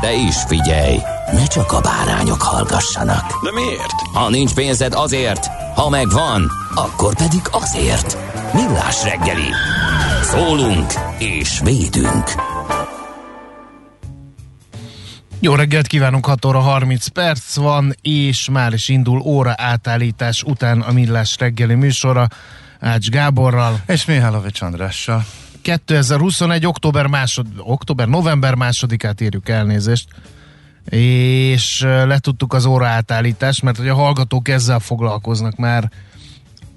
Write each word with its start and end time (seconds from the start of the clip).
De 0.00 0.12
is 0.14 0.36
figyelj, 0.46 0.98
ne 1.32 1.46
csak 1.46 1.72
a 1.72 1.80
bárányok 1.80 2.42
hallgassanak. 2.42 3.42
De 3.44 3.52
miért? 3.52 4.00
Ha 4.12 4.28
nincs 4.28 4.54
pénzed 4.54 4.92
azért, 4.94 5.46
ha 5.74 5.88
megvan, 5.88 6.50
akkor 6.74 7.16
pedig 7.16 7.40
azért. 7.50 8.16
Millás 8.52 9.02
reggeli. 9.02 9.50
Szólunk 10.22 10.92
és 11.18 11.60
védünk. 11.64 12.32
Jó 15.40 15.54
reggelt 15.54 15.86
kívánunk, 15.86 16.26
6 16.26 16.44
óra 16.44 16.60
30 16.60 17.06
perc 17.06 17.56
van, 17.56 17.94
és 18.00 18.48
már 18.52 18.72
is 18.72 18.88
indul 18.88 19.20
óra 19.20 19.54
átállítás 19.56 20.42
után 20.42 20.80
a 20.80 20.92
Millás 20.92 21.36
reggeli 21.38 21.74
műsora 21.74 22.28
Ács 22.80 23.08
Gáborral. 23.08 23.80
És 23.86 24.04
Mihálovics 24.04 24.60
Andrással. 24.60 25.24
2021. 25.62 26.66
október 26.66 27.06
másod, 27.06 27.46
október, 27.58 28.08
november 28.08 28.54
másodikát 28.54 29.20
írjuk 29.20 29.48
elnézést, 29.48 30.08
és 30.90 31.80
letudtuk 31.80 32.52
az 32.52 32.64
óra 32.64 32.86
átállítást, 32.86 33.62
mert 33.62 33.76
hogy 33.76 33.88
a 33.88 33.94
hallgatók 33.94 34.48
ezzel 34.48 34.78
foglalkoznak 34.78 35.56
már 35.56 35.90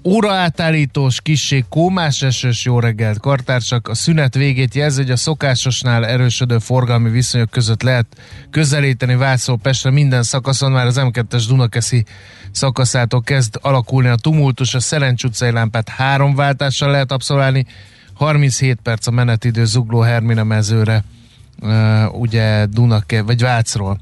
óraátállítós, 0.04 1.20
kissé 1.20 1.64
kómás 1.68 2.22
esős 2.22 2.64
jó 2.64 2.80
reggelt 2.80 3.20
kartársak. 3.20 3.88
A 3.88 3.94
szünet 3.94 4.34
végét 4.34 4.74
jelzi, 4.74 5.02
hogy 5.02 5.10
a 5.10 5.16
szokásosnál 5.16 6.06
erősödő 6.06 6.58
forgalmi 6.58 7.10
viszonyok 7.10 7.50
között 7.50 7.82
lehet 7.82 8.06
közelíteni 8.50 9.14
Vászló 9.14 9.56
Pestre 9.56 9.90
minden 9.90 10.22
szakaszon. 10.22 10.72
Már 10.72 10.86
az 10.86 11.00
M2-es 11.00 11.44
Dunakeszi 11.48 12.04
szakaszától 12.50 13.22
kezd 13.22 13.58
alakulni 13.60 14.08
a 14.08 14.16
tumultus. 14.16 14.74
A 14.74 14.80
Szerencs 14.80 15.24
utcai 15.24 15.50
lámpát 15.50 15.88
három 15.88 16.34
váltással 16.34 16.90
lehet 16.90 17.12
abszolválni. 17.12 17.66
37 18.22 18.78
perc 18.82 19.06
a 19.06 19.10
menetidő 19.10 19.64
Zugló 19.64 20.00
Hermina 20.00 20.44
mezőre, 20.44 21.04
uh, 21.60 22.20
ugye 22.20 22.66
Dunake, 22.66 23.22
vagy 23.22 23.40
Vácról. 23.40 24.00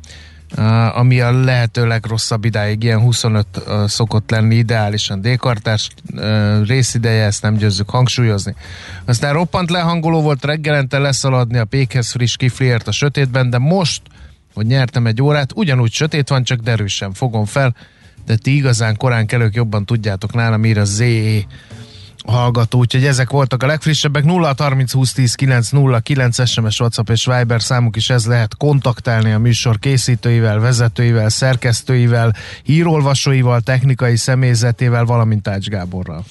Uh, 0.56 0.98
ami 0.98 1.20
a 1.20 1.32
lehető 1.32 1.86
legrosszabb 1.86 2.44
idáig, 2.44 2.82
ilyen 2.82 3.00
25 3.00 3.46
uh, 3.56 3.86
szokott 3.86 4.30
lenni 4.30 4.54
ideálisan 4.54 5.20
dékartás 5.20 5.90
uh, 6.14 6.66
részideje, 6.66 7.24
ezt 7.24 7.42
nem 7.42 7.56
győzzük 7.56 7.90
hangsúlyozni. 7.90 8.54
Aztán 9.04 9.32
roppant 9.32 9.70
lehangoló 9.70 10.20
volt 10.20 10.44
reggelente 10.44 10.98
leszaladni 10.98 11.58
a 11.58 11.64
pékhez 11.64 12.10
friss 12.10 12.36
kifliért 12.36 12.88
a 12.88 12.92
sötétben, 12.92 13.50
de 13.50 13.58
most, 13.58 14.02
hogy 14.54 14.66
nyertem 14.66 15.06
egy 15.06 15.22
órát, 15.22 15.52
ugyanúgy 15.54 15.92
sötét 15.92 16.28
van, 16.28 16.44
csak 16.44 16.60
derűsen 16.60 17.12
fogom 17.12 17.44
fel, 17.44 17.74
de 18.26 18.36
ti 18.36 18.54
igazán 18.54 18.96
korán 18.96 19.26
kelők 19.26 19.54
jobban 19.54 19.84
tudjátok 19.84 20.34
nálam, 20.34 20.64
ír 20.64 20.78
a 20.78 20.84
ZE 20.84 21.44
hallgató, 22.30 22.78
úgyhogy 22.78 23.04
ezek 23.04 23.30
voltak 23.30 23.62
a 23.62 23.66
legfrissebbek. 23.66 24.24
0 24.24 24.54
30 24.58 24.92
20 24.92 25.12
10 25.12 25.34
9 25.34 25.70
0 25.70 26.00
9 26.00 26.48
SMS, 26.48 26.80
WhatsApp 26.80 27.08
és 27.08 27.26
Viber 27.26 27.62
számuk 27.62 27.96
is 27.96 28.10
ez 28.10 28.26
lehet 28.26 28.56
kontaktálni 28.56 29.32
a 29.32 29.38
műsor 29.38 29.78
készítőivel, 29.78 30.58
vezetőivel, 30.58 31.28
szerkesztőivel, 31.28 32.34
hírolvasóival, 32.62 33.60
technikai 33.60 34.16
személyzetével, 34.16 35.04
valamint 35.04 35.48
Ács 35.48 35.66
Gáborral. 35.66 36.24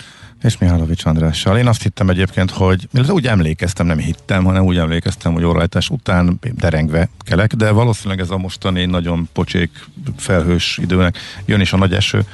És 0.44 0.58
Mihálovics 0.58 1.06
Andrással. 1.06 1.58
Én 1.58 1.68
azt 1.68 1.84
hittem 1.84 2.10
egyébként, 2.10 2.52
hogy 2.52 2.88
illetve 2.94 3.14
úgy 3.14 3.28
emlékeztem, 3.28 3.86
nem 3.86 3.98
hittem, 3.98 4.44
hanem 4.44 4.64
úgy 4.64 4.78
emlékeztem, 4.78 5.34
hogy 5.34 5.44
órajtás 5.44 5.90
után 5.90 6.40
derengve 6.56 7.10
kelek, 7.20 7.54
de 7.54 7.72
valószínűleg 7.72 8.20
ez 8.20 8.30
a 8.30 8.38
mostani 8.38 8.86
nagyon 8.86 9.30
pocsék 9.34 9.70
felhős 10.18 10.78
időnek 10.82 11.18
jön 11.46 11.60
is 11.60 11.74
a 11.74 11.78
nagy 11.78 11.94
eső, 11.94 12.26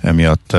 emiatt 0.00 0.56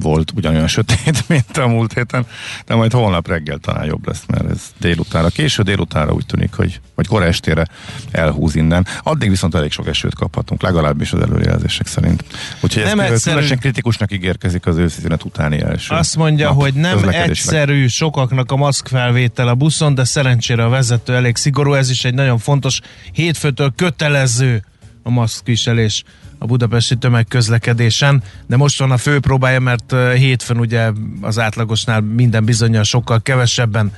volt 0.00 0.32
ugyanolyan 0.34 0.66
sötét, 0.66 1.24
mint 1.28 1.56
a 1.56 1.66
múlt 1.66 1.92
héten, 1.92 2.26
de 2.66 2.74
majd 2.74 2.92
holnap 2.92 3.28
reggel 3.28 3.58
talán 3.58 3.84
jobb 3.84 4.06
lesz, 4.06 4.22
mert 4.26 4.50
ez 4.50 4.60
délutára, 4.80 5.28
késő 5.28 5.62
délutára 5.62 6.12
úgy 6.12 6.26
tűnik, 6.26 6.54
hogy 6.54 6.80
vagy 6.94 7.06
kora 7.06 7.24
estére 7.24 7.66
elhúz 8.10 8.54
innen. 8.54 8.86
Addig 9.02 9.30
viszont 9.30 9.54
elég 9.54 9.70
sok 9.70 9.88
esőt 9.88 10.14
kaphatunk, 10.14 10.62
legalábbis 10.62 11.12
az 11.12 11.20
előrejelzések 11.20 11.86
szerint. 11.86 12.24
Úgyhogy 12.60 12.82
nem 12.82 13.00
ez 13.00 13.10
egyszerű. 13.10 13.34
különösen 13.34 13.58
kritikusnak 13.58 14.12
ígérkezik 14.12 14.66
az 14.66 14.76
őszi 14.76 15.02
utáni 15.24 15.60
első. 15.60 15.94
Azt 15.94 16.16
mondja, 16.16 16.48
nap, 16.48 16.60
hogy 16.60 16.74
nem 16.74 17.08
egyszerű 17.08 17.86
sokaknak 17.86 18.52
a 18.52 18.56
maszkfelvétel 18.56 19.48
a 19.48 19.54
buszon, 19.54 19.94
de 19.94 20.04
szerencsére 20.04 20.64
a 20.64 20.68
vezető 20.68 21.14
elég 21.14 21.36
szigorú, 21.36 21.74
ez 21.74 21.90
is 21.90 22.04
egy 22.04 22.14
nagyon 22.14 22.38
fontos 22.38 22.80
hétfőtől 23.12 23.72
kötelező 23.76 24.62
a 25.08 25.10
maszkviselés 25.10 26.04
a 26.38 26.46
budapesti 26.46 26.96
tömegközlekedésen, 26.96 28.22
de 28.46 28.56
most 28.56 28.78
van 28.78 28.90
a 28.90 28.96
fő 28.96 29.20
próbája, 29.20 29.60
mert 29.60 29.94
hétfőn 30.14 30.58
ugye 30.58 30.90
az 31.20 31.38
átlagosnál 31.38 32.00
minden 32.00 32.44
bizonyal 32.44 32.82
sokkal 32.82 33.22
kevesebben 33.22 33.92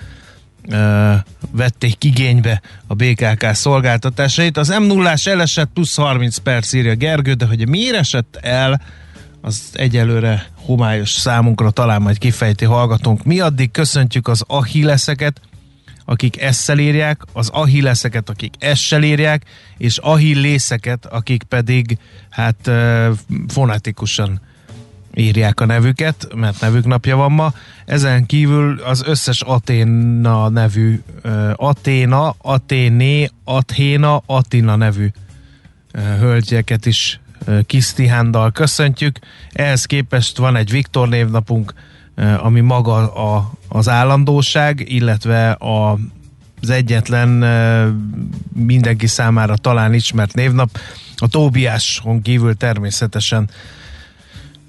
uh, 0.69 1.15
vették 1.53 2.05
igénybe 2.05 2.63
a 2.87 2.95
BKK 2.95 3.47
szolgáltatásait. 3.53 4.57
Az 4.57 4.69
m 4.69 4.83
0 4.83 5.15
elesett 5.25 5.71
plusz 5.75 5.97
30 5.97 6.37
perc 6.37 6.73
írja 6.73 6.95
Gergő, 6.95 7.33
de 7.33 7.47
hogy 7.47 7.69
miért 7.69 7.97
esett 7.97 8.39
el, 8.41 8.81
az 9.41 9.63
egyelőre 9.73 10.47
homályos 10.55 11.11
számunkra 11.11 11.71
talán 11.71 12.03
majd 12.03 12.19
kifejti 12.19 12.65
hallgatónk. 12.65 13.25
Mi 13.25 13.41
addig 13.41 13.71
köszöntjük 13.71 14.29
az 14.29 14.45
ahilleszeket, 14.47 15.41
akik 16.11 16.41
esszel 16.41 16.79
írják, 16.79 17.23
az 17.33 17.49
ahilleszeket, 17.49 18.29
akik 18.29 18.55
essel 18.59 19.03
írják, 19.03 19.43
és 19.77 19.99
ahillészeket, 19.99 21.07
akik 21.07 21.43
pedig 21.43 21.99
hát 22.31 22.71
fonetikusan 23.49 24.41
írják 25.15 25.61
a 25.61 25.65
nevüket, 25.65 26.29
mert 26.35 26.61
nevük 26.61 26.85
napja 26.85 27.17
van 27.17 27.33
ma. 27.33 27.53
Ezen 27.87 28.27
kívül 28.27 28.81
az 28.81 29.03
összes 29.07 29.41
Aténa 29.41 30.49
nevű, 30.49 31.01
Aténa, 31.55 32.35
Aténé, 32.39 33.29
Athéna, 33.45 34.23
Atina 34.27 34.77
nevű 34.77 35.09
hölgyeket 36.19 36.87
is 36.87 37.21
Kisztihándal 37.67 38.53
köszöntjük. 38.53 39.19
Ehhez 39.53 39.85
képest 39.85 40.37
van 40.37 40.57
egy 40.57 40.71
Viktor 40.71 41.09
névnapunk, 41.09 41.75
ami 42.39 42.61
maga 42.61 43.13
a, 43.13 43.51
az 43.73 43.89
állandóság, 43.89 44.85
illetve 44.89 45.51
a, 45.51 45.99
az 46.63 46.71
egyetlen 46.71 47.29
mindenki 48.53 49.07
számára 49.07 49.57
talán 49.57 49.95
ismert 49.95 50.35
névnap, 50.35 50.79
a 51.17 51.29
Tóbiáson 51.29 52.23
kívül 52.23 52.57
természetesen, 52.57 53.51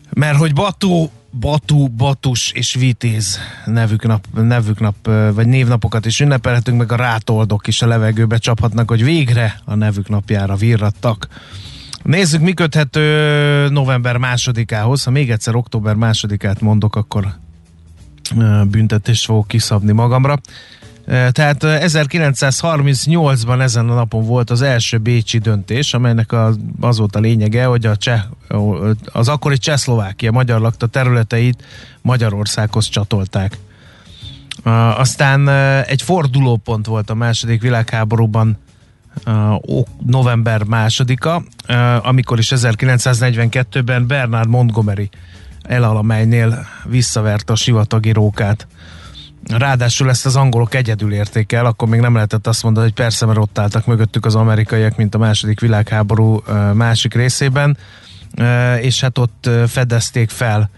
mert 0.10 0.38
hogy 0.38 0.54
Batú, 0.54 1.10
Batú, 1.40 1.88
Batus 1.88 2.52
és 2.52 2.74
Vitéz 2.74 3.40
nevük 3.66 4.08
nap, 4.08 4.28
nevük 4.34 4.80
nap, 4.80 4.96
vagy 5.34 5.48
névnapokat 5.48 6.06
is 6.06 6.20
ünnepelhetünk, 6.20 6.78
meg 6.78 6.92
a 6.92 6.96
rátoldok 6.96 7.68
is 7.68 7.82
a 7.82 7.88
levegőbe 7.88 8.38
csaphatnak, 8.38 8.90
hogy 8.90 9.04
végre 9.04 9.62
a 9.66 9.76
nevük 9.76 10.10
napjára 10.10 10.56
virrattak. 10.56 11.28
Nézzük, 12.04 12.42
mi 12.42 12.54
köthető 12.54 13.70
november 13.70 14.18
másodikához. 14.18 15.04
Ha 15.04 15.12
még 15.12 15.32
egyszer 15.32 15.56
október 15.56 15.96
másodikát 15.96 16.62
mondok, 16.62 16.96
akkor 16.96 17.40
büntetést 18.70 19.26
fogok 19.26 19.48
kiszabni 19.48 19.92
magamra. 19.92 20.40
Tehát 21.06 21.58
1938-ban 21.64 23.62
ezen 23.62 23.90
a 23.90 23.94
napon 23.94 24.26
volt 24.26 24.50
az 24.50 24.62
első 24.62 24.98
bécsi 24.98 25.38
döntés, 25.38 25.94
amelynek 25.94 26.32
az, 26.32 26.98
volt 26.98 27.16
a 27.16 27.20
lényege, 27.20 27.66
hogy 27.66 27.86
a 27.86 27.96
cseh, 27.96 28.22
az 29.06 29.28
akkori 29.28 29.58
Csehszlovákia 29.58 30.32
magyar 30.32 30.62
lakta 30.62 30.88
területeit 30.88 31.64
Magyarországhoz 32.02 32.88
csatolták. 32.88 33.58
Aztán 34.98 35.50
egy 35.84 36.02
fordulópont 36.02 36.86
volt 36.86 37.10
a 37.10 37.14
második 37.14 37.62
világháborúban 37.62 38.58
november 40.06 40.64
másodika, 40.64 41.44
amikor 42.02 42.40
is 42.40 42.52
1942-ben 42.56 44.08
Bernard 44.08 44.50
Montgomery 44.50 45.10
elalamelynél 45.64 46.66
visszaverte 46.86 47.54
a 47.54 47.56
sivatagi 47.56 48.12
rókát. 48.12 48.68
Ráadásul 49.48 50.10
ezt 50.10 50.26
az 50.26 50.36
angolok 50.36 50.74
egyedül 50.76 51.14
érték 51.14 51.52
el, 51.52 51.66
akkor 51.66 51.88
még 51.88 52.00
nem 52.00 52.14
lehetett 52.14 52.48
azt 52.48 52.64
mondani, 52.64 52.86
hogy 52.86 52.96
persze, 52.96 53.26
mert 53.26 53.38
ott 53.38 53.60
álltak 53.60 53.86
mögöttük 53.86 54.26
az 54.26 54.36
amerikaiak, 54.36 54.98
mint 54.98 55.16
a 55.16 55.18
második 55.18 55.60
világháború 55.60 56.44
másik 56.74 57.14
részében, 57.14 57.78
és 58.80 59.02
hát 59.02 59.18
ott 59.18 59.50
fedezték 59.68 60.30
fel 60.30 60.70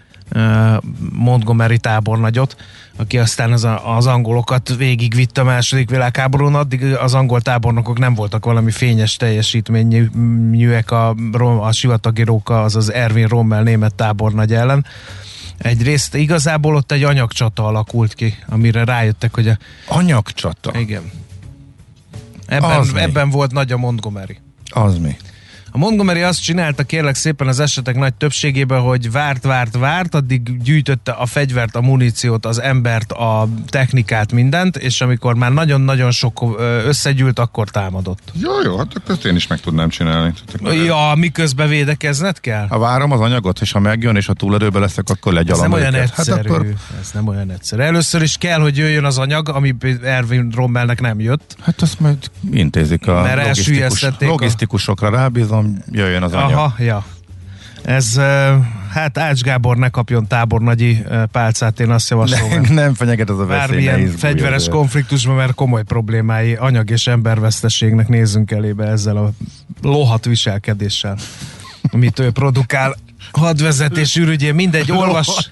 Montgomery 1.12 1.78
tábornagyot, 1.78 2.56
aki 2.98 3.18
aztán 3.18 3.52
az, 3.52 3.64
a, 3.64 3.96
az 3.96 4.08
angolokat 4.08 4.76
végigvitte 4.76 5.42
a 5.42 5.44
második 5.44 5.90
világháborún, 5.90 6.56
addig 6.56 6.84
az 6.84 7.14
angol 7.14 7.42
tábornokok 7.42 8.00
nem 8.00 8.14
voltak 8.14 8.46
valami 8.46 8.72
fényes 8.72 9.16
teljesítményűek 9.16 10.92
a, 10.92 11.16
a 11.60 11.72
sivatagi 11.72 12.24
róka, 12.24 12.62
az 12.62 12.76
az 12.76 12.92
Erwin 12.92 13.28
Rommel 13.28 13.64
német 13.64 13.96
tábornagy 13.96 14.54
ellen. 14.54 14.86
Egyrészt 15.58 16.16
igazából 16.16 16.76
ott 16.76 16.92
egy 16.92 17.04
anyagcsata 17.04 17.66
alakult 17.66 18.14
ki, 18.14 18.38
amire 18.48 18.84
rájöttek, 18.84 19.36
hogy 19.36 19.48
a... 19.48 19.58
Anyagcsata? 19.88 20.80
Igen. 20.80 21.12
Ebben, 22.46 22.86
ebben 22.96 23.30
volt 23.30 23.52
nagy 23.52 23.72
a 23.72 23.78
Montgomery. 23.78 24.40
Az 24.70 24.98
mi? 24.98 25.16
A 25.76 25.78
Montgomery 25.78 26.22
azt 26.22 26.42
csinálta 26.44 26.84
kérlek 26.84 27.16
szépen 27.16 27.48
az 27.48 27.60
esetek 27.60 27.96
nagy 27.96 28.14
többségében, 28.14 28.82
hogy 28.82 29.12
várt, 29.12 29.44
várt, 29.44 29.78
várt, 29.78 30.16
addig 30.16 30.64
gyűjtötte 30.64 31.12
a 31.12 31.26
fegyvert, 31.26 31.76
a 31.76 31.82
muníciót, 31.82 32.46
az 32.46 32.62
embert, 32.62 33.12
a 33.12 33.48
technikát, 33.68 34.32
mindent, 34.32 34.78
és 34.78 35.02
amikor 35.02 35.36
már 35.36 35.52
nagyon-nagyon 35.52 36.12
sok 36.12 36.56
összegyűlt, 36.86 37.40
akkor 37.40 37.70
támadott. 37.70 38.20
Jó, 38.34 38.62
jó, 38.64 38.78
hát 38.78 38.88
ezt 39.08 39.26
én 39.26 39.36
is 39.36 39.48
meg 39.48 39.60
tudnám 39.60 39.90
csinálni. 39.90 40.34
Ja, 40.86 41.14
miközben 41.16 41.70
védekezned 41.70 42.40
kell? 42.40 42.68
Ha 42.70 42.78
várom 42.78 43.12
az 43.12 43.20
anyagot, 43.20 43.62
és 43.62 43.72
ha 43.72 43.80
megjön, 43.80 44.16
és 44.16 44.28
a 44.28 44.34
túlerőben 44.34 44.82
leszek, 44.82 45.10
akkor 45.10 45.34
legyalam 45.34 45.64
Ez 45.64 45.70
nem 45.70 45.80
olyan 45.80 45.94
őket. 45.94 46.10
egyszerű. 46.10 46.38
Hát 46.38 46.46
akkor... 46.46 46.74
Ez 47.02 47.12
nem 47.14 47.28
olyan 47.28 47.52
egyszerű. 47.52 47.82
Először 47.82 48.22
is 48.22 48.38
kell, 48.38 48.60
hogy 48.60 48.78
jöjjön 48.78 49.06
az 49.06 49.18
anyag, 49.18 49.50
ami 49.50 49.76
Erwin 50.04 50.52
Rommelnek 50.56 51.02
nem 51.02 51.20
jött. 51.20 51.56
Hát 51.62 51.82
azt 51.82 52.00
majd 52.00 52.18
intézik 52.52 53.08
a 53.08 53.22
Mert 53.22 53.46
logisztikus, 53.46 54.06
logisztikusokra 54.20 55.10
rábízom, 55.10 55.63
mondom, 55.64 55.84
jöjjön 55.92 56.24
az 56.24 56.34
anyag. 56.34 56.52
Aha, 56.52 56.74
ja. 56.78 57.06
Ez, 57.84 58.16
hát 58.90 59.18
Ács 59.18 59.42
Gábor 59.42 59.78
ne 59.78 59.90
kapjon 59.90 60.28
tábornagyi 60.28 61.04
pálcát, 61.32 61.80
én 61.80 61.90
azt 61.90 62.10
javaslom. 62.10 62.50
Nem, 62.50 62.74
nem 62.74 62.94
fenyeget 62.94 63.30
az 63.30 63.40
a 63.40 63.46
veszély. 63.46 63.86
Bármilyen 63.86 64.08
fegyveres 64.18 64.68
konfliktusban, 64.68 65.36
mert 65.36 65.54
komoly 65.54 65.84
problémái, 65.84 66.54
anyag 66.56 66.90
és 66.90 67.08
emberveszteségnek 67.08 68.08
nézzünk 68.08 68.52
elébe 68.52 68.86
ezzel 68.86 69.18
a 69.18 69.32
lohat 69.82 70.26
viselkedéssel, 70.26 71.18
amit 71.92 72.20
ő 72.20 72.32
produkál 72.32 72.96
hadvezetés 73.32 74.16
ürügyén, 74.16 74.56
mindegy, 74.56 74.92
olvas. 74.92 75.52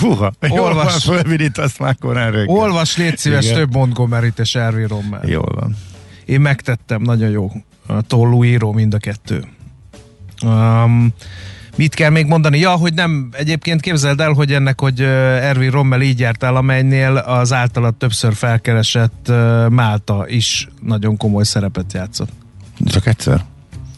Húha, 0.00 0.32
olvas. 0.48 1.04
Fölvirítasz 1.04 1.78
már 1.78 1.96
korán 2.00 2.30
reggel. 2.30 2.54
Olvas, 2.54 2.96
légy 2.96 3.18
szíves, 3.18 3.44
Igen. 3.44 3.56
több 3.56 3.74
Montgomery-t 3.74 4.38
és 4.38 4.54
Erwin 4.54 4.86
Rommel. 4.86 5.20
Jól 5.26 5.52
van. 5.54 5.76
Én 6.24 6.40
megtettem, 6.40 7.02
nagyon 7.02 7.30
jó 7.30 7.52
tollúíró 8.06 8.72
mind 8.72 8.94
a 8.94 8.98
kettő. 8.98 9.44
Um, 10.44 11.12
mit 11.76 11.94
kell 11.94 12.10
még 12.10 12.26
mondani? 12.26 12.58
Ja, 12.58 12.70
hogy 12.70 12.94
nem, 12.94 13.28
egyébként 13.32 13.80
képzeld 13.80 14.20
el, 14.20 14.32
hogy 14.32 14.52
ennek, 14.52 14.80
hogy 14.80 15.00
Ervin 15.00 15.70
Rommel 15.70 16.00
így 16.00 16.18
járt 16.20 16.42
el, 16.42 16.56
amelynél 16.56 17.16
az 17.16 17.52
általa 17.52 17.90
többször 17.90 18.34
felkeresett 18.34 19.32
Málta 19.68 20.24
is 20.28 20.68
nagyon 20.82 21.16
komoly 21.16 21.44
szerepet 21.44 21.92
játszott. 21.92 22.30
Csak 22.86 23.06
egyszer? 23.06 23.44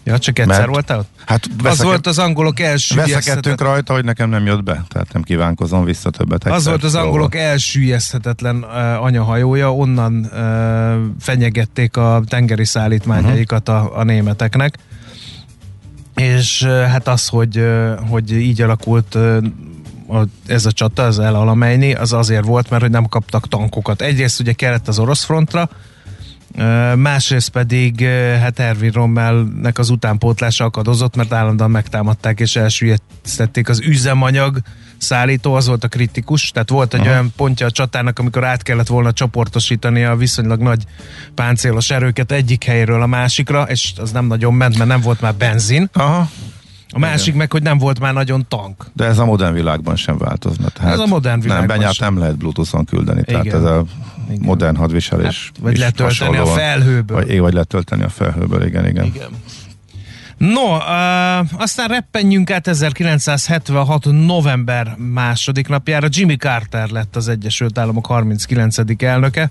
Ja, 0.06 0.18
csak 0.18 0.38
egyszer 0.38 0.58
Mert, 0.58 0.70
voltál 0.70 0.98
ott? 0.98 1.08
Hát 1.24 1.46
veszeke, 1.46 1.68
az 1.68 1.82
volt 1.82 2.06
az 2.06 2.18
angolok 2.18 2.60
első 2.60 2.94
Veszekedtünk 2.94 3.60
rajta, 3.60 3.92
hogy 3.92 4.04
nekem 4.04 4.28
nem 4.28 4.46
jött 4.46 4.62
be, 4.62 4.84
tehát 4.88 5.12
nem 5.12 5.22
kívánkozom 5.22 5.84
vissza 5.84 6.10
többet. 6.10 6.44
Egyszer, 6.44 6.52
az 6.52 6.66
volt 6.66 6.84
az 6.84 6.94
angolok 6.94 7.34
elsüllyeszthetetlen 7.34 8.56
uh, 8.56 9.02
anyahajója, 9.02 9.74
onnan 9.74 10.14
uh, 10.32 11.14
fenyegették 11.20 11.96
a 11.96 12.22
tengeri 12.28 12.64
szállítmányaikat 12.64 13.68
uh-huh. 13.68 13.84
a, 13.84 13.98
a 13.98 14.02
németeknek. 14.02 14.78
És 16.14 16.62
uh, 16.62 16.82
hát 16.82 17.08
az, 17.08 17.28
hogy, 17.28 17.58
uh, 17.58 17.98
hogy 18.08 18.32
így 18.32 18.62
alakult 18.62 19.14
uh, 19.14 19.44
a, 20.08 20.24
ez 20.46 20.66
a 20.66 20.72
csata, 20.72 21.02
az 21.02 21.18
El 21.18 21.34
Alameini, 21.34 21.94
az 21.94 22.12
azért 22.12 22.44
volt, 22.44 22.70
mert 22.70 22.82
hogy 22.82 22.90
nem 22.90 23.06
kaptak 23.06 23.48
tankokat. 23.48 24.02
Egyrészt 24.02 24.40
ugye 24.40 24.52
kellett 24.52 24.88
az 24.88 24.98
orosz 24.98 25.24
frontra, 25.24 25.68
másrészt 26.96 27.48
pedig 27.48 28.04
hát 28.40 28.58
Erwin 28.58 28.90
Rommelnek 28.90 29.78
az 29.78 29.90
utánpótlása 29.90 30.64
akadozott, 30.64 31.16
mert 31.16 31.32
állandóan 31.32 31.70
megtámadták 31.70 32.40
és 32.40 32.56
elsüllyesztették 32.56 33.68
az 33.68 33.80
üzemanyag 33.80 34.58
szállító, 34.98 35.54
az 35.54 35.66
volt 35.66 35.84
a 35.84 35.88
kritikus, 35.88 36.50
tehát 36.50 36.70
volt 36.70 36.94
egy 36.94 37.00
Aha. 37.00 37.10
olyan 37.10 37.32
pontja 37.36 37.66
a 37.66 37.70
csatának, 37.70 38.18
amikor 38.18 38.44
át 38.44 38.62
kellett 38.62 38.86
volna 38.86 39.12
csoportosítani 39.12 40.04
a 40.04 40.16
viszonylag 40.16 40.60
nagy 40.60 40.84
páncélos 41.34 41.90
erőket 41.90 42.32
egyik 42.32 42.64
helyről 42.64 43.02
a 43.02 43.06
másikra, 43.06 43.62
és 43.62 43.92
az 43.96 44.10
nem 44.10 44.26
nagyon 44.26 44.54
ment, 44.54 44.78
mert 44.78 44.90
nem 44.90 45.00
volt 45.00 45.20
már 45.20 45.34
benzin. 45.34 45.88
Aha. 45.92 46.28
A 46.90 46.98
másik 46.98 47.34
meg, 47.34 47.52
hogy 47.52 47.62
nem 47.62 47.78
volt 47.78 48.00
már 48.00 48.12
nagyon 48.12 48.46
tank. 48.48 48.86
De 48.92 49.04
ez 49.04 49.18
a 49.18 49.24
modern 49.24 49.54
világban 49.54 49.96
sem 49.96 50.18
változna. 50.18 50.68
Tehát 50.68 50.92
ez 50.92 50.98
a 50.98 51.06
modern 51.06 51.40
világban 51.40 51.66
Nem, 51.66 51.78
benyát 51.78 52.00
nem 52.00 52.18
lehet 52.18 52.36
Bluetooth-on 52.36 52.84
küldeni. 52.84 53.22
Igen. 53.26 53.42
Tehát 53.42 53.58
ez 53.58 53.70
a 53.70 53.84
igen. 54.28 54.40
modern 54.40 54.76
hadviselés. 54.76 55.52
Hát, 55.54 55.62
vagy 55.62 55.78
letölteni 55.78 56.36
a 56.36 56.46
felhőből. 56.46 57.16
Vagy, 57.16 57.38
vagy 57.38 57.52
letölteni 57.52 58.02
a 58.02 58.08
felhőből, 58.08 58.64
igen, 58.64 58.86
igen. 58.86 59.04
igen. 59.04 59.28
No, 60.36 60.76
uh, 60.76 61.60
aztán 61.60 61.88
reppenjünk 61.88 62.50
át 62.50 62.66
1976. 62.66 64.04
november 64.04 64.94
második 64.96 65.68
napjára. 65.68 66.06
Jimmy 66.10 66.36
Carter 66.36 66.88
lett 66.88 67.16
az 67.16 67.28
Egyesült 67.28 67.78
Államok 67.78 68.06
39. 68.06 68.76
elnöke. 69.02 69.50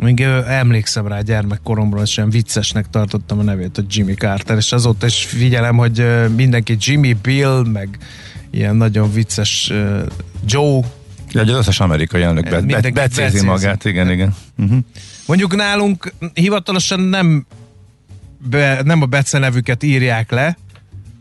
Még 0.00 0.20
emlékszem 0.46 1.06
rá 1.06 1.20
gyermekkoromról, 1.20 2.02
és 2.02 2.16
olyan 2.16 2.30
viccesnek 2.30 2.90
tartottam 2.90 3.38
a 3.38 3.42
nevét, 3.42 3.76
hogy 3.76 3.84
Jimmy 3.88 4.14
Carter, 4.14 4.56
és 4.56 4.72
azóta 4.72 5.06
is 5.06 5.24
figyelem, 5.24 5.76
hogy 5.76 6.04
mindenki 6.36 6.76
Jimmy 6.80 7.12
Bill, 7.12 7.64
meg 7.72 7.98
ilyen 8.50 8.76
nagyon 8.76 9.12
vicces 9.12 9.72
Joe 10.46 10.80
Ja, 11.32 11.40
az 11.40 11.48
összes 11.48 11.80
amerikai 11.80 12.22
elnök 12.22 12.48
be, 12.48 12.60
be, 12.60 12.90
becézi 12.90 13.44
magát, 13.44 13.84
igen, 13.84 14.10
igen. 14.10 14.34
Uh-huh. 14.58 14.78
Mondjuk 15.26 15.56
nálunk 15.56 16.12
hivatalosan 16.34 17.00
nem, 17.00 17.46
be, 18.50 18.80
nem 18.84 19.02
a 19.02 19.06
Bece 19.06 19.38
nevüket 19.38 19.82
írják 19.82 20.30
le, 20.30 20.58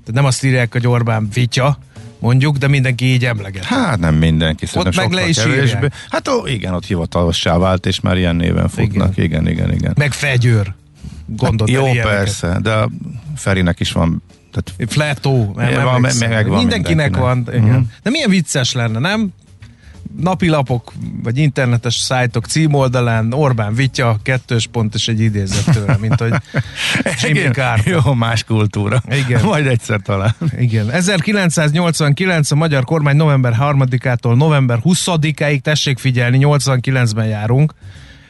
tehát 0.10 0.14
nem 0.14 0.26
azt 0.26 0.44
írják, 0.44 0.72
hogy 0.72 0.88
Orbán 0.88 1.30
Vitya, 1.34 1.78
mondjuk, 2.20 2.58
de 2.58 2.68
mindenki 2.68 3.06
így 3.06 3.26
emleget. 3.26 3.64
Hát 3.64 4.00
nem 4.00 4.16
mindenki, 4.16 4.68
Ott 4.74 4.96
meg 4.96 5.12
le 5.12 5.28
is 5.28 5.38
kevésbé. 5.38 5.88
Hát 6.10 6.28
ó, 6.28 6.46
igen, 6.46 6.74
ott 6.74 6.86
hivatalossá 6.86 7.58
vált, 7.58 7.86
és 7.86 8.00
már 8.00 8.18
ilyen 8.18 8.36
néven 8.36 8.68
futnak, 8.68 9.18
igen, 9.18 9.48
igen, 9.48 9.48
igen. 9.48 9.74
igen. 9.74 9.94
Meg 9.98 10.14
Fegyőr. 10.14 10.74
Gondolt 11.26 11.72
hát, 11.72 11.96
Jó, 11.96 12.02
persze, 12.02 12.60
de 12.62 12.90
Ferinek 13.36 13.80
is 13.80 13.92
van 13.92 14.24
tehát 14.52 14.92
Fletó, 14.92 15.54
meg, 15.56 15.84
van, 15.84 16.02
meg, 16.02 16.14
meg 16.20 16.48
van 16.48 16.58
mindenkinek, 16.58 16.58
mindenkinek 16.58 17.18
van. 17.18 17.46
Igen. 17.48 17.64
Uh-huh. 17.64 17.84
De 18.04 18.10
milyen 18.10 18.30
vicces 18.30 18.74
lenne, 18.74 19.00
nem? 19.00 19.34
Napilapok, 20.22 20.94
vagy 21.24 21.38
internetes 21.38 21.96
szájtok 21.96 22.46
címoldalán 22.46 23.34
Orbán 23.34 23.74
Vitya, 23.74 24.20
kettős 24.24 24.68
pont 24.68 24.96
és 24.96 25.08
egy 25.08 25.20
idézet 25.20 25.74
tőle, 25.74 25.98
mint 25.98 26.20
hogy 26.20 26.34
Jimmy 27.22 27.40
Carter. 27.40 28.00
Jó, 28.06 28.14
más 28.14 28.44
kultúra. 28.44 29.02
Igen. 29.10 29.44
Majd 29.44 29.68
egyszer 29.68 30.00
talán. 30.04 30.36
Igen. 30.58 30.92
1989 30.92 32.52
a 32.52 32.56
magyar 32.56 32.84
kormány 32.84 33.16
november 33.16 33.56
3-ától 33.60 34.36
november 34.36 34.80
20-áig, 34.84 35.60
tessék 35.60 35.98
figyelni, 35.98 36.38
89-ben 36.42 37.26
járunk, 37.26 37.74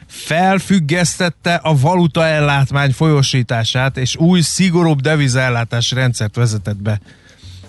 felfüggesztette 0.06 1.54
a 1.54 1.76
valuta 1.76 2.26
ellátmány 2.26 2.92
folyosítását, 2.92 3.96
és 3.96 4.16
új, 4.16 4.40
szigorúbb 4.40 5.00
devizaellátási 5.00 5.94
rendszert 5.94 6.36
vezetett 6.36 6.82
be. 6.82 7.00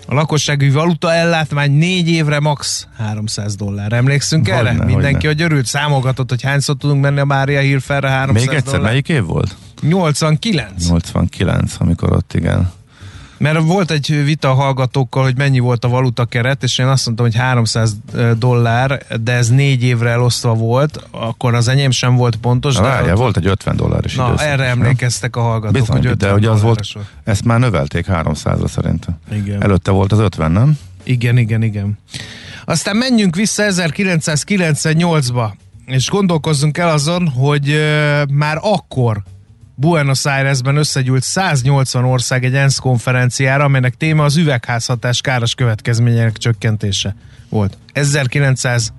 A 0.06 0.14
lakossági 0.14 0.70
valuta 0.70 1.12
ellátmány 1.12 1.72
négy 1.72 2.08
évre 2.08 2.40
max 2.40 2.86
300 2.98 3.56
dollár. 3.56 3.92
Emlékszünk 3.92 4.48
hogyne, 4.48 4.70
erre? 4.70 4.84
Mindenki, 4.84 5.26
hogy 5.26 5.42
örült, 5.42 5.66
számogatott, 5.66 6.28
hogy 6.28 6.42
hányszor 6.42 6.76
tudunk 6.76 7.02
menni 7.02 7.20
a 7.20 7.24
Mária 7.24 7.60
Hírferre 7.60 8.08
300 8.08 8.46
Még 8.46 8.54
egyszer, 8.54 8.72
dollár. 8.72 8.90
melyik 8.90 9.08
év 9.08 9.24
volt? 9.24 9.56
89. 9.80 10.86
89, 10.88 11.74
amikor 11.78 12.12
ott 12.12 12.34
igen. 12.34 12.72
Mert 13.42 13.62
volt 13.62 13.90
egy 13.90 14.24
vita 14.24 14.50
a 14.50 14.54
hallgatókkal, 14.54 15.22
hogy 15.22 15.36
mennyi 15.36 15.58
volt 15.58 15.84
a 15.84 15.88
valuta 15.88 16.24
keret, 16.24 16.62
és 16.62 16.78
én 16.78 16.86
azt 16.86 17.06
mondtam, 17.06 17.26
hogy 17.26 17.36
300 17.36 17.96
dollár, 18.38 19.02
de 19.22 19.32
ez 19.32 19.48
négy 19.48 19.82
évre 19.82 20.10
elosztva 20.10 20.54
volt, 20.54 21.06
akkor 21.10 21.54
az 21.54 21.68
enyém 21.68 21.90
sem 21.90 22.16
volt 22.16 22.36
pontos. 22.36 22.74
Na, 22.74 22.82
de 22.82 22.88
várjál, 22.88 23.14
volt 23.14 23.36
egy 23.36 23.46
50 23.46 23.76
dollár 23.76 24.04
is. 24.04 24.14
Na, 24.14 24.26
időszak, 24.26 24.46
erre 24.46 24.64
emlékeztek 24.64 25.36
a 25.36 25.40
hallgatók, 25.40 25.72
Bizony, 25.72 25.96
hogy 25.96 26.06
50 26.06 26.28
de 26.28 26.34
ugye 26.34 26.50
az 26.50 26.62
volt, 26.62 26.80
ezt 27.24 27.44
már 27.44 27.58
növelték 27.58 28.06
300-ra 28.08 28.68
szerintem. 28.68 29.18
Igen. 29.32 29.62
Előtte 29.62 29.90
volt 29.90 30.12
az 30.12 30.18
50, 30.18 30.50
nem? 30.50 30.78
Igen, 31.02 31.36
igen, 31.36 31.62
igen. 31.62 31.98
Aztán 32.64 32.96
menjünk 32.96 33.36
vissza 33.36 33.62
1998-ba, 33.66 35.50
és 35.86 36.08
gondolkozzunk 36.08 36.78
el 36.78 36.88
azon, 36.88 37.28
hogy 37.28 37.80
már 38.30 38.58
akkor 38.60 39.22
Buenos 39.82 40.24
Airesben 40.24 40.76
összegyűlt 40.76 41.22
180 41.22 42.04
ország 42.04 42.44
egy 42.44 42.54
ENSZ 42.54 42.78
konferenciára, 42.78 43.64
amelynek 43.64 43.94
téma 43.94 44.24
az 44.24 44.36
üvegházhatás 44.36 45.20
káros 45.20 45.54
következményének 45.54 46.36
csökkentése 46.36 47.16
volt. 47.48 47.78
1900 47.92 48.92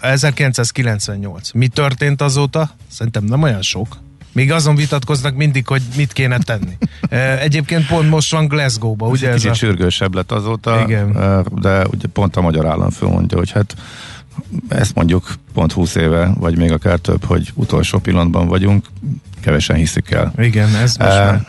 1998. 0.00 1.52
Mi 1.52 1.68
történt 1.68 2.22
azóta? 2.22 2.70
Szerintem 2.90 3.24
nem 3.24 3.42
olyan 3.42 3.62
sok. 3.62 3.96
Még 4.32 4.52
azon 4.52 4.74
vitatkoznak 4.74 5.36
mindig, 5.36 5.66
hogy 5.66 5.82
mit 5.96 6.12
kéne 6.12 6.38
tenni. 6.38 6.76
Egyébként 7.46 7.86
pont 7.86 8.10
most 8.10 8.32
van 8.32 8.46
Glasgow-ba, 8.46 9.06
ugye? 9.06 9.28
Ez 9.28 9.34
kicsit 9.34 9.50
a... 9.50 9.54
sürgősebb 9.54 10.14
lett 10.14 10.32
azóta, 10.32 10.80
Igen. 10.80 11.12
de 11.60 11.86
ugye 11.86 12.08
pont 12.12 12.36
a 12.36 12.40
magyar 12.40 12.66
államfő 12.66 13.06
mondja, 13.06 13.38
hogy 13.38 13.50
hát 13.50 13.76
ezt 14.68 14.94
mondjuk 14.94 15.34
pont 15.52 15.72
20 15.72 15.94
éve, 15.94 16.32
vagy 16.38 16.56
még 16.56 16.72
akár 16.72 16.98
több, 16.98 17.24
hogy 17.24 17.50
utolsó 17.54 17.98
pillanatban 17.98 18.48
vagyunk, 18.48 18.86
kevesen 19.40 19.76
hiszik 19.76 20.10
el. 20.10 20.32
Igen, 20.36 20.74
ez 20.74 20.96
most 20.96 21.18
uh, 21.18 21.40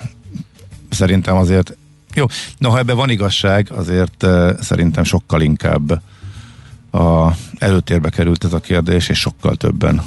Szerintem 0.90 1.36
azért 1.36 1.78
jó, 2.14 2.26
noha 2.58 2.78
ebben 2.78 2.96
van 2.96 3.10
igazság, 3.10 3.72
azért 3.72 4.24
uh, 4.24 4.60
szerintem 4.60 5.04
sokkal 5.04 5.42
inkább 5.42 6.02
a 6.92 7.32
előtérbe 7.60 8.10
került 8.10 8.44
ez 8.44 8.54
a 8.54 8.60
kérdés, 8.60 9.10
és 9.10 9.20
sokkal 9.20 9.56
többen 9.56 10.02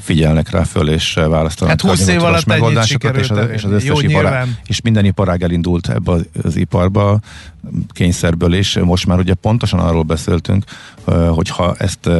figyelnek 0.00 0.50
rá 0.50 0.62
föl, 0.62 0.90
és 0.90 1.14
választanak 1.14 1.80
hát 1.80 1.90
20 1.90 2.06
év 2.06 2.22
alatt 2.22 2.44
megoldásokat, 2.44 3.16
és 3.16 3.30
az, 3.30 3.38
és 3.52 3.64
az 3.64 3.70
összes 3.70 3.88
Jó, 3.88 4.00
iparág, 4.00 4.48
és 4.66 4.80
minden 4.80 5.04
iparág 5.04 5.42
elindult 5.42 5.88
ebbe 5.88 6.12
az, 6.12 6.26
az 6.42 6.56
iparba 6.56 7.20
kényszerből, 7.92 8.54
és 8.54 8.78
most 8.84 9.06
már 9.06 9.18
ugye 9.18 9.34
pontosan 9.34 9.80
arról 9.80 10.02
beszéltünk, 10.02 10.64
hogy 11.28 11.48
ha 11.48 11.74
ezt 11.78 12.10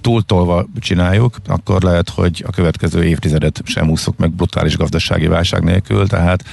túltolva 0.00 0.66
csináljuk, 0.78 1.36
akkor 1.46 1.82
lehet, 1.82 2.08
hogy 2.08 2.44
a 2.46 2.50
következő 2.50 3.04
évtizedet 3.04 3.62
sem 3.64 3.90
úszok 3.90 4.16
meg 4.16 4.30
brutális 4.30 4.76
gazdasági 4.76 5.26
válság 5.26 5.62
nélkül, 5.62 6.06
tehát 6.06 6.44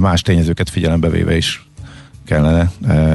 más 0.00 0.22
tényezőket 0.22 0.70
figyelembe 0.70 1.08
véve 1.08 1.36
is 1.36 1.66
kellene 2.24 2.70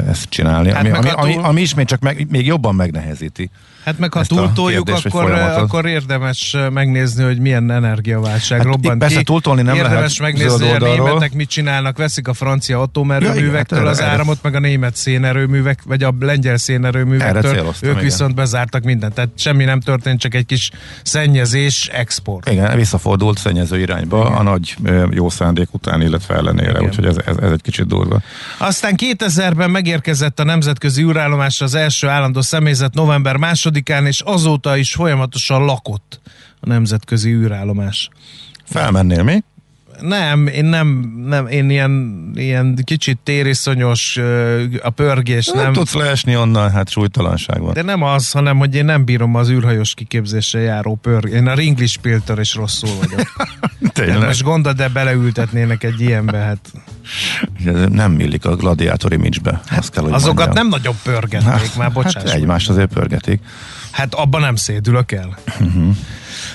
ezt 0.09 0.29
csinálni, 0.29 0.71
hát 0.71 0.79
ami, 0.79 0.89
ami, 0.89 1.09
ami, 1.09 1.35
ami 1.41 1.61
ismét 1.61 1.87
csak 1.87 1.99
meg, 1.99 2.27
még 2.29 2.45
jobban 2.45 2.75
megnehezíti 2.75 3.49
Hát 3.89 3.99
meg 3.99 4.13
ha 4.13 4.23
túltoljuk, 4.23 4.89
akkor, 4.89 5.31
akkor 5.31 5.85
érdemes 5.85 6.57
megnézni, 6.73 7.23
hogy 7.23 7.39
milyen 7.39 7.71
energiaválság 7.71 8.57
hát 8.57 8.67
robbant 8.67 8.99
persze, 8.99 9.17
ki. 9.17 9.23
túltolni 9.23 9.61
nem 9.61 9.75
érdemes 9.75 10.19
lehet 10.19 10.33
megnézni, 10.33 10.69
hogy 10.69 10.83
a 10.83 10.87
németek 10.87 11.33
mit 11.33 11.49
csinálnak, 11.49 11.97
veszik 11.97 12.27
a 12.27 12.33
francia 12.33 12.81
atomerőművektől 12.81 13.79
ja, 13.79 13.85
hát 13.85 13.93
az 13.93 13.99
erre, 13.99 14.11
áramot, 14.11 14.37
meg 14.41 14.55
a 14.55 14.59
német 14.59 14.95
szénerőművek, 14.95 15.79
vagy 15.85 16.03
a 16.03 16.13
lengyel 16.19 16.57
szénerőművektől. 16.57 17.73
Ők 17.81 17.91
igen. 17.91 18.03
viszont 18.03 18.35
bezártak 18.35 18.83
mindent, 18.83 19.13
tehát 19.13 19.29
semmi 19.35 19.63
nem 19.63 19.79
történt, 19.79 20.19
csak 20.19 20.33
egy 20.33 20.45
kis 20.45 20.71
szennyezés, 21.03 21.87
export. 21.93 22.49
Igen, 22.49 22.75
visszafordult 22.75 23.37
szennyező 23.37 23.79
irányba 23.79 24.19
igen. 24.19 24.33
a 24.33 24.43
nagy 24.43 24.75
jó 25.09 25.29
szándék 25.29 25.67
után, 25.71 26.01
illetve 26.01 26.35
ellenére, 26.35 26.69
igen. 26.69 26.83
úgyhogy 26.83 27.05
ez, 27.05 27.17
ez, 27.25 27.37
ez 27.37 27.51
egy 27.51 27.61
kicsit 27.61 27.87
durva. 27.87 28.21
Aztán 28.57 28.95
2000-ben 28.99 29.71
megérkezett 29.71 30.39
a 30.39 30.43
nemzetközi 30.43 31.03
űrállomásra 31.03 31.65
az 31.65 31.75
első 31.75 32.07
állandó 32.07 32.41
személyzet 32.41 32.93
november 32.93 33.37
második 33.37 33.79
másodikán, 33.89 34.05
és 34.05 34.21
azóta 34.21 34.77
is 34.77 34.93
folyamatosan 34.93 35.65
lakott 35.65 36.21
a 36.59 36.67
nemzetközi 36.67 37.29
űrállomás. 37.29 38.09
Felmennél 38.65 39.23
mi? 39.23 39.43
Nem, 40.01 40.47
én 40.47 40.65
nem, 40.65 41.13
nem 41.25 41.47
én 41.47 41.69
ilyen, 41.69 42.23
ilyen 42.35 42.79
kicsit 42.83 43.17
tériszonyos 43.23 44.19
a 44.81 44.89
pörgés, 44.89 45.47
nem. 45.47 45.63
Nem 45.63 45.73
tudsz 45.73 45.93
leesni 45.93 46.37
onnan, 46.37 46.71
hát 46.71 46.89
súlytalanság 46.89 47.61
van. 47.61 47.73
De 47.73 47.81
nem 47.81 48.03
az, 48.03 48.31
hanem 48.31 48.57
hogy 48.57 48.75
én 48.75 48.85
nem 48.85 49.05
bírom 49.05 49.35
az 49.35 49.49
űrhajós 49.49 49.93
kiképzésre 49.93 50.59
járó 50.59 50.95
pörg. 50.95 51.29
Én 51.29 51.47
a 51.47 51.53
Ringlish 51.53 51.97
Pilter 51.97 52.39
is 52.39 52.55
rosszul 52.55 52.89
vagyok. 52.99 53.47
Tényleg. 53.93 54.25
most 54.27 54.43
gondold, 54.43 54.77
de 54.77 54.87
beleültetnének 54.87 55.83
egy 55.83 56.01
ilyenbe, 56.01 56.37
hát. 56.37 56.71
Nem 57.89 58.19
illik 58.19 58.45
a 58.45 58.55
gladiátor 58.55 59.13
image-be. 59.13 59.61
Hát 59.65 59.89
kell, 59.89 60.03
azokat 60.03 60.45
mondjam. 60.45 60.53
nem 60.53 60.67
nagyobb 60.67 60.95
pörgetnék, 61.03 61.51
hát, 61.51 61.75
már 61.77 61.91
bocsáss. 61.91 62.13
Hát 62.13 62.29
egymást 62.29 62.69
azért 62.69 62.93
pörgetik. 62.93 63.41
Hát 63.91 64.13
abban 64.13 64.41
nem 64.41 64.55
szédülök 64.55 65.11
el. 65.11 65.37
Uh-huh. 65.59 65.95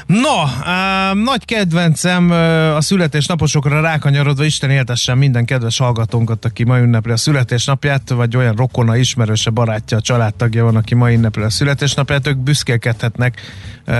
No, 0.06 0.42
uh, 0.42 1.22
nagy 1.24 1.44
kedvencem 1.44 2.30
a 2.76 2.80
születésnaposokra 2.80 3.80
rákanyarodva 3.80 4.44
Isten 4.44 4.70
éltessen 4.70 5.18
minden 5.18 5.44
kedves 5.44 5.78
hallgatónkat, 5.78 6.44
aki 6.44 6.64
ma 6.64 6.78
ünnepli 6.78 7.12
a 7.12 7.16
születésnapját, 7.16 8.10
vagy 8.10 8.36
olyan 8.36 8.54
rokona, 8.54 8.96
ismerőse, 8.96 9.50
barátja, 9.50 10.00
családtagja 10.00 10.64
van, 10.64 10.76
aki 10.76 10.94
ma 10.94 11.12
ünnepli 11.12 11.42
a 11.42 11.50
születésnapját, 11.50 12.26
ők 12.26 12.36
büszkélkedhetnek 12.36 13.40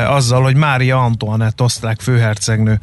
azzal, 0.07 0.43
hogy 0.43 0.57
Mária 0.57 1.05
Antoinette 1.05 1.64
osztrák 1.64 2.00
főhercegnő 2.00 2.81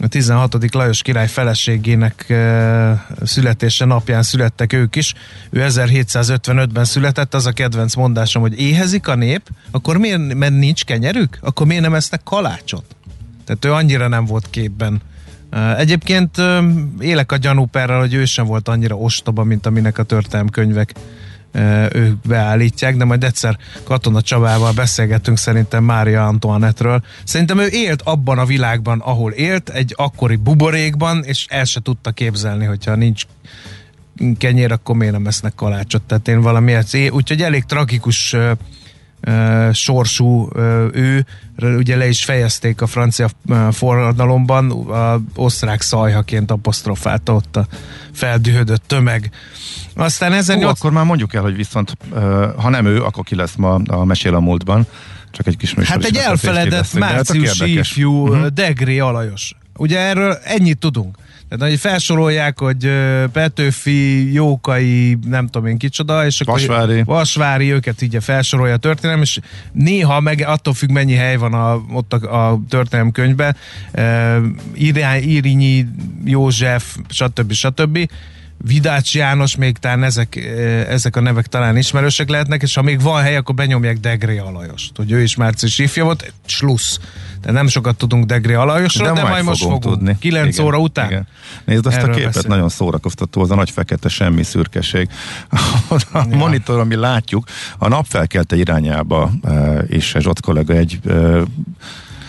a 0.00 0.06
16. 0.06 0.74
Lajos 0.74 1.02
király 1.02 1.28
feleségének 1.28 2.30
e, 2.30 3.06
születése 3.22 3.84
napján 3.84 4.22
születtek 4.22 4.72
ők 4.72 4.96
is. 4.96 5.14
Ő 5.50 5.66
1755-ben 5.68 6.84
született, 6.84 7.34
az 7.34 7.46
a 7.46 7.52
kedvenc 7.52 7.94
mondásom, 7.94 8.42
hogy 8.42 8.60
éhezik 8.60 9.08
a 9.08 9.14
nép, 9.14 9.48
akkor 9.70 9.96
miért, 9.96 10.34
mert 10.34 10.52
nincs 10.52 10.84
kenyerük? 10.84 11.38
Akkor 11.40 11.66
miért 11.66 11.82
nem 11.82 11.94
esznek 11.94 12.20
kalácsot? 12.24 12.96
Tehát 13.44 13.64
ő 13.64 13.72
annyira 13.72 14.08
nem 14.08 14.24
volt 14.24 14.50
képben. 14.50 15.00
E, 15.50 15.76
egyébként 15.76 16.38
e, 16.38 16.62
élek 17.00 17.32
a 17.32 17.36
gyanúperrel, 17.36 17.98
hogy 17.98 18.14
ő 18.14 18.24
sem 18.24 18.46
volt 18.46 18.68
annyira 18.68 18.96
ostoba, 18.96 19.44
mint 19.44 19.66
aminek 19.66 19.98
a 19.98 20.02
történelmkönyvek 20.02 20.94
ők 21.92 22.16
beállítják, 22.26 22.96
de 22.96 23.04
majd 23.04 23.24
egyszer 23.24 23.58
Katona 23.84 24.20
Csabával 24.20 24.72
beszélgetünk 24.72 25.38
szerintem 25.38 25.84
Mária 25.84 26.26
Antoinette-ről. 26.26 27.02
Szerintem 27.24 27.58
ő 27.58 27.66
élt 27.66 28.02
abban 28.02 28.38
a 28.38 28.44
világban, 28.44 29.00
ahol 29.00 29.32
élt, 29.32 29.68
egy 29.68 29.94
akkori 29.96 30.36
buborékban, 30.36 31.24
és 31.24 31.46
el 31.48 31.64
se 31.64 31.80
tudta 31.80 32.10
képzelni, 32.10 32.64
hogyha 32.64 32.94
nincs 32.94 33.22
kenyér, 34.38 34.72
akkor 34.72 34.96
miért 34.96 35.12
nem 35.12 35.26
esznek 35.26 35.54
kalácsot. 35.54 36.02
Tehát 36.02 36.28
én 36.28 36.40
valami 36.40 36.76
úgyhogy 37.10 37.42
elég 37.42 37.64
tragikus 37.64 38.36
sorsú 39.72 40.48
ő, 40.92 41.26
ugye 41.56 41.96
le 41.96 42.08
is 42.08 42.24
fejezték 42.24 42.80
a 42.80 42.86
francia 42.86 43.28
forradalomban, 43.70 44.70
a 44.70 45.20
osztrák 45.34 45.80
szajhaként 45.80 46.50
apostrofálta 46.50 47.34
ott 47.34 47.56
a 47.56 47.66
feldühödött 48.12 48.82
tömeg. 48.86 49.30
Aztán 49.94 50.32
ezen... 50.32 50.56
Hú, 50.56 50.66
akkor 50.66 50.90
már 50.90 51.04
mondjuk 51.04 51.34
el, 51.34 51.42
hogy 51.42 51.56
viszont 51.56 51.96
ha 52.56 52.68
nem 52.68 52.86
ő, 52.86 53.02
akkor 53.02 53.24
ki 53.24 53.34
lesz 53.34 53.54
ma 53.54 53.74
a 53.74 54.04
Mesél 54.04 54.34
a 54.34 54.40
múltban. 54.40 54.86
Csak 55.30 55.46
egy 55.46 55.56
kis 55.56 55.74
műsor 55.74 55.94
Hát 55.94 56.04
egy 56.04 56.16
elfeledett 56.16 56.90
hát 56.90 56.98
márciusi 56.98 57.78
ifjú 57.78 58.28
uh-huh. 58.28 58.46
Degré 58.46 58.98
Alajos. 58.98 59.54
Ugye 59.76 59.98
erről 59.98 60.38
ennyit 60.44 60.78
tudunk. 60.78 61.16
Tehát, 61.48 61.68
hogy 61.68 61.78
felsorolják, 61.78 62.58
hogy 62.58 62.90
Petőfi, 63.32 64.32
Jókai, 64.32 65.18
nem 65.26 65.46
tudom 65.46 65.68
én 65.68 65.78
kicsoda, 65.78 66.26
és 66.26 66.40
akkor 66.40 66.58
Vasvári. 66.58 67.02
Vasvári 67.02 67.72
őket 67.72 68.02
így 68.02 68.16
felsorolja 68.20 68.74
a 68.74 68.76
történelem, 68.76 69.22
és 69.22 69.38
néha 69.72 70.20
meg 70.20 70.44
attól 70.46 70.74
függ, 70.74 70.90
mennyi 70.90 71.14
hely 71.14 71.36
van 71.36 71.54
a, 71.54 71.84
ott 71.92 72.12
a, 72.12 72.50
a 72.50 72.60
történelem 72.68 73.12
könyvben, 73.12 73.56
uh, 73.94 75.26
Irinyi, 75.26 75.86
József, 76.24 76.96
stb. 77.08 77.52
stb. 77.52 78.08
Vidács 78.66 79.14
János, 79.14 79.56
még 79.56 79.78
talán 79.78 80.02
ezek, 80.02 80.36
ezek 80.88 81.16
a 81.16 81.20
nevek 81.20 81.46
talán 81.46 81.76
ismerősek 81.76 82.28
lehetnek, 82.28 82.62
és 82.62 82.74
ha 82.74 82.82
még 82.82 83.00
van 83.00 83.22
hely, 83.22 83.36
akkor 83.36 83.54
benyomják 83.54 83.98
Degré 83.98 84.38
Alajost, 84.38 84.96
hogy 84.96 85.10
ő 85.10 85.22
is 85.22 85.36
március 85.36 85.78
ifja 85.78 86.04
volt, 86.04 86.32
slussz. 86.46 86.98
De 87.40 87.52
nem 87.52 87.68
sokat 87.68 87.96
tudunk 87.96 88.24
Degré 88.24 88.54
Alajosról, 88.54 89.12
de, 89.12 89.22
de 89.22 89.28
majd 89.28 89.44
most 89.44 89.62
fogunk. 89.62 89.82
Tudni. 89.82 90.16
9 90.18 90.54
igen, 90.54 90.66
óra 90.66 90.78
után. 90.78 91.06
Igen. 91.06 91.26
Nézd 91.64 91.86
azt 91.86 91.96
Erről 91.96 92.12
a 92.12 92.14
képet, 92.14 92.32
beszél. 92.32 92.50
nagyon 92.50 92.68
szórakoztató, 92.68 93.42
az 93.42 93.50
a 93.50 93.54
nagy 93.54 93.70
fekete 93.70 94.08
semmi 94.08 94.42
szürkeség. 94.42 95.08
a 95.90 95.98
ja. 96.12 96.36
monitor, 96.36 96.78
ami 96.78 96.94
látjuk, 96.94 97.44
a 97.78 97.88
napfelkelte 97.88 98.56
irányába, 98.56 99.30
és 99.86 100.16
Zsot 100.18 100.40
kollega 100.40 100.72
egy 100.74 101.00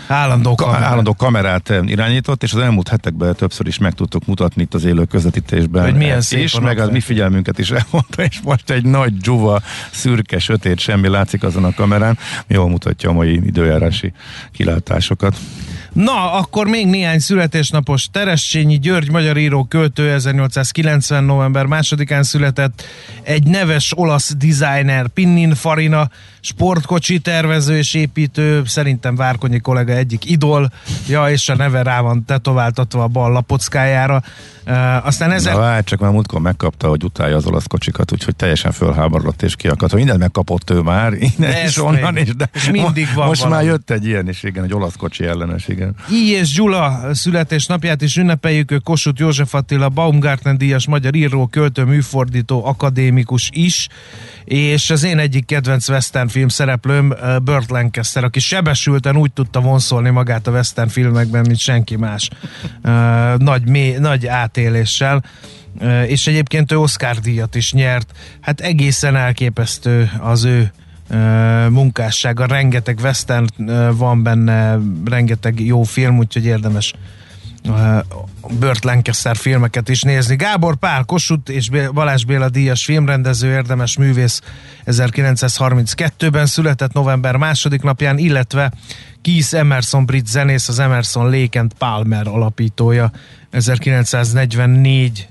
Állandó, 0.08 0.56
kamerát. 0.56 0.84
állandó 0.84 1.14
kamerát 1.14 1.70
eh, 1.70 1.80
irányított, 1.86 2.44
és 2.44 2.54
az 2.54 2.60
elmúlt 2.60 2.88
hetekben 2.88 3.36
többször 3.36 3.68
is 3.68 3.78
meg 3.78 3.94
tudtuk 3.94 4.26
mutatni 4.26 4.62
itt 4.62 4.74
az 4.74 4.86
élő 4.86 5.06
közvetítésben. 5.06 5.84
Hogy 5.84 5.96
milyen 5.96 6.22
szép 6.22 6.40
és 6.40 6.60
meg 6.60 6.80
az 6.80 6.90
mi 6.90 7.00
figyelmünket 7.00 7.60
is 7.60 7.72
elmondta, 7.82 8.24
és 8.24 8.40
most 8.44 8.70
egy 8.70 8.86
nagy 8.86 9.18
dzsuva, 9.18 9.62
szürke, 9.92 10.40
sötét, 10.40 10.80
semmi 10.80 11.08
látszik 11.08 11.44
azon 11.44 11.64
a 11.64 11.74
kamerán. 11.74 12.18
Jól 12.48 12.70
mutatja 12.70 13.10
a 13.10 13.14
mai 13.14 13.34
időjárási 13.46 14.14
kilátásokat. 14.52 15.38
Na, 15.98 16.34
akkor 16.34 16.68
még 16.68 16.88
néhány 16.88 17.20
születésnapos 17.20 18.08
Terescsényi 18.12 18.80
György, 18.80 19.12
magyar 19.12 19.38
író, 19.38 19.64
költő 19.64 20.12
1890. 20.12 21.24
november 21.24 21.66
másodikán 21.66 22.24
született, 22.24 22.84
egy 23.24 23.44
neves 23.44 23.94
olasz 23.96 24.36
designer 24.36 25.08
Pinnin 25.08 25.54
Farina, 25.54 26.10
sportkocsi 26.40 27.20
tervező 27.20 27.78
és 27.78 27.94
építő, 27.94 28.62
szerintem 28.66 29.16
Várkonyi 29.16 29.60
kollega 29.60 29.94
egyik 29.94 30.30
idol, 30.30 30.72
ja, 31.08 31.30
és 31.30 31.50
a 31.50 31.56
neve 31.56 31.84
rá 31.84 32.02
van 32.02 32.26
tetováltatva 32.26 33.04
a 33.04 33.08
bal 33.08 33.32
lapockájára. 33.32 34.24
Uh, 34.68 35.06
aztán 35.06 35.32
ezen... 35.32 35.54
Na 35.54 35.60
várj, 35.60 35.84
csak 35.84 36.00
már 36.00 36.12
múltkor 36.12 36.42
megkapta, 36.42 36.88
hogy 36.88 37.04
utálja 37.04 37.36
az 37.36 37.46
olasz 37.46 37.66
kocsikat, 37.68 38.12
úgyhogy 38.12 38.36
teljesen 38.36 38.72
fölháborodott 38.72 39.42
és 39.42 39.56
kiakadt. 39.56 39.94
Mindent 39.94 40.20
megkapott 40.20 40.70
ő 40.70 40.80
már, 40.80 41.14
innen 41.38 41.52
De 41.52 41.64
is, 41.66 41.78
onnan 41.78 42.14
még. 42.14 42.28
is, 42.28 42.36
de 42.36 42.50
És 42.54 42.70
mindig 42.70 43.08
van 43.16 43.28
most 43.28 43.42
valami. 43.44 43.62
már 43.64 43.72
jött 43.72 43.90
egy 43.90 44.06
ilyen 44.06 44.30
is, 44.30 44.44
igen, 44.44 44.64
egy 44.64 44.74
olasz 44.74 44.96
kocsi 44.96 45.26
ellenes, 45.26 45.68
igen. 45.68 45.96
I. 46.10 46.32
és 46.32 46.54
Gyula 46.54 47.14
születésnapját 47.14 48.02
is 48.02 48.18
ünnepeljük, 48.18 48.72
ő 48.72 48.78
Kossuth 48.78 49.20
József 49.20 49.54
Attila, 49.54 49.90
Baumgarten 49.90 50.58
díjas, 50.58 50.88
magyar 50.88 51.16
író, 51.16 51.48
költő, 51.48 51.84
műfordító, 51.84 52.66
akadémikus 52.66 53.50
is, 53.54 53.88
és 54.44 54.90
az 54.90 55.04
én 55.04 55.20
egyik 55.20 55.46
kedvenc 55.46 55.90
western 55.90 56.28
film 56.28 56.48
szereplőm 56.48 57.14
Burt 57.44 57.70
Lancaster, 57.70 58.24
aki 58.24 58.40
sebesülten 58.40 59.18
úgy 59.18 59.34
tudta 59.34 59.62
vonszolni 59.62 60.10
magát 60.10 60.48
a 60.48 60.52
western 60.52 60.90
filmekben, 60.90 61.42
mint 61.48 61.60
senki 61.60 61.96
más. 61.96 62.30
Uh, 62.84 63.38
nagy, 63.38 63.68
mély, 63.68 63.98
nagy 63.98 64.26
átéléssel. 64.58 65.24
És 66.08 66.28
egyébként 66.28 66.72
ő 66.72 66.78
Oscar 66.78 67.16
díjat 67.16 67.56
is 67.56 67.74
nyert. 67.74 68.12
Hát 68.42 68.62
egészen 68.62 69.16
elképesztő 69.16 70.12
az 70.20 70.44
ő 70.44 70.72
munkássága, 71.70 72.46
rengeteg 72.46 73.00
western 73.02 73.46
van 73.98 74.24
benne, 74.24 74.80
rengeteg 75.06 75.60
jó 75.60 75.84
film, 75.84 76.18
úgyhogy 76.18 76.46
érdemes 76.46 76.94
Burt 78.60 78.84
Lancaster 78.84 79.36
filmeket 79.36 79.90
is 79.90 80.02
nézni. 80.02 80.36
Gábor 80.36 80.76
Pál, 80.76 81.04
Kossuth 81.04 81.52
és 81.52 81.70
Balázs 81.94 82.24
Béla 82.24 82.50
díjas 82.50 82.86
filmrendező, 82.86 83.52
érdemes 83.52 83.98
művész 83.98 84.42
1932-ben 84.86 86.46
született 86.46 86.94
november 86.94 87.36
második 87.36 87.82
napján, 87.82 88.18
illetve 88.18 88.72
Keith 89.22 89.54
Emerson 89.54 90.06
brit 90.06 90.28
zenész, 90.28 90.68
az 90.68 90.80
Emerson 90.80 91.30
Lake 91.30 91.60
and 91.60 91.74
Palmer 91.78 92.28
alapítója 92.28 93.12
1944 93.50 95.28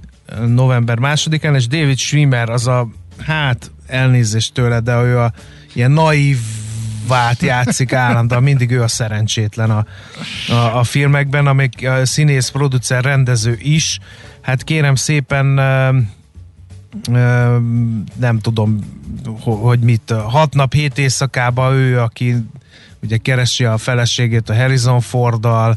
november 0.46 0.98
másodikán, 0.98 1.54
és 1.54 1.66
David 1.66 1.98
Schwimmer 1.98 2.48
az 2.48 2.66
a, 2.66 2.88
hát 3.26 3.70
elnézést 3.86 4.54
tőle, 4.54 4.80
de 4.80 5.02
ő 5.02 5.18
a 5.18 5.32
ilyen 5.72 5.90
naív 5.90 6.38
vált 7.06 7.42
játszik 7.42 7.92
állandóan, 7.92 8.42
mindig 8.42 8.70
ő 8.70 8.82
a 8.82 8.88
szerencsétlen 8.88 9.70
a, 9.70 9.86
a, 10.48 10.78
a 10.78 10.84
filmekben, 10.84 11.46
amik 11.46 11.88
a 11.88 12.06
színész, 12.06 12.48
producer, 12.48 13.04
rendező 13.04 13.58
is. 13.60 13.98
Hát 14.40 14.64
kérem 14.64 14.94
szépen 14.94 15.46
nem 18.16 18.38
tudom, 18.40 18.78
ho- 19.40 19.62
hogy 19.62 19.80
mit, 19.80 20.10
hat 20.10 20.54
nap, 20.54 20.72
hét 20.72 20.98
éjszakában 20.98 21.74
ő, 21.74 22.00
aki 22.00 22.34
ugye 23.02 23.16
keresi 23.16 23.64
a 23.64 23.78
feleségét 23.78 24.48
a 24.48 24.54
Harrison 24.54 25.00
Forddal, 25.00 25.76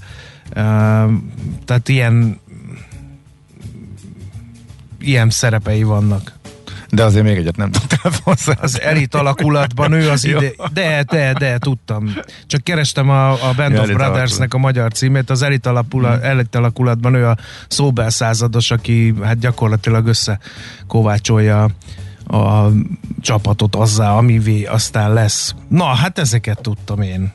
tehát 1.65 1.89
ilyen 1.89 2.39
ilyen 4.99 5.29
szerepei 5.29 5.83
vannak. 5.83 6.38
De 6.91 7.03
azért 7.03 7.23
még 7.23 7.37
egyet 7.37 7.55
nem 7.55 7.71
tudtál 7.71 8.11
hozzá. 8.23 8.53
Az 8.61 8.81
elit 8.81 9.15
alakulatban 9.15 9.91
ő 9.91 10.09
az 10.09 10.25
ide... 10.25 10.51
De, 10.73 11.03
de, 11.03 11.33
de, 11.33 11.57
tudtam. 11.57 12.13
Csak 12.47 12.63
kerestem 12.63 13.09
a, 13.09 13.31
a 13.31 13.53
Band 13.55 13.73
Ja, 13.73 13.81
of 13.81 13.87
Brothersnek 13.91 14.53
a 14.53 14.57
magyar 14.57 14.91
címét. 14.91 15.29
Az 15.29 15.41
elit, 15.41 15.65
alapula, 15.65 16.13
Hmm. 16.13 16.23
elit 16.23 16.55
alakulatban 16.55 17.13
ő 17.13 17.27
a 17.27 17.37
szóbel 17.67 18.09
százados, 18.09 18.71
aki 18.71 19.13
hát 19.23 19.39
gyakorlatilag 19.39 20.07
összekovácsolja 20.07 21.69
a 22.27 22.67
csapatot 23.21 23.75
azzá, 23.75 24.11
amivé 24.11 24.63
aztán 24.63 25.13
lesz. 25.13 25.55
Na, 25.67 25.85
hát 25.85 26.19
ezeket 26.19 26.61
tudtam 26.61 27.01
én. 27.01 27.31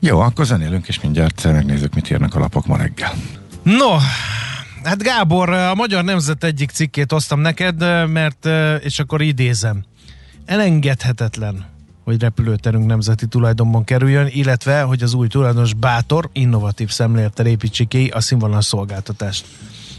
Jó, 0.00 0.20
akkor 0.20 0.44
zenélünk, 0.46 0.88
és 0.88 1.00
mindjárt 1.00 1.44
megnézzük, 1.52 1.94
mit 1.94 2.10
írnak 2.10 2.34
a 2.34 2.38
lapok 2.38 2.66
ma 2.66 2.76
reggel. 2.76 3.12
No, 3.62 3.96
hát 4.88 5.02
Gábor, 5.02 5.50
a 5.50 5.74
Magyar 5.74 6.04
Nemzet 6.04 6.44
egyik 6.44 6.70
cikkét 6.70 7.12
hoztam 7.12 7.40
neked, 7.40 8.08
mert, 8.08 8.48
és 8.82 8.98
akkor 8.98 9.22
idézem, 9.22 9.84
elengedhetetlen, 10.44 11.64
hogy 12.04 12.20
repülőterünk 12.20 12.86
nemzeti 12.86 13.26
tulajdonban 13.26 13.84
kerüljön, 13.84 14.26
illetve, 14.30 14.82
hogy 14.82 15.02
az 15.02 15.14
új 15.14 15.26
tulajdonos 15.26 15.74
bátor, 15.74 16.30
innovatív 16.32 16.90
szemlélettel 16.90 17.46
építsi 17.46 17.84
ki 17.84 18.06
a 18.06 18.20
színvonalas 18.20 18.64
szolgáltatást. 18.64 19.46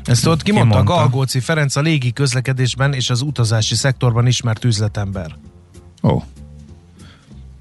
Ezt 0.04 0.28
ott 0.28 0.44
kimondta, 0.44 0.76
mondta? 0.76 0.94
Galgóci 0.94 1.40
Ferenc 1.40 1.76
a 1.76 1.82
légi 1.82 2.14
közlekedésben 2.14 2.94
és 2.94 3.10
az 3.10 3.22
utazási 3.22 3.76
szektorban 3.76 4.28
ismert 4.28 4.64
üzletember 4.64 5.36
Ó, 6.04 6.24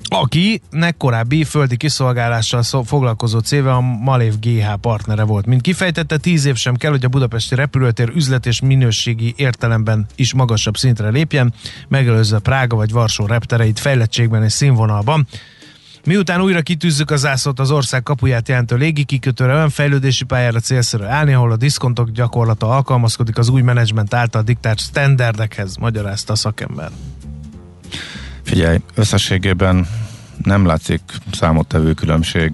akinek 0.09 0.97
korábbi 0.97 1.45
földi 1.45 1.77
kiszolgálással 1.77 2.63
foglalkozó 2.85 3.39
céve 3.39 3.73
a 3.73 3.81
Malév 3.81 4.39
GH 4.39 4.75
partnere 4.81 5.23
volt. 5.23 5.47
Mint 5.47 5.61
kifejtette, 5.61 6.17
tíz 6.17 6.45
év 6.45 6.57
sem 6.57 6.77
kell, 6.77 6.91
hogy 6.91 7.05
a 7.05 7.09
budapesti 7.09 7.55
repülőtér 7.55 8.09
üzlet 8.15 8.47
és 8.47 8.61
minőségi 8.61 9.35
értelemben 9.37 10.07
is 10.15 10.35
magasabb 10.35 10.77
szintre 10.77 11.09
lépjen, 11.09 11.55
megelőzve 11.89 12.39
Prága 12.39 12.77
vagy 12.77 12.93
Varsó 12.93 13.27
reptereit 13.27 13.79
fejlettségben 13.79 14.45
és 14.45 14.53
színvonalban. 14.53 15.27
Miután 16.05 16.41
újra 16.41 16.61
kitűzzük 16.61 17.11
a 17.11 17.17
zászlót 17.17 17.59
az 17.61 17.71
ország 17.71 18.03
kapuját 18.03 18.49
jelentő 18.49 18.77
légikikötőre, 18.77 19.55
olyan 19.55 19.71
fejlődési 19.71 20.25
pályára 20.25 20.61
célszerű 20.61 21.05
állni, 21.05 21.33
ahol 21.33 21.53
a 21.53 21.57
diszkontok 21.57 22.11
gyakorlata 22.11 22.69
alkalmazkodik 22.69 23.39
az 23.39 23.49
új 23.49 23.63
menedzsment 23.63 24.15
által 24.15 24.43
diktált 24.43 24.79
standardekhez, 24.79 25.77
magyarázta 25.77 26.33
a 26.33 26.37
szakember. 26.37 26.91
Figyelj, 28.49 28.79
összességében 28.95 29.87
nem 30.43 30.67
látszik 30.67 31.01
számottevő 31.33 31.93
különbség 31.93 32.53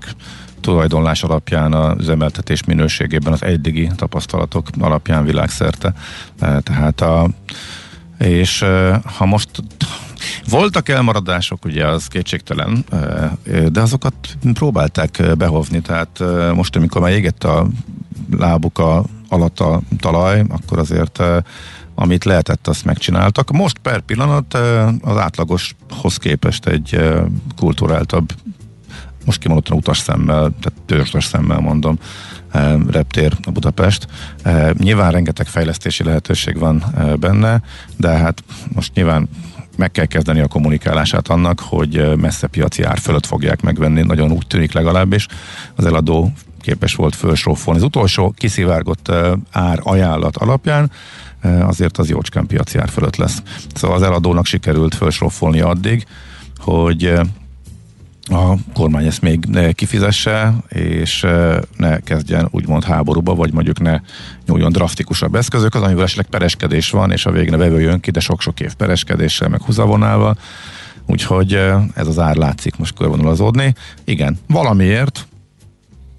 tulajdonlás 0.60 1.22
alapján 1.22 1.72
az 1.72 1.98
üzemeltetés 1.98 2.64
minőségében 2.64 3.32
az 3.32 3.42
eddigi 3.42 3.90
tapasztalatok 3.96 4.68
alapján 4.80 5.24
világszerte. 5.24 5.92
Eh, 6.40 6.56
Tehát 6.60 7.00
a 7.00 7.28
és 8.18 8.62
eh, 8.62 9.00
ha 9.16 9.26
most 9.26 9.50
voltak 10.48 10.88
elmaradások, 10.88 11.64
ugye 11.64 11.86
az 11.86 12.06
kétségtelen, 12.06 12.84
eh, 12.90 13.30
de 13.66 13.80
azokat 13.80 14.14
próbálták 14.54 15.18
eh, 15.18 15.34
behovni, 15.34 15.80
tehát 15.80 16.20
eh, 16.20 16.52
most, 16.54 16.76
amikor 16.76 17.00
már 17.00 17.12
égett 17.12 17.44
a 17.44 17.66
lábuk 18.38 18.78
a, 18.78 19.04
alatt 19.28 19.60
a 19.60 19.80
talaj, 19.98 20.44
akkor 20.48 20.78
azért 20.78 21.22
amit 21.94 22.24
lehetett, 22.24 22.68
azt 22.68 22.84
megcsináltak. 22.84 23.50
Most 23.50 23.78
per 23.78 24.00
pillanat 24.00 24.54
az 25.00 25.16
átlagoshoz 25.16 26.16
képest 26.16 26.66
egy 26.66 27.00
kulturáltabb 27.56 28.32
most 29.24 29.38
kimondottan 29.38 29.76
utas 29.76 29.98
szemmel, 29.98 30.40
tehát 30.60 30.82
törzsös 30.86 31.24
szemmel 31.24 31.60
mondom, 31.60 31.98
reptér 32.90 33.32
a 33.42 33.50
Budapest. 33.50 34.06
Nyilván 34.78 35.10
rengeteg 35.10 35.46
fejlesztési 35.46 36.04
lehetőség 36.04 36.58
van 36.58 36.84
benne, 37.20 37.62
de 37.96 38.08
hát 38.08 38.44
most 38.74 38.94
nyilván 38.94 39.28
meg 39.76 39.90
kell 39.90 40.04
kezdeni 40.04 40.40
a 40.40 40.46
kommunikálását 40.46 41.28
annak, 41.28 41.60
hogy 41.60 42.16
messze 42.16 42.46
piaci 42.46 42.82
ár 42.82 42.98
fölött 42.98 43.26
fogják 43.26 43.60
megvenni, 43.60 44.02
nagyon 44.02 44.30
úgy 44.30 44.46
tűnik 44.46 44.72
legalábbis. 44.72 45.26
Az 45.74 45.84
eladó 45.84 46.32
képes 46.60 46.94
volt 46.94 47.14
fölsrófolni. 47.14 47.78
Az 47.78 47.86
utolsó 47.86 48.34
kiszivárgott 48.36 49.12
ár 49.50 49.80
ajánlat 49.82 50.36
alapján 50.36 50.90
azért 51.44 51.98
az 51.98 52.08
jócskán 52.08 52.46
piaci 52.46 52.78
ár 52.78 52.88
fölött 52.88 53.16
lesz. 53.16 53.42
Szóval 53.74 53.96
az 53.96 54.02
eladónak 54.02 54.46
sikerült 54.46 54.94
fölsrófolni 54.94 55.60
addig, 55.60 56.06
hogy 56.58 57.04
eh, 57.04 57.20
a 58.26 58.56
kormány 58.74 59.06
ezt 59.06 59.22
még 59.22 59.46
kifizesse, 59.72 60.54
és 60.68 61.24
eh, 61.24 61.56
ne 61.76 61.98
kezdjen 61.98 62.48
úgymond 62.50 62.84
háborúba, 62.84 63.34
vagy 63.34 63.52
mondjuk 63.52 63.80
ne 63.80 64.00
nyúljon 64.46 64.72
drasztikusabb 64.72 65.34
eszközök, 65.34 65.74
az 65.74 65.82
amivel 65.82 66.04
esetleg 66.04 66.26
pereskedés 66.26 66.90
van, 66.90 67.10
és 67.10 67.26
a 67.26 67.30
végén 67.30 67.58
vevő 67.58 67.80
jön 67.80 68.00
ki, 68.00 68.10
de 68.10 68.20
sok-sok 68.20 68.60
év 68.60 68.74
pereskedéssel, 68.74 69.48
meg 69.48 69.62
húzavonával, 69.62 70.36
úgyhogy 71.06 71.54
eh, 71.54 71.82
ez 71.94 72.06
az 72.06 72.18
ár 72.18 72.36
látszik 72.36 72.76
most 72.76 72.94
körvonalazódni. 72.94 73.74
Igen, 74.04 74.38
valamiért 74.46 75.26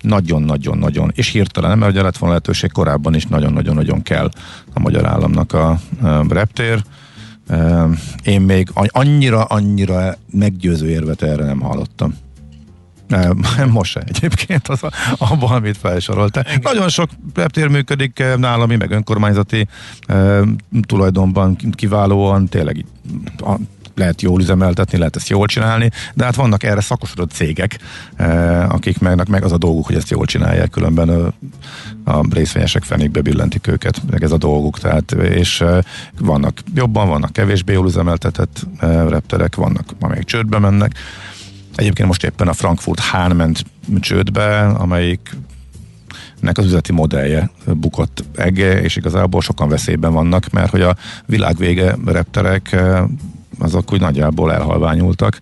nagyon-nagyon-nagyon, 0.05 1.11
és 1.15 1.29
hirtelen, 1.29 1.77
mert 1.77 1.91
ugye 1.91 2.01
lett 2.01 2.17
volna 2.17 2.35
lehetőség 2.35 2.71
korábban 2.71 3.15
is 3.15 3.25
nagyon-nagyon-nagyon 3.25 4.01
kell 4.01 4.29
a 4.73 4.79
magyar 4.79 5.05
államnak 5.05 5.53
a, 5.53 5.79
reptér, 6.27 6.83
Én 8.23 8.41
még 8.41 8.69
annyira-annyira 8.87 10.17
meggyőző 10.31 10.89
érvet 10.89 11.21
erre 11.21 11.45
nem 11.45 11.59
hallottam. 11.59 12.15
Most 13.71 13.91
se 13.91 14.03
egyébként 14.05 14.67
az 14.67 14.83
a, 14.83 14.91
abban, 15.17 15.51
amit 15.51 15.77
felsoroltál. 15.77 16.45
Nagyon 16.61 16.89
sok 16.89 17.09
reptér 17.33 17.67
működik 17.67 18.23
állami, 18.41 18.75
meg 18.75 18.91
önkormányzati 18.91 19.67
tulajdonban 20.81 21.55
kiválóan, 21.71 22.47
tényleg 22.47 22.85
a 23.37 23.55
lehet 23.95 24.21
jól 24.21 24.41
üzemeltetni, 24.41 24.97
lehet 24.97 25.15
ezt 25.15 25.29
jól 25.29 25.47
csinálni, 25.47 25.91
de 26.13 26.23
hát 26.23 26.35
vannak 26.35 26.63
erre 26.63 26.81
szakosodott 26.81 27.31
cégek, 27.31 27.79
eh, 28.15 28.73
akik 28.73 28.99
meg, 28.99 29.29
meg 29.29 29.43
az 29.43 29.51
a 29.51 29.57
dolguk, 29.57 29.85
hogy 29.85 29.95
ezt 29.95 30.09
jól 30.09 30.25
csinálják, 30.25 30.69
különben 30.69 31.09
a, 32.03 32.25
részvényesek 32.29 32.83
fenékbe 32.83 33.21
billentik 33.21 33.67
őket, 33.67 34.01
meg 34.09 34.23
ez 34.23 34.31
a 34.31 34.37
dolguk, 34.37 34.79
tehát 34.79 35.11
és 35.11 35.61
eh, 35.61 35.79
vannak 36.19 36.59
jobban, 36.73 37.07
vannak 37.07 37.33
kevésbé 37.33 37.73
jól 37.73 37.87
üzemeltetett 37.87 38.67
eh, 38.79 39.07
repterek, 39.09 39.55
vannak, 39.55 39.85
amelyek 39.99 40.23
csődbe 40.23 40.59
mennek. 40.59 40.93
Egyébként 41.75 42.07
most 42.07 42.23
éppen 42.23 42.47
a 42.47 42.53
Frankfurt 42.53 42.99
Hahn 42.99 43.35
ment 43.35 43.65
csődbe, 43.99 44.65
amelyik 44.65 45.37
nek 46.39 46.57
az 46.57 46.65
üzleti 46.65 46.91
modellje 46.91 47.49
bukott 47.65 48.23
ege, 48.35 48.81
és 48.81 48.95
igazából 48.95 49.41
sokan 49.41 49.69
veszélyben 49.69 50.13
vannak, 50.13 50.49
mert 50.49 50.69
hogy 50.69 50.81
a 50.81 50.95
világvége 51.25 51.95
repterek 52.05 52.75
azok 53.59 53.93
úgy 53.93 53.99
nagyjából 53.99 54.53
elhalványultak. 54.53 55.39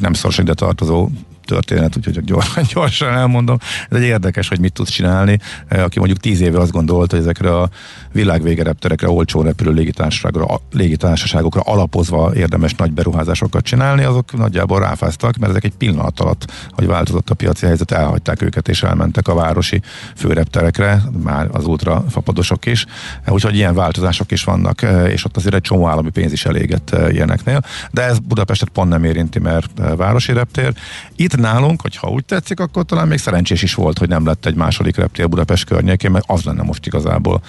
Nem 0.00 0.12
szoros 0.12 0.38
ide 0.38 0.54
tartozó 0.54 1.08
történet, 1.46 1.96
úgyhogy 1.96 2.24
gyorsan, 2.24 2.64
gyorsan 2.74 3.08
elmondom. 3.08 3.58
Ez 3.90 3.96
egy 3.98 4.02
érdekes, 4.02 4.48
hogy 4.48 4.60
mit 4.60 4.72
tudsz 4.72 4.90
csinálni. 4.90 5.38
Eh, 5.68 5.84
aki 5.84 5.98
mondjuk 5.98 6.20
tíz 6.20 6.40
éve 6.40 6.58
azt 6.58 6.70
gondolta, 6.70 7.14
hogy 7.16 7.24
ezekre 7.24 7.56
a 7.56 7.68
világvége 8.12 8.62
repterekre, 8.62 9.08
olcsó 9.08 9.42
repülő 9.42 9.72
légitársaságokra, 9.72 10.60
légitársaságokra 10.72 11.60
alapozva 11.60 12.34
érdemes 12.34 12.74
nagy 12.74 12.92
beruházásokat 12.92 13.64
csinálni, 13.64 14.04
azok 14.04 14.36
nagyjából 14.36 14.80
ráfáztak, 14.80 15.36
mert 15.36 15.50
ezek 15.50 15.64
egy 15.64 15.76
pillanat 15.78 16.20
alatt, 16.20 16.52
hogy 16.70 16.86
változott 16.86 17.30
a 17.30 17.34
piaci 17.34 17.66
helyzet, 17.66 17.90
elhagyták 17.90 18.42
őket 18.42 18.68
és 18.68 18.82
elmentek 18.82 19.28
a 19.28 19.34
városi 19.34 19.82
főrepterekre, 20.16 21.02
már 21.22 21.48
az 21.52 21.66
ultra 21.66 22.04
fapadosok 22.08 22.66
is. 22.66 22.86
Eh, 23.24 23.32
úgyhogy 23.32 23.54
ilyen 23.54 23.74
változások 23.74 24.30
is 24.32 24.44
vannak, 24.44 24.82
eh, 24.82 25.12
és 25.12 25.24
ott 25.24 25.36
azért 25.36 25.54
egy 25.54 25.60
csomó 25.60 25.88
állami 25.88 26.10
pénz 26.10 26.32
is 26.32 26.44
elégett 26.44 26.96
ilyeneknél. 27.10 27.60
De 27.90 28.02
ez 28.02 28.18
Budapestet 28.18 28.68
pont 28.68 28.88
nem 28.88 29.04
érinti, 29.04 29.38
mert 29.38 29.70
városi 29.96 30.32
reptér. 30.32 30.72
Itt 31.16 31.35
nálunk, 31.38 31.80
hogyha 31.80 32.08
úgy 32.08 32.24
tetszik, 32.24 32.60
akkor 32.60 32.84
talán 32.84 33.08
még 33.08 33.18
szerencsés 33.18 33.62
is 33.62 33.74
volt, 33.74 33.98
hogy 33.98 34.08
nem 34.08 34.26
lett 34.26 34.46
egy 34.46 34.54
második 34.54 34.96
reptér 34.96 35.28
Budapest 35.28 35.64
környékén, 35.64 36.10
mert 36.10 36.24
az 36.28 36.42
lenne 36.42 36.62
most 36.62 36.86
igazából 36.86 37.42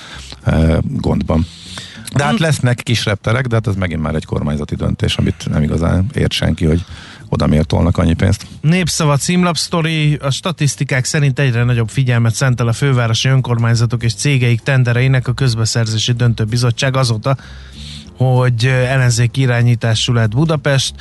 e, 0.43 0.79
gondban. 0.83 1.45
De 2.15 2.23
hát 2.23 2.39
lesznek 2.39 2.75
kis 2.83 3.05
repterek, 3.05 3.47
de 3.47 3.55
hát 3.55 3.67
ez 3.67 3.75
megint 3.75 4.01
már 4.01 4.15
egy 4.15 4.25
kormányzati 4.25 4.75
döntés, 4.75 5.15
amit 5.15 5.49
nem 5.49 5.63
igazán 5.63 6.05
ért 6.13 6.31
senki, 6.31 6.65
hogy 6.65 6.85
oda 7.29 7.47
miért 7.47 7.67
tolnak 7.67 7.97
annyi 7.97 8.13
pénzt. 8.13 8.47
Népszava 8.61 9.17
címlapsztori, 9.17 10.15
a 10.15 10.29
statisztikák 10.29 11.05
szerint 11.05 11.39
egyre 11.39 11.63
nagyobb 11.63 11.89
figyelmet 11.89 12.35
szentel 12.35 12.67
a 12.67 12.73
fővárosi 12.73 13.29
önkormányzatok 13.29 14.03
és 14.03 14.13
cégeik 14.13 14.61
tendereinek 14.61 15.27
a 15.27 15.33
közbeszerzési 15.33 16.11
döntőbizottság 16.11 16.95
azóta, 16.95 17.37
hogy 18.17 18.65
ellenzék 18.65 19.37
irányítású 19.37 20.13
lett 20.13 20.29
Budapest. 20.29 20.93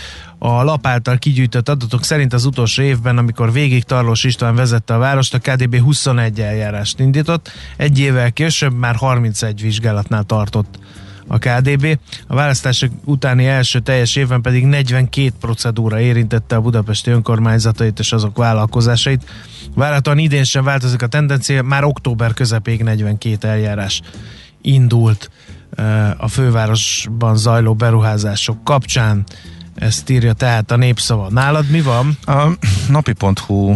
A 0.47 0.63
lap 0.63 0.87
által 0.87 1.19
kigyűjtött 1.19 1.69
adatok 1.69 2.05
szerint 2.05 2.33
az 2.33 2.45
utolsó 2.45 2.83
évben, 2.83 3.19
amikor 3.19 3.53
végig 3.53 3.85
Tarlós 3.85 4.25
István 4.25 4.55
vezette 4.55 4.95
a 4.95 4.99
várost, 4.99 5.35
a 5.35 5.39
KDB 5.39 5.79
21 5.79 6.41
eljárást 6.41 7.01
indított, 7.01 7.51
egy 7.77 7.99
évvel 7.99 8.33
később 8.33 8.73
már 8.73 8.95
31 8.95 9.61
vizsgálatnál 9.61 10.23
tartott 10.23 10.79
a 11.27 11.39
KDB. 11.39 11.99
A 12.27 12.35
választások 12.35 12.91
utáni 13.05 13.47
első 13.47 13.81
teljes 13.81 14.17
évben 14.17 14.43
pedig 14.43 14.65
42 14.65 15.33
procedúra 15.41 16.01
érintette 16.01 16.57
a 16.57 16.61
budapesti 16.61 17.11
önkormányzatait 17.11 17.99
és 17.99 18.13
azok 18.13 18.37
vállalkozásait. 18.37 19.31
Várhatóan 19.75 20.19
idén 20.19 20.45
sem 20.45 20.65
változik 20.65 21.03
a 21.03 21.07
tendencia, 21.07 21.63
már 21.63 21.85
október 21.85 22.35
közepéig 22.35 22.83
42 22.83 23.49
eljárás 23.49 24.03
indult 24.63 25.31
a 26.17 26.29
fővárosban 26.29 27.37
zajló 27.37 27.75
beruházások 27.75 28.65
kapcsán. 28.65 29.25
Ezt 29.77 30.11
írja 30.11 30.33
tehát 30.33 30.71
a 30.71 30.77
népszava. 30.77 31.29
Nálad 31.31 31.71
mi 31.71 31.81
van? 31.81 32.19
A 32.25 32.51
napi.hu 32.89 33.75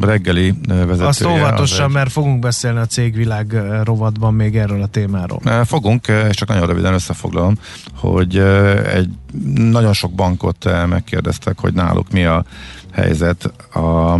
reggeli 0.00 0.54
vezetője. 0.68 1.06
Azt 1.06 1.24
óvatosan, 1.24 1.86
egy... 1.86 1.92
mert 1.92 2.12
fogunk 2.12 2.38
beszélni 2.38 2.78
a 2.78 2.86
cégvilág 2.86 3.62
rovatban 3.84 4.34
még 4.34 4.56
erről 4.56 4.82
a 4.82 4.86
témáról. 4.86 5.64
Fogunk, 5.64 6.06
és 6.28 6.36
csak 6.36 6.48
nagyon 6.48 6.66
röviden 6.66 6.92
összefoglalom, 6.92 7.58
hogy 7.94 8.38
egy 8.94 9.08
nagyon 9.54 9.92
sok 9.92 10.12
bankot 10.12 10.86
megkérdeztek, 10.88 11.58
hogy 11.58 11.72
náluk 11.72 12.10
mi 12.10 12.24
a 12.24 12.44
helyzet 12.92 13.44
a 13.74 14.18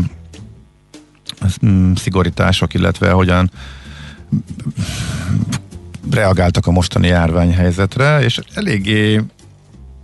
mm, 1.67 1.93
szigorítások, 1.93 2.75
illetve 2.75 3.11
hogyan 3.11 3.51
reagáltak 6.11 6.67
a 6.67 6.71
mostani 6.71 7.07
járványhelyzetre, 7.07 8.21
és 8.21 8.41
eléggé 8.55 9.21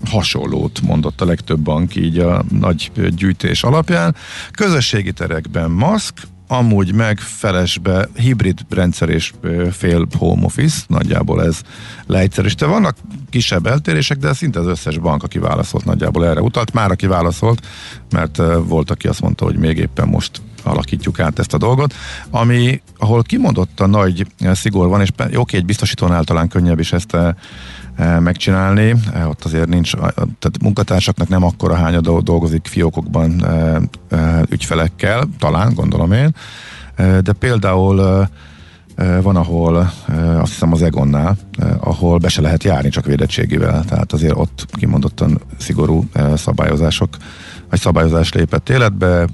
hasonlót 0.05 0.81
mondott 0.81 1.21
a 1.21 1.25
legtöbb 1.25 1.61
bank 1.61 1.97
így 1.97 2.19
a 2.19 2.45
nagy 2.51 2.91
gyűjtés 3.17 3.63
alapján. 3.63 4.15
Közösségi 4.51 5.13
terekben 5.13 5.71
maszk, 5.71 6.15
amúgy 6.49 6.95
meg 6.95 7.19
felesbe 7.19 8.09
hibrid 8.15 8.61
rendszer 8.69 9.09
és 9.09 9.33
fél 9.71 10.07
home 10.19 10.45
office, 10.45 10.85
nagyjából 10.87 11.45
ez 11.45 11.61
leegyszerűsítve. 12.07 12.67
Vannak 12.67 12.97
kisebb 13.31 13.67
eltérések, 13.67 14.19
de 14.19 14.33
szinte 14.33 14.61
az 14.61 14.67
összes 14.67 14.99
bank, 14.99 15.23
aki 15.23 15.39
válaszolt, 15.39 15.85
nagyjából 15.85 16.27
erre 16.27 16.41
utalt. 16.41 16.73
Már 16.73 16.91
aki 16.91 17.07
válaszolt, 17.07 17.67
mert 18.11 18.43
volt, 18.67 18.91
aki 18.91 19.09
azt 19.09 19.21
mondta, 19.21 19.45
hogy 19.45 19.57
még 19.57 19.79
éppen 19.79 20.09
most 20.09 20.41
alakítjuk 20.63 21.21
át 21.21 21.39
ezt 21.39 21.55
a 21.55 21.59
dolgot, 21.59 21.95
ami, 22.31 22.83
ahol 22.99 23.23
kimondott 23.23 23.81
a 23.81 23.87
nagy 23.87 24.27
szigor 24.39 24.89
van, 24.89 25.01
és 25.01 25.09
oké, 25.35 25.57
egy 25.57 25.65
biztosítónál 25.65 26.25
talán 26.25 26.49
könnyebb 26.49 26.79
is 26.79 26.93
ezt 26.93 27.17
megcsinálni, 28.21 28.95
ott 29.29 29.45
azért 29.45 29.69
nincs, 29.69 29.95
tehát 30.15 30.63
munkatársaknak 30.63 31.29
nem 31.29 31.45
akkora 31.45 31.75
hánya 31.75 32.01
dolgozik 32.01 32.67
fiókokban 32.67 33.47
ügyfelekkel, 34.49 35.29
talán, 35.39 35.75
gondolom 35.75 36.13
én, 36.13 36.35
de 36.97 37.33
például 37.39 38.29
van, 39.23 39.37
ahol 39.37 39.93
azt 40.41 40.53
hiszem 40.53 40.73
az 40.73 40.83
Egonnál, 40.83 41.37
ahol 41.79 42.19
be 42.19 42.29
se 42.29 42.41
lehet 42.41 42.65
járni 42.65 42.89
csak 42.89 43.07
védettségével, 43.07 43.85
tehát 43.85 44.13
azért 44.13 44.37
ott 44.37 44.67
kimondottan 44.71 45.41
szigorú 45.59 46.05
szabályozások 46.35 47.17
vagy 47.71 47.81
szabályozás 47.81 48.33
lépett 48.33 48.69
életbe, 48.69 49.27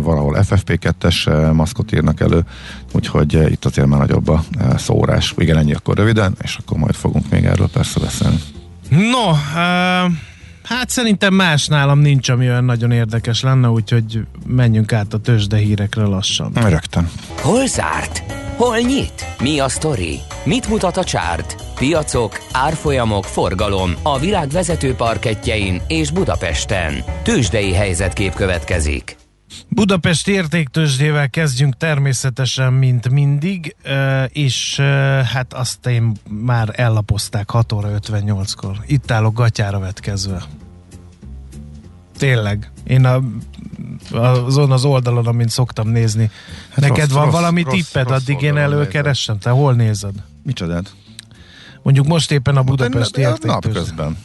valahol 0.00 0.36
FFP2-es 0.40 1.52
maszkot 1.52 1.92
írnak 1.92 2.20
elő, 2.20 2.44
úgyhogy 2.92 3.50
itt 3.50 3.64
azért 3.64 3.86
már 3.86 3.98
nagyobb 3.98 4.28
a 4.28 4.44
szórás. 4.76 5.34
Igen, 5.36 5.56
ennyi 5.56 5.74
akkor 5.74 5.96
röviden, 5.96 6.34
és 6.42 6.56
akkor 6.56 6.78
majd 6.78 6.94
fogunk 6.94 7.30
még 7.30 7.44
erről 7.44 7.68
persze 7.68 8.00
beszélni. 8.00 8.38
No, 8.88 9.30
uh... 9.30 10.12
Hát 10.64 10.88
szerintem 10.88 11.34
más 11.34 11.66
nálam 11.66 11.98
nincs, 11.98 12.28
ami 12.28 12.48
olyan 12.48 12.64
nagyon 12.64 12.90
érdekes 12.90 13.42
lenne, 13.42 13.68
úgyhogy 13.68 14.20
menjünk 14.46 14.92
át 14.92 15.14
a 15.14 15.18
tőzsde 15.18 15.56
hírekre 15.56 16.04
lassan. 16.04 16.52
Rögtön. 16.54 17.10
Hol 17.40 17.66
zárt? 17.66 18.22
Hol 18.56 18.78
nyit? 18.78 19.26
Mi 19.40 19.58
a 19.58 19.68
sztori? 19.68 20.18
Mit 20.44 20.68
mutat 20.68 20.96
a 20.96 21.04
csárt? 21.04 21.56
Piacok, 21.74 22.38
árfolyamok, 22.52 23.24
forgalom 23.24 23.94
a 24.02 24.18
világ 24.18 24.48
vezető 24.48 24.94
parketjein 24.94 25.82
és 25.88 26.10
Budapesten. 26.10 26.94
Tőzsdei 27.22 27.72
helyzetkép 27.72 28.34
következik. 28.34 29.16
Budapest 29.68 30.28
értéktőzsdével 30.28 31.30
kezdjünk 31.30 31.76
természetesen, 31.76 32.72
mint 32.72 33.08
mindig, 33.10 33.76
és 34.28 34.76
hát 35.32 35.52
azt 35.52 35.86
én 35.86 36.12
már 36.28 36.72
ellapozták 36.72 37.50
6 37.50 37.72
óra 37.72 37.88
58-kor. 38.00 38.76
Itt 38.86 39.10
állok 39.10 39.34
gatyára 39.34 39.78
vetkezve. 39.78 40.42
Tényleg. 42.18 42.70
Én 42.84 43.04
a, 43.04 43.20
azon 44.12 44.72
az 44.72 44.84
oldalon, 44.84 45.26
amint 45.26 45.50
szoktam 45.50 45.88
nézni. 45.88 46.30
Hát 46.70 46.80
Neked 46.80 46.98
rossz, 46.98 47.10
van 47.10 47.24
rossz, 47.24 47.32
valami 47.32 47.62
rossz, 47.62 47.74
tipped, 47.74 48.08
rossz 48.08 48.20
addig 48.20 48.42
én 48.42 48.56
előkeresem? 48.56 49.38
Te 49.38 49.50
hol 49.50 49.74
nézed? 49.74 50.14
Micsodát? 50.42 50.94
Mondjuk 51.82 52.06
most 52.06 52.30
éppen 52.30 52.56
a 52.56 52.62
Budapest 52.62 53.16
értéktőzsdével. 53.16 53.54
napközben. 53.54 54.16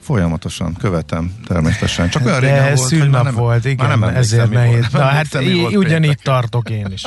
Folyamatosan 0.00 0.74
követem, 0.74 1.32
természetesen. 1.46 2.08
Csak 2.08 2.26
olyan 2.26 2.40
régen 2.40 2.74
volt, 2.74 2.88
szűnnap 2.88 3.24
nem, 3.24 3.34
volt, 3.34 3.64
igen, 3.64 3.98
nem 3.98 4.02
ezért 4.02 4.50
nehéz. 4.50 4.86
Na 4.92 5.00
hát 5.00 5.34
ugyanígy 5.72 6.18
tartok 6.22 6.70
én 6.70 6.86
is. 6.92 7.02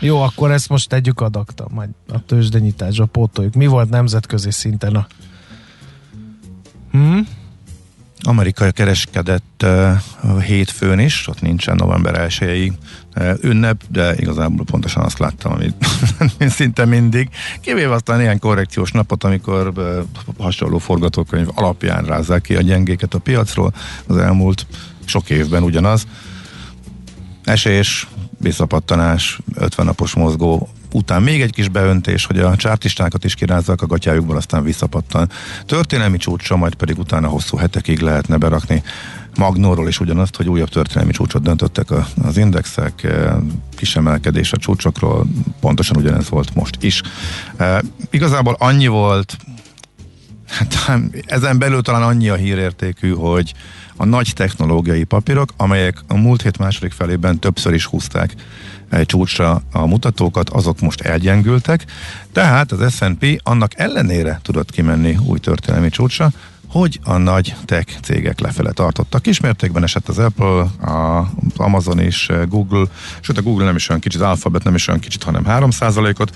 Jó, 0.00 0.20
akkor 0.20 0.50
ezt 0.50 0.68
most 0.68 0.88
tegyük 0.88 1.20
adakta, 1.20 1.66
majd 1.70 1.88
a 2.08 2.24
tőzsdenyításra 2.24 3.06
pótoljuk. 3.06 3.54
Mi 3.54 3.66
volt 3.66 3.90
nemzetközi 3.90 4.50
szinten 4.50 4.94
a... 4.94 5.06
Hm? 6.90 7.18
Amerikai 8.26 8.72
kereskedett 8.72 9.64
uh, 9.64 10.42
hétfőn 10.42 10.98
is, 10.98 11.28
ott 11.28 11.40
nincsen 11.40 11.76
november 11.76 12.32
1 12.40 12.68
uh, 12.68 12.74
ünnep, 13.42 13.82
de 13.88 14.14
igazából 14.16 14.64
pontosan 14.64 15.04
azt 15.04 15.18
láttam, 15.18 15.52
amit 15.52 15.74
szinte 16.56 16.84
mindig. 16.84 17.28
Kivéve 17.60 17.94
aztán 17.94 18.20
ilyen 18.20 18.38
korrekciós 18.38 18.92
napot, 18.92 19.24
amikor 19.24 19.72
uh, 19.76 19.98
hasonló 20.38 20.78
forgatókönyv 20.78 21.48
alapján 21.54 22.04
rázzák 22.04 22.42
ki 22.42 22.56
a 22.56 22.60
gyengéket 22.60 23.14
a 23.14 23.18
piacról, 23.18 23.74
az 24.06 24.16
elmúlt 24.16 24.66
sok 25.04 25.30
évben 25.30 25.62
ugyanaz. 25.62 26.06
Esés, 27.44 28.08
visszapattanás, 28.38 29.40
50 29.54 29.86
napos 29.86 30.14
mozgó 30.14 30.68
után 30.94 31.22
még 31.22 31.40
egy 31.40 31.52
kis 31.52 31.68
beöntés, 31.68 32.26
hogy 32.26 32.38
a 32.38 32.56
csártistákat 32.56 33.24
is 33.24 33.34
kirázzák 33.34 33.82
a 33.82 33.86
gatyájukból, 33.86 34.36
aztán 34.36 34.62
visszapattan. 34.62 35.30
Történelmi 35.66 36.16
csúcsra, 36.16 36.56
majd 36.56 36.74
pedig 36.74 36.98
utána 36.98 37.28
hosszú 37.28 37.56
hetekig 37.56 38.00
lehetne 38.00 38.36
berakni. 38.36 38.82
Magnóról 39.36 39.88
is 39.88 40.00
ugyanazt, 40.00 40.36
hogy 40.36 40.48
újabb 40.48 40.68
történelmi 40.68 41.12
csúcsot 41.12 41.42
döntöttek 41.42 41.88
az 42.22 42.36
indexek, 42.36 43.06
kisemelkedés 43.76 44.52
a 44.52 44.56
csúcsokról, 44.56 45.26
pontosan 45.60 45.96
ugyanez 45.96 46.28
volt 46.28 46.54
most 46.54 46.76
is. 46.80 47.02
E, 47.56 47.82
igazából 48.10 48.56
annyi 48.58 48.86
volt, 48.86 49.36
hát 50.48 51.00
ezen 51.26 51.58
belül 51.58 51.82
talán 51.82 52.02
annyi 52.02 52.28
a 52.28 52.34
hírértékű, 52.34 53.10
hogy 53.10 53.54
a 53.96 54.04
nagy 54.04 54.32
technológiai 54.34 55.04
papírok, 55.04 55.48
amelyek 55.56 55.98
a 56.08 56.16
múlt 56.16 56.42
hét 56.42 56.58
második 56.58 56.92
felében 56.92 57.38
többször 57.38 57.72
is 57.74 57.84
húzták 57.84 58.34
csúcsra 59.02 59.62
a 59.72 59.86
mutatókat, 59.86 60.50
azok 60.50 60.80
most 60.80 61.00
elgyengültek, 61.00 61.84
tehát 62.32 62.72
az 62.72 62.94
S&P 62.94 63.40
annak 63.42 63.78
ellenére 63.78 64.40
tudott 64.42 64.70
kimenni 64.70 65.16
új 65.26 65.38
történelmi 65.38 65.88
csúcsra, 65.88 66.30
hogy 66.68 67.00
a 67.04 67.16
nagy 67.16 67.54
tech 67.64 68.00
cégek 68.00 68.40
lefele 68.40 68.72
tartottak. 68.72 69.22
Kismértékben 69.22 69.82
esett 69.82 70.08
az 70.08 70.18
Apple, 70.18 70.66
az 70.80 71.24
Amazon 71.56 71.98
és 71.98 72.32
Google, 72.48 72.84
sőt 73.20 73.38
a 73.38 73.42
Google 73.42 73.64
nem 73.64 73.76
is 73.76 73.88
olyan 73.88 74.00
kicsit, 74.00 74.20
az 74.20 74.26
Alphabet 74.26 74.64
nem 74.64 74.74
is 74.74 74.88
olyan 74.88 75.00
kicsit, 75.00 75.22
hanem 75.22 75.44
3%-ot, 75.48 76.32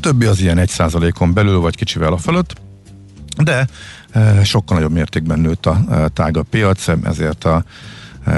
többi 0.00 0.24
az 0.24 0.40
ilyen 0.40 0.58
1%-on 0.60 1.32
belül, 1.32 1.58
vagy 1.58 1.76
kicsivel 1.76 2.12
a 2.12 2.16
fölött, 2.16 2.54
de 3.36 3.66
e, 4.10 4.44
sokkal 4.44 4.76
nagyobb 4.76 4.92
mértékben 4.92 5.38
nőtt 5.38 5.66
a 5.66 5.80
e, 5.90 6.08
tágabb 6.08 6.46
piac, 6.50 6.88
ezért 7.02 7.44
a 7.44 7.64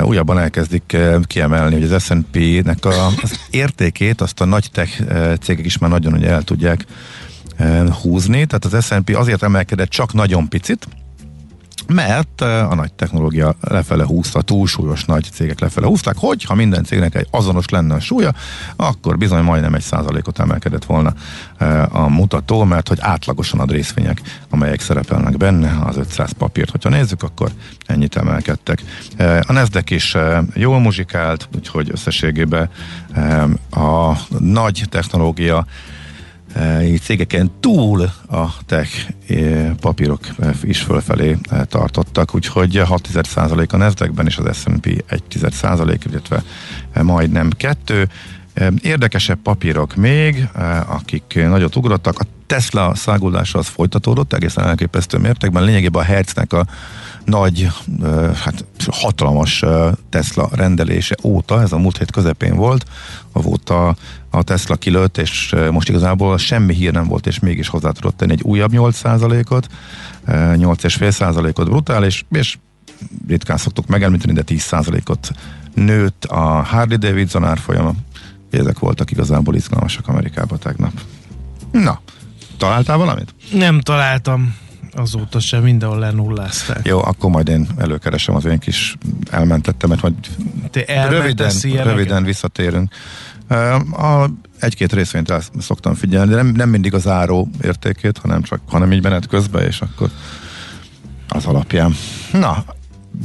újabban 0.03 0.39
elkezdik 0.39 0.97
kiemelni, 1.23 1.75
hogy 1.81 1.93
az 1.93 2.03
S&P-nek 2.03 2.85
a, 2.85 3.07
az 3.07 3.41
értékét, 3.51 4.21
azt 4.21 4.41
a 4.41 4.45
nagy 4.45 4.69
tech 4.73 5.03
cégek 5.41 5.65
is 5.65 5.79
már 5.79 5.91
nagyon 5.91 6.13
ugye 6.13 6.29
el 6.29 6.43
tudják 6.43 6.85
húzni, 8.03 8.47
tehát 8.47 8.65
az 8.65 8.85
S&P 8.85 9.17
azért 9.17 9.43
emelkedett 9.43 9.89
csak 9.89 10.13
nagyon 10.13 10.49
picit, 10.49 10.89
mert 11.93 12.41
a 12.41 12.75
nagy 12.75 12.93
technológia 12.93 13.55
lefele 13.61 14.05
húzta, 14.05 14.43
túlsúlyos 14.43 15.05
nagy 15.05 15.29
cégek 15.33 15.61
lefele 15.61 15.87
húzták, 15.87 16.17
hogy 16.19 16.45
ha 16.45 16.55
minden 16.55 16.85
cégnek 16.85 17.15
egy 17.15 17.27
azonos 17.31 17.69
lenne 17.69 17.95
a 17.95 18.01
súlya, 18.01 18.35
akkor 18.77 19.19
bizony 19.19 19.43
majdnem 19.43 19.75
egy 19.75 19.83
százalékot 19.83 20.39
emelkedett 20.39 20.85
volna 20.85 21.15
a 21.89 22.09
mutató, 22.09 22.65
mert 22.65 22.89
hogy 22.89 22.99
átlagosan 23.01 23.61
ad 23.61 23.71
részvények, 23.71 24.21
amelyek 24.51 24.81
szerepelnek 24.81 25.37
benne, 25.37 25.79
az 25.85 25.97
500 25.97 26.33
papírt. 26.33 26.71
Hogyha 26.71 26.89
nézzük, 26.89 27.23
akkor 27.23 27.51
ennyit 27.87 28.17
emelkedtek. 28.17 28.83
A 29.47 29.53
Nasdaq 29.53 29.95
is 29.95 30.17
jól 30.55 30.81
muzsikált, 30.81 31.49
úgyhogy 31.55 31.91
összességében 31.93 32.71
a 33.71 34.13
nagy 34.39 34.85
technológia 34.89 35.67
cégeken 37.03 37.51
túl 37.61 38.03
a 38.31 38.47
tech 38.67 39.09
papírok 39.81 40.21
is 40.63 40.81
fölfelé 40.81 41.37
tartottak, 41.65 42.35
úgyhogy 42.35 42.77
6,1% 42.77 43.73
a 43.73 43.77
Nasdaqben 43.77 44.27
és 44.27 44.37
az 44.37 44.57
S&P 44.57 44.87
1,1%, 44.87 45.99
illetve 46.11 46.43
majdnem 47.03 47.51
2. 47.51 48.09
Érdekesebb 48.83 49.39
papírok 49.43 49.95
még, 49.95 50.49
akik 50.87 51.39
nagyot 51.49 51.77
ugrottak, 51.77 52.19
a 52.19 52.25
Tesla 52.47 52.95
szágulása 52.95 53.59
az 53.59 53.67
folytatódott 53.67 54.33
egészen 54.33 54.65
elképesztő 54.65 55.19
mértékben, 55.19 55.65
lényegében 55.65 56.03
a 56.03 56.05
Hertznek 56.05 56.53
a 56.53 56.67
nagy, 57.25 57.69
hát 58.45 58.65
hatalmas 58.87 59.65
Tesla 60.09 60.49
rendelése 60.53 61.17
óta, 61.23 61.63
ez 61.63 61.73
a 61.73 61.79
múlt 61.79 61.99
hét 61.99 62.11
közepén 62.11 62.57
volt, 62.57 62.85
avóta 63.33 63.97
a 64.31 64.43
Tesla 64.43 64.77
kilőtt, 64.77 65.19
és 65.19 65.55
most 65.71 65.89
igazából 65.89 66.39
semmi 66.39 66.75
hír 66.75 66.93
nem 66.93 67.07
volt, 67.07 67.27
és 67.27 67.39
mégis 67.39 67.69
hozzá 67.69 67.91
tudott 67.91 68.17
tenni 68.17 68.33
egy 68.33 68.43
újabb 68.43 68.73
8%-ot, 68.75 69.69
8,5%-ot 70.27 71.69
brutális, 71.69 72.25
és 72.31 72.59
ritkán 73.27 73.57
szoktuk 73.57 73.87
megemlíteni, 73.87 74.33
de 74.33 74.43
10%-ot 74.47 75.31
nőtt 75.75 76.25
a 76.25 76.41
Harley 76.63 76.97
Davidson 76.97 77.45
árfolyama. 77.45 77.93
Ezek 78.51 78.79
voltak 78.79 79.11
igazából 79.11 79.55
izgalmasak 79.55 80.09
Amerikában 80.09 80.59
tegnap. 80.59 80.93
Na, 81.73 82.01
találtál 82.57 82.97
valamit? 82.97 83.35
Nem 83.53 83.81
találtam 83.81 84.57
azóta 84.93 85.41
sem 85.41 85.63
mindenhol 85.63 85.99
lenullázták. 85.99 86.87
Jó, 86.87 86.99
akkor 86.99 87.31
majd 87.31 87.49
én 87.49 87.67
előkeresem 87.79 88.35
az 88.35 88.45
én 88.45 88.59
kis 88.59 88.97
elmentettemet, 89.31 90.01
hogy 90.01 90.15
Te 90.71 91.09
röviden, 91.09 91.53
röviden 91.83 92.25
visszatérünk. 92.25 92.93
A 93.93 94.27
egy-két 94.59 94.93
részvényt 94.93 95.29
rá 95.29 95.39
szoktam 95.59 95.95
figyelni, 95.95 96.31
de 96.31 96.37
nem, 96.37 96.47
nem 96.47 96.69
mindig 96.69 96.95
az 96.95 97.07
áró 97.07 97.49
értékét, 97.63 98.19
hanem 98.19 98.43
csak, 98.43 98.61
hanem 98.69 98.93
így 98.93 99.03
menet 99.03 99.27
közben, 99.27 99.67
és 99.67 99.81
akkor 99.81 100.11
az 101.29 101.47
alapján. 101.47 101.95
Na, 102.33 102.65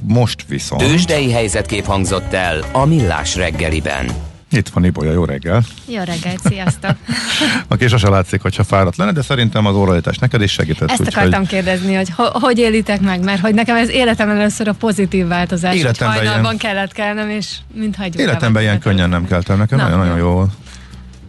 most 0.03 0.45
viszont... 0.47 0.81
Tőzsdei 0.81 1.31
helyzetkép 1.31 1.85
hangzott 1.85 2.33
el 2.33 2.63
a 2.71 2.85
Millás 2.85 3.35
reggeliben. 3.35 4.11
Itt 4.55 4.69
van 4.69 4.85
Ibolya, 4.85 5.11
jó 5.11 5.25
reggel! 5.25 5.61
Jó 5.87 6.01
reggel, 6.03 6.35
sziasztok! 6.43 6.91
Aki 7.67 7.87
sose 7.87 8.09
látszik, 8.09 8.41
hogyha 8.41 8.63
fáradt 8.63 8.97
lenne, 8.97 9.11
de 9.11 9.21
szerintem 9.21 9.65
az 9.65 9.75
óralitás 9.75 10.17
neked 10.17 10.41
is 10.41 10.51
segített. 10.51 10.89
Ezt 10.89 11.01
úgy, 11.01 11.07
akartam 11.07 11.39
hogy... 11.39 11.47
kérdezni, 11.49 11.95
hogy 11.95 12.09
ho- 12.09 12.31
hogy 12.31 12.57
élitek 12.57 13.01
meg, 13.01 13.23
mert 13.23 13.41
hogy 13.41 13.53
nekem 13.53 13.75
ez 13.75 13.89
életem 13.89 14.29
először 14.29 14.67
a 14.67 14.73
pozitív 14.73 15.27
változás, 15.27 15.75
Életemben 15.75 16.07
hogy 16.07 16.17
hajnalban 16.17 16.43
ilyen... 16.43 16.57
kellett 16.57 16.91
kelnem, 16.91 17.29
és 17.29 17.55
mintha 17.73 18.03
egy 18.03 18.19
Életemben 18.19 18.61
ilyen 18.61 18.79
könnyen 18.79 19.09
nem 19.09 19.25
keltem, 19.25 19.57
nekem 19.57 19.79
nagyon-nagyon 19.79 20.17
jó 20.17 20.29
volt. 20.29 20.51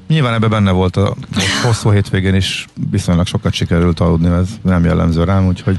Nyilván 0.09 0.35
ebben 0.35 0.51
benne 0.51 0.71
volt 0.71 0.97
a 0.97 1.15
hosszú 1.63 1.91
hétvégén 1.91 2.35
is 2.35 2.67
viszonylag 2.91 3.27
sokat 3.27 3.53
sikerült 3.53 4.01
aludni, 4.01 4.29
ez 4.29 4.49
nem 4.63 4.85
jellemző 4.85 5.25
rám, 5.25 5.47
úgyhogy 5.47 5.79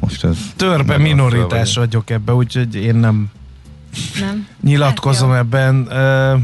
most 0.00 0.24
ez... 0.24 0.36
Törpe 0.56 0.98
minoritás 0.98 1.74
vagyok 1.74 2.10
ebbe, 2.10 2.32
úgyhogy 2.34 2.74
én 2.74 2.94
nem 2.94 3.30
nem. 4.20 4.46
Nyilatkozom 4.62 5.30
hát 5.30 5.38
ebben. 5.38 5.84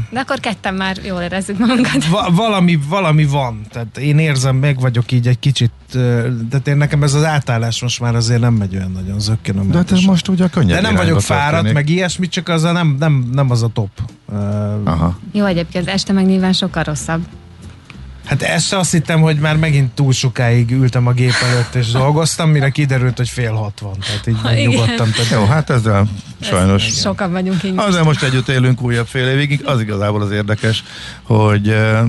De 0.09 0.19
akkor 0.19 0.39
ketten 0.39 0.73
már 0.73 0.97
jól 1.05 1.21
érezzük 1.21 1.57
magunkat. 1.57 2.07
Va- 2.07 2.35
valami, 2.35 2.79
valami 2.89 3.25
van. 3.25 3.61
Tehát 3.69 3.97
én 3.97 4.19
érzem, 4.19 4.55
meg 4.55 4.79
vagyok 4.79 5.11
így 5.11 5.27
egy 5.27 5.39
kicsit, 5.39 5.71
tehát 6.49 6.67
én 6.67 6.77
nekem 6.77 7.03
ez 7.03 7.13
az 7.13 7.23
átállás 7.23 7.81
most 7.81 7.99
már 7.99 8.15
azért 8.15 8.39
nem 8.41 8.53
megy 8.53 8.75
olyan 8.75 8.91
nagyon 8.91 9.19
zökkenő. 9.19 9.61
De 9.69 9.83
te 9.83 9.95
most 10.05 10.27
ugye 10.27 10.47
könnyebb 10.47 10.75
De 10.75 10.81
nem 10.81 10.95
vagyok 10.95 11.21
fáradt, 11.21 11.51
történik. 11.51 11.73
meg 11.73 11.89
ilyesmi, 11.89 12.27
csak 12.27 12.47
az 12.49 12.63
a 12.63 12.71
nem, 12.71 12.95
nem, 12.99 13.29
nem 13.33 13.51
az 13.51 13.63
a 13.63 13.67
top. 13.67 13.89
Aha. 14.83 15.17
Jó, 15.31 15.45
egyébként 15.45 15.87
este 15.87 16.13
meg 16.13 16.25
nyilván 16.25 16.53
sokkal 16.53 16.83
rosszabb. 16.83 17.21
Hát 18.31 18.41
ezt 18.41 18.67
se 18.67 18.77
azt 18.77 18.91
hittem, 18.91 19.21
hogy 19.21 19.37
már 19.39 19.57
megint 19.57 19.91
túl 19.91 20.13
sokáig 20.13 20.71
ültem 20.71 21.07
a 21.07 21.11
gép 21.11 21.33
előtt 21.43 21.75
és 21.75 21.91
dolgoztam, 21.91 22.49
mire 22.49 22.69
kiderült, 22.69 23.17
hogy 23.17 23.29
fél 23.29 23.51
hat 23.51 23.79
van. 23.79 23.93
Tehát 23.99 24.27
így 24.27 24.37
megnyugodtam. 24.43 25.11
Tehát... 25.11 25.31
Jó, 25.31 25.45
hát 25.45 25.69
ezzel 25.69 26.07
sajnos. 26.39 26.87
Ez 26.87 26.99
sokan 26.99 27.31
vagyunk 27.31 27.63
így. 27.63 27.73
Azért 27.75 28.03
most 28.03 28.23
együtt 28.23 28.47
élünk 28.47 28.81
újabb 28.81 29.07
fél 29.07 29.27
évig. 29.27 29.61
Az 29.65 29.81
igazából 29.81 30.21
az 30.21 30.31
érdekes, 30.31 30.83
hogy 31.23 31.67
uh, 31.67 31.99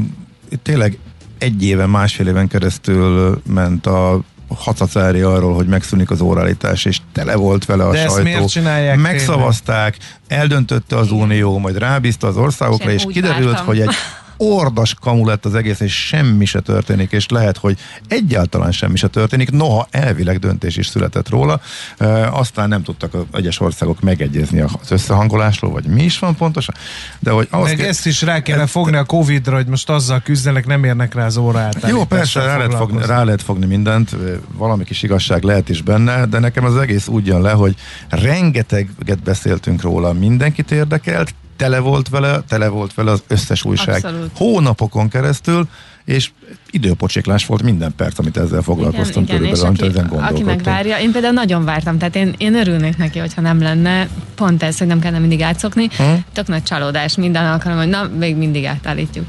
tényleg 0.63 0.99
egy 1.39 1.65
éven, 1.65 1.91
másfél 1.91 2.27
éven 2.27 2.49
keresztül 2.49 3.41
ment 3.47 3.87
a 3.87 4.21
hacacári 4.57 5.21
arról, 5.21 5.55
hogy 5.55 5.67
megszűnik 5.67 6.11
az 6.11 6.21
órálítás, 6.21 6.85
és 6.85 6.99
tele 7.13 7.35
volt 7.35 7.65
vele 7.65 7.85
a 7.85 7.93
De 7.93 8.07
sajtó. 8.07 8.23
miért 8.23 8.49
csinálják 8.49 8.97
Megszavazták, 8.99 9.97
tényleg? 9.97 10.45
eldöntötte 10.45 10.97
az 10.97 11.11
Unió, 11.11 11.59
majd 11.59 11.79
rábízta 11.79 12.27
az 12.27 12.37
országokra, 12.37 12.85
Sem 12.85 12.95
és 12.95 13.05
kiderült, 13.13 13.45
vártam. 13.45 13.67
hogy 13.67 13.81
egy 13.81 13.95
ordas 14.43 14.95
kamu 15.01 15.27
lett 15.27 15.45
az 15.45 15.55
egész, 15.55 15.81
és 15.81 16.07
semmi 16.07 16.45
se 16.45 16.61
történik, 16.61 17.13
és 17.13 17.29
lehet, 17.29 17.57
hogy 17.57 17.79
egyáltalán 18.09 18.73
semmi 18.73 18.97
se 18.97 19.09
történik, 19.09 19.51
noha 19.51 19.87
elvileg 19.91 20.39
döntés 20.39 20.77
is 20.77 20.87
született 20.87 21.29
róla, 21.29 21.61
e, 21.99 22.29
aztán 22.29 22.69
nem 22.69 22.83
tudtak 22.83 23.15
az 23.15 23.23
egyes 23.33 23.61
országok 23.61 24.01
megegyezni 24.01 24.61
az 24.61 24.91
összehangolásról, 24.91 25.73
vagy 25.73 25.85
mi 25.85 26.03
is 26.03 26.19
van 26.19 26.37
pontosan, 26.37 26.75
de 27.19 27.31
hogy 27.31 27.49
ahhoz 27.51 27.69
Meg 27.69 27.77
ke- 27.77 27.89
ezt 27.89 28.07
is 28.07 28.23
rá 28.23 28.43
kellene 28.43 28.67
fogni 28.67 28.97
a 28.97 29.05
Covid-ra, 29.05 29.57
hogy 29.57 29.67
most 29.67 29.91
azzal 29.91 30.21
küzdenek, 30.21 30.67
nem 30.67 30.85
érnek 30.85 31.15
rá 31.15 31.27
az 31.27 31.37
órát. 31.37 31.89
Jó, 31.89 32.05
persze, 32.05 32.45
rá 32.45 32.57
lehet, 32.57 32.75
fogni, 32.75 33.07
rá 33.07 33.25
lehet 33.25 33.43
fogni 33.43 33.67
mindent, 33.67 34.17
valami 34.57 34.85
kis 34.85 35.03
igazság 35.03 35.43
lehet 35.43 35.69
is 35.69 35.83
benne, 35.83 36.27
de 36.27 36.39
nekem 36.39 36.65
az 36.65 36.77
egész 36.77 37.07
úgy 37.07 37.27
jön 37.27 37.41
le, 37.41 37.51
hogy 37.51 37.75
rengeteget 38.09 39.23
beszéltünk 39.25 39.83
róla, 39.83 40.13
mindenkit 40.13 40.71
érdekelt, 40.71 41.35
tele 41.63 41.79
volt 41.79 42.09
vele, 42.09 42.41
tele 42.49 42.69
volt 42.69 42.95
vele 42.95 43.11
az 43.11 43.23
összes 43.27 43.65
újság. 43.65 44.05
Abszolút. 44.05 44.31
Hónapokon 44.37 45.09
keresztül, 45.09 45.69
és 46.05 46.31
időpocséklás 46.71 47.47
volt 47.47 47.63
minden 47.63 47.95
perc, 47.97 48.19
amit 48.19 48.37
ezzel 48.37 48.63
foglalkoztam 48.63 49.23
igen, 49.23 49.37
körülbelül, 49.37 49.67
amit 49.67 49.83
ezen 49.83 50.07
Aki 50.07 50.43
megvárja, 50.43 50.99
én 50.99 51.13
például 51.13 51.33
nagyon 51.33 51.65
vártam, 51.65 51.99
tehát 51.99 52.17
én, 52.17 52.35
én 52.39 52.55
örülnék 52.55 52.97
neki, 52.97 53.19
hogyha 53.19 53.41
nem 53.41 53.63
lenne, 53.63 54.09
pont 54.35 54.63
ez, 54.63 54.79
hogy 54.79 54.87
nem 54.87 54.99
kellene 54.99 55.19
mindig 55.19 55.43
átszokni, 55.43 55.89
hmm. 55.97 56.25
tök 56.33 56.47
nagy 56.47 56.63
csalódás 56.63 57.17
minden 57.17 57.47
alkalom, 57.47 57.79
hogy 57.79 57.89
na, 57.89 58.09
még 58.19 58.37
mindig 58.37 58.65
átállítjuk. 58.65 59.27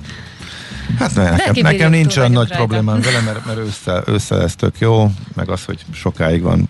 Hát 0.99 1.15
ne, 1.15 1.29
nekem, 1.29 1.53
nekem 1.61 1.91
nincs 1.91 2.17
olyan 2.17 2.31
nagy 2.31 2.49
rajta. 2.49 2.65
problémám 2.65 3.01
vele, 3.01 3.19
mert, 3.19 3.45
mert 3.45 3.57
össze, 3.57 4.01
össze 4.05 4.35
ez 4.35 4.55
tök 4.55 4.79
jó, 4.79 5.11
meg 5.35 5.49
az, 5.49 5.65
hogy 5.65 5.79
sokáig 5.93 6.41
van. 6.41 6.69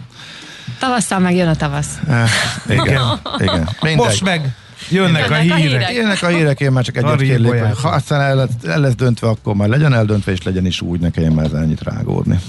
Tavasszal 0.79 1.19
meg 1.19 1.35
jön 1.35 1.47
a 1.47 1.55
tavasz. 1.55 1.99
Eh, 2.07 2.29
igen, 2.69 3.01
igen. 3.45 3.69
Mindegy. 3.81 4.05
Most 4.05 4.23
meg 4.23 4.55
Jönnek 4.89 5.31
a 5.31 5.35
hírek. 5.35 5.93
Jönnek 5.93 6.23
a 6.23 6.27
hírek, 6.27 6.59
én 6.59 6.71
már 6.71 6.83
csak 6.83 6.97
egyet 6.97 7.21
kérlek, 7.21 7.65
hogy 7.65 7.79
ha 7.81 7.89
aztán 7.89 8.21
el, 8.21 8.35
lesz- 8.35 8.65
el 8.65 8.79
lesz 8.79 8.95
döntve, 8.95 9.27
akkor 9.27 9.55
már 9.55 9.69
legyen 9.69 9.93
eldöntve, 9.93 10.31
és 10.31 10.43
legyen 10.43 10.65
is 10.65 10.81
úgy, 10.81 10.99
ne 10.99 11.09
kelljen 11.09 11.33
már 11.33 11.53
ennyit 11.53 11.83
rágódni. 11.83 12.39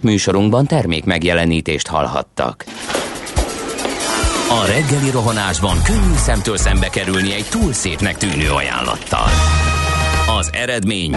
Műsorunkban 0.00 0.66
termék 0.66 1.04
megjelenítést 1.04 1.86
hallhattak. 1.86 2.64
A 4.48 4.66
reggeli 4.66 5.10
rohanásban 5.10 5.82
könnyű 5.82 6.16
szemtől 6.16 6.56
szembe 6.56 6.88
kerülni 6.88 7.34
egy 7.34 7.46
túl 7.50 7.72
szépnek 7.72 8.16
tűnő 8.16 8.50
ajánlattal. 8.50 9.28
Az 10.38 10.50
eredmény 10.52 11.16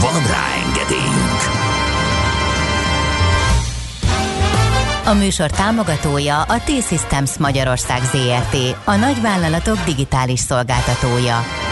Van 0.00 0.22
rá 0.26 0.46
engedélyünk! 0.66 1.40
A 5.04 5.14
műsor 5.14 5.50
támogatója 5.50 6.42
a 6.42 6.58
T-Systems 6.58 7.38
Magyarország 7.38 8.02
ZRT, 8.02 8.76
a 8.84 8.94
nagyvállalatok 8.94 9.84
digitális 9.84 10.40
szolgáltatója. 10.40 11.67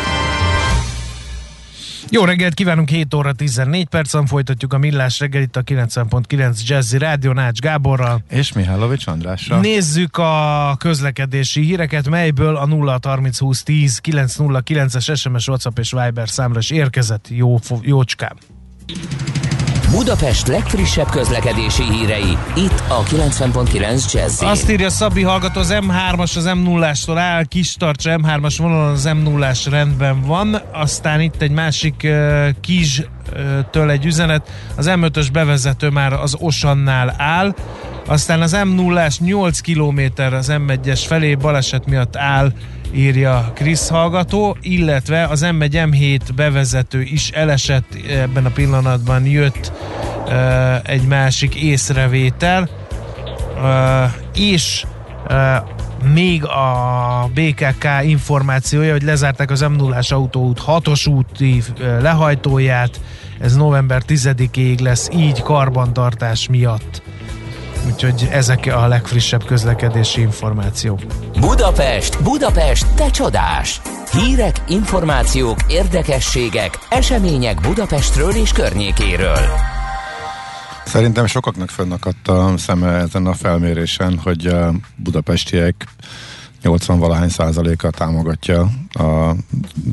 Jó 2.11 2.25
reggelt 2.25 2.55
kívánunk, 2.55 2.89
7 2.89 3.15
óra 3.15 3.33
14 3.33 3.87
percen 3.87 4.27
folytatjuk 4.27 4.73
a 4.73 4.79
Millás 4.79 5.21
reggelit 5.21 5.57
a 5.57 5.63
90.9 5.63 6.67
Jazzy 6.67 6.99
Rádió 6.99 7.33
Nács 7.33 7.59
Gáborral. 7.59 8.23
És 8.29 8.53
Mihálovics 8.53 9.07
Andrással. 9.07 9.61
Nézzük 9.61 10.17
a 10.17 10.77
közlekedési 10.79 11.61
híreket, 11.61 12.09
melyből 12.09 12.57
a 12.57 12.67
0 12.67 12.99
30 13.03 13.39
20 13.39 13.63
10 13.63 14.01
909-es 14.05 15.17
SMS, 15.19 15.49
WhatsApp 15.49 15.79
és 15.79 15.91
Viber 15.91 16.29
számra 16.29 16.59
is 16.59 16.71
érkezett. 16.71 17.27
Jó, 17.29 17.59
jócskám. 17.83 18.37
Budapest 19.91 20.47
legfrissebb 20.47 21.09
közlekedési 21.09 21.83
hírei, 21.83 22.39
itt 22.57 22.83
a 22.89 23.03
90.9 23.03 24.13
jazz 24.13 24.43
Azt 24.43 24.71
írja 24.71 24.91
Szabi 24.91 25.23
hallgató, 25.23 25.61
az 25.61 25.75
M3-as 25.81 26.37
az 26.37 26.51
M0-ástól 26.55 27.19
áll, 27.19 27.45
kis 27.45 27.75
tartsa 27.75 28.19
M3-as 28.23 28.55
vonalon 28.59 28.91
az 28.91 29.09
M0-ás 29.13 29.67
rendben 29.71 30.21
van, 30.21 30.63
aztán 30.73 31.21
itt 31.21 31.43
egy 31.43 31.51
másik 31.51 32.01
uh, 32.05 32.49
kis-től 32.61 33.91
egy 33.91 34.05
üzenet, 34.05 34.51
az 34.77 34.91
M5-ös 34.91 35.29
bevezető 35.33 35.89
már 35.89 36.13
az 36.13 36.37
Osannál 36.39 37.15
áll, 37.19 37.55
aztán 38.07 38.43
az 38.43 38.57
M0-ás 38.65 39.19
8 39.19 39.61
km 39.61 40.01
az 40.35 40.53
M1-es 40.67 41.03
felé 41.07 41.35
baleset 41.35 41.87
miatt 41.87 42.17
áll, 42.17 42.53
írja 42.95 43.53
Krisz 43.55 43.89
hallgató, 43.89 44.57
illetve 44.61 45.25
az 45.25 45.47
M1 45.51 45.89
M7 45.91 46.21
bevezető 46.35 47.03
is 47.03 47.31
elesett, 47.31 47.99
ebben 48.09 48.45
a 48.45 48.51
pillanatban 48.51 49.27
jött 49.27 49.73
uh, 50.27 50.91
egy 50.91 51.07
másik 51.07 51.55
észrevétel, 51.55 52.69
Uh, 53.59 54.11
és 54.35 54.85
uh, 55.29 55.57
még 56.13 56.45
a 56.45 57.31
BKK 57.35 57.87
információja, 58.03 58.93
hogy 58.93 59.03
lezárták 59.03 59.51
az 59.51 59.61
m 59.61 59.73
0 59.73 59.99
autóút 60.09 60.63
6-os 60.67 61.09
úti 61.09 61.63
lehajtóját, 62.01 63.01
ez 63.41 63.57
november 63.57 64.03
10-ig 64.09 64.81
lesz, 64.81 65.09
így 65.13 65.43
karbantartás 65.43 66.49
miatt. 66.49 67.03
Úgyhogy 67.87 68.29
ezek 68.31 68.67
a 68.67 68.87
legfrissebb 68.87 69.45
közlekedési 69.45 70.21
információk. 70.21 71.01
Budapest, 71.41 72.23
Budapest, 72.23 72.87
te 72.95 73.11
csodás! 73.11 73.81
Hírek, 74.13 74.63
információk, 74.69 75.59
érdekességek, 75.69 76.79
események 76.89 77.61
Budapestről 77.61 78.31
és 78.31 78.53
környékéről. 78.53 79.39
Szerintem 80.85 81.27
sokaknak 81.27 81.71
fönnakadt 81.71 82.29
a 82.29 82.55
szeme 82.57 82.93
ezen 82.93 83.27
a 83.27 83.35
felmérésen, 83.35 84.19
hogy 84.19 84.47
a 84.47 84.73
budapestiek 84.97 85.87
80-valahány 86.63 87.29
százaléka 87.29 87.91
támogatja 87.91 88.61
a 88.93 89.35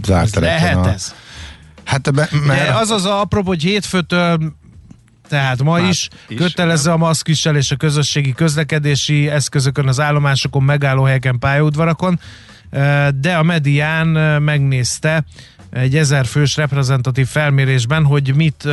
zárt 0.04 0.36
Ez 0.36 0.42
lehet 0.42 0.86
a, 0.86 0.90
ez? 0.90 1.16
Hát 1.84 2.14
be, 2.14 2.30
mert 2.48 2.66
De 2.66 2.74
az 2.74 2.90
az 2.90 3.06
a 3.06 3.20
apropó, 3.20 3.48
hogy 3.48 3.62
hétfőtől 3.62 4.54
tehát 5.34 5.64
ma 5.64 5.80
Hát 5.80 5.90
is, 5.90 6.08
is, 6.28 6.38
kötelező 6.38 6.92
a 6.92 6.98
maszkviselés 6.98 7.72
a 7.72 7.76
közösségi 7.76 8.34
közlekedési 8.34 9.30
eszközökön, 9.30 9.88
az 9.88 10.00
állomásokon, 10.00 10.64
megállóhelyeken, 10.64 11.40
pályaudvarakon, 11.40 12.20
de 13.16 13.36
a 13.38 13.44
medián 13.44 14.08
megnézte 14.42 15.24
egy 15.70 15.96
ezer 15.96 16.26
fős 16.26 16.56
reprezentatív 16.56 17.28
felmérésben, 17.28 18.06
hogy 18.06 18.36
mit 18.36 18.68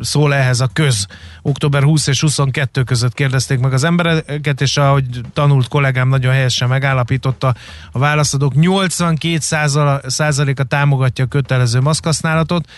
szól 0.00 0.34
ehhez 0.34 0.60
a 0.60 0.68
köz. 0.72 1.06
Október 1.42 1.82
20 1.82 2.06
és 2.06 2.20
22 2.20 2.82
között 2.82 3.14
kérdezték 3.14 3.58
meg 3.58 3.72
az 3.72 3.84
embereket, 3.84 4.60
és 4.60 4.76
ahogy 4.76 5.04
tanult 5.32 5.68
kollégám 5.68 6.08
nagyon 6.08 6.32
helyesen 6.32 6.68
megállapította, 6.68 7.54
a 7.92 7.98
válaszadók 7.98 8.54
82 8.54 9.38
százaléka 10.06 10.64
támogatja 10.64 11.24
a 11.24 11.28
kötelező 11.28 11.80
maszkhasználatot, 11.80 12.68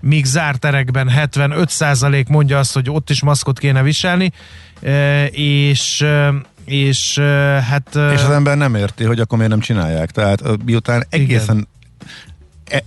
míg 0.00 0.24
zárt 0.24 0.60
terekben 0.60 1.10
75% 1.16 2.28
mondja 2.28 2.58
azt, 2.58 2.74
hogy 2.74 2.90
ott 2.90 3.10
is 3.10 3.22
maszkot 3.22 3.58
kéne 3.58 3.82
viselni, 3.82 4.32
e, 4.82 5.26
és 5.26 6.00
e, 6.00 6.34
és 6.64 7.16
e, 7.16 7.22
hát... 7.62 7.88
és 7.94 8.22
az 8.22 8.30
ember 8.30 8.56
nem 8.56 8.74
érti, 8.74 9.04
hogy 9.04 9.20
akkor 9.20 9.38
miért 9.38 9.52
nem 9.52 9.60
csinálják. 9.60 10.10
Tehát 10.10 10.42
miután 10.64 11.06
egészen 11.08 11.68
e, 12.64 12.84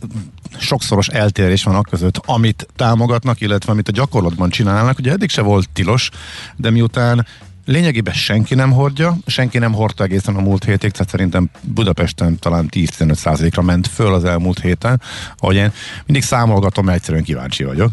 sokszoros 0.57 1.07
eltérés 1.07 1.63
van 1.63 1.75
a 1.75 1.81
között, 1.81 2.21
amit 2.25 2.67
támogatnak, 2.75 3.41
illetve 3.41 3.71
amit 3.71 3.87
a 3.87 3.91
gyakorlatban 3.91 4.49
csinálnak. 4.49 4.99
Ugye 4.99 5.11
eddig 5.11 5.29
se 5.29 5.41
volt 5.41 5.69
tilos, 5.69 6.09
de 6.55 6.69
miután 6.69 7.25
lényegében 7.65 8.13
senki 8.13 8.55
nem 8.55 8.71
hordja, 8.71 9.17
senki 9.25 9.57
nem 9.57 9.73
hordta 9.73 10.03
egészen 10.03 10.35
a 10.35 10.41
múlt 10.41 10.63
hétig, 10.63 10.91
tehát 10.91 11.09
szerintem 11.09 11.49
Budapesten 11.61 12.39
talán 12.39 12.69
10-15 12.71 13.13
százalékra 13.13 13.61
ment 13.61 13.87
föl 13.87 14.13
az 14.13 14.23
elmúlt 14.23 14.59
héten, 14.59 15.01
ahogy 15.37 15.55
én 15.55 15.71
mindig 16.05 16.23
számolgatom, 16.23 16.85
mert 16.85 16.97
egyszerűen 16.97 17.23
kíváncsi 17.23 17.63
vagyok. 17.63 17.91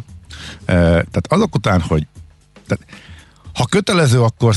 Tehát 0.66 1.26
azok 1.28 1.54
után, 1.54 1.80
hogy 1.80 2.06
tehát, 2.66 2.84
ha 3.54 3.64
kötelező, 3.64 4.22
akkor 4.22 4.54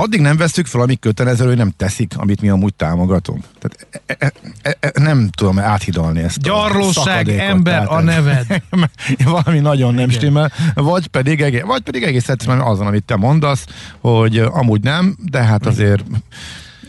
addig 0.00 0.20
nem 0.20 0.36
veszük 0.36 0.66
fel, 0.66 0.80
amíg 0.80 0.98
kötelező, 0.98 1.46
hogy 1.46 1.56
nem 1.56 1.72
teszik, 1.76 2.14
amit 2.16 2.40
mi 2.40 2.48
amúgy 2.48 2.74
támogatunk. 2.74 3.44
Tehát 3.58 4.04
e, 4.06 4.16
e, 4.18 4.32
e, 4.62 4.76
e, 4.80 5.00
nem 5.00 5.28
tudom 5.28 5.58
áthidalni 5.58 6.22
ezt. 6.22 6.40
Gyarlóság, 6.40 7.28
a 7.28 7.30
ember, 7.30 7.74
Tehát 7.74 7.88
a 7.88 8.00
neved. 8.00 8.62
valami 9.24 9.58
nagyon 9.58 9.94
nem 9.94 10.10
stimmel, 10.10 10.52
vagy 10.74 11.06
pedig, 11.06 11.40
egész, 11.40 11.62
vagy 11.62 11.80
pedig 11.82 12.02
egész 12.02 12.28
egyszerűen 12.28 12.60
azon, 12.60 12.86
amit 12.86 13.04
te 13.04 13.16
mondasz, 13.16 13.66
hogy 14.00 14.38
amúgy 14.38 14.82
nem, 14.82 15.16
de 15.30 15.42
hát 15.42 15.66
azért 15.66 16.04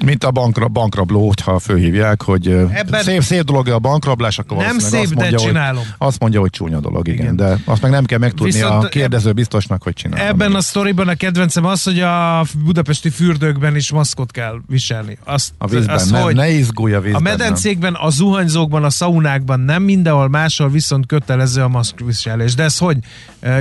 mint 0.03 0.23
a 0.23 0.31
bankra, 0.31 0.67
bankrabló, 0.67 1.27
hogyha 1.27 1.59
fölhívják, 1.59 2.21
hogy 2.21 2.47
Ebben- 2.47 3.03
szép, 3.03 3.21
szép 3.21 3.43
dolog 3.43 3.67
a 3.67 3.79
bankrablás, 3.79 4.39
akkor 4.39 4.57
Nem 4.57 4.79
szép, 4.79 5.01
azt 5.01 5.13
de 5.13 5.21
mondja, 5.21 5.39
csinálom. 5.39 5.83
Hogy, 5.83 5.93
azt 5.97 6.19
mondja, 6.19 6.39
hogy 6.39 6.49
csúnya 6.49 6.79
dolog, 6.79 7.07
igen, 7.07 7.19
Igen. 7.19 7.35
de 7.35 7.57
azt 7.65 7.81
meg 7.81 7.91
nem 7.91 8.05
kell 8.05 8.17
megtudni 8.19 8.51
Viszont 8.51 8.83
a 8.83 8.87
kérdező 8.87 9.31
biztosnak, 9.31 9.83
hogy 9.83 9.93
csinálja. 9.93 10.27
Ebben 10.27 10.55
a 10.55 10.61
sztoriban 10.61 11.07
a 11.07 11.15
kedvencem 11.15 11.65
az, 11.65 11.83
hogy 11.83 11.99
a 11.99 12.43
budapesti 12.63 13.09
fürdőkben 13.09 13.75
is 13.75 13.91
maszkot 13.91 14.31
kell 14.31 14.61
viselni. 14.67 15.17
Azt, 15.23 15.53
a 15.57 15.67
vízben, 15.67 15.95
azt, 15.95 16.11
nem, 16.11 16.21
hogy 16.21 16.35
ne 16.35 16.49
izgulj 16.49 16.93
a 16.93 17.01
vízben. 17.01 17.21
a 17.21 17.23
medencékben, 17.23 17.93
a 17.93 18.09
zuhanyzókban, 18.09 18.83
a 18.83 18.89
szaunákban 18.89 19.59
nem 19.59 19.83
mindenhol 19.83 20.29
máshol 20.29 20.69
viszont 20.69 21.05
kötelező 21.05 21.61
a 21.61 21.67
maszkviselés. 21.67 22.55
De 22.55 22.63
ez 22.63 22.77
hogy? 22.77 22.97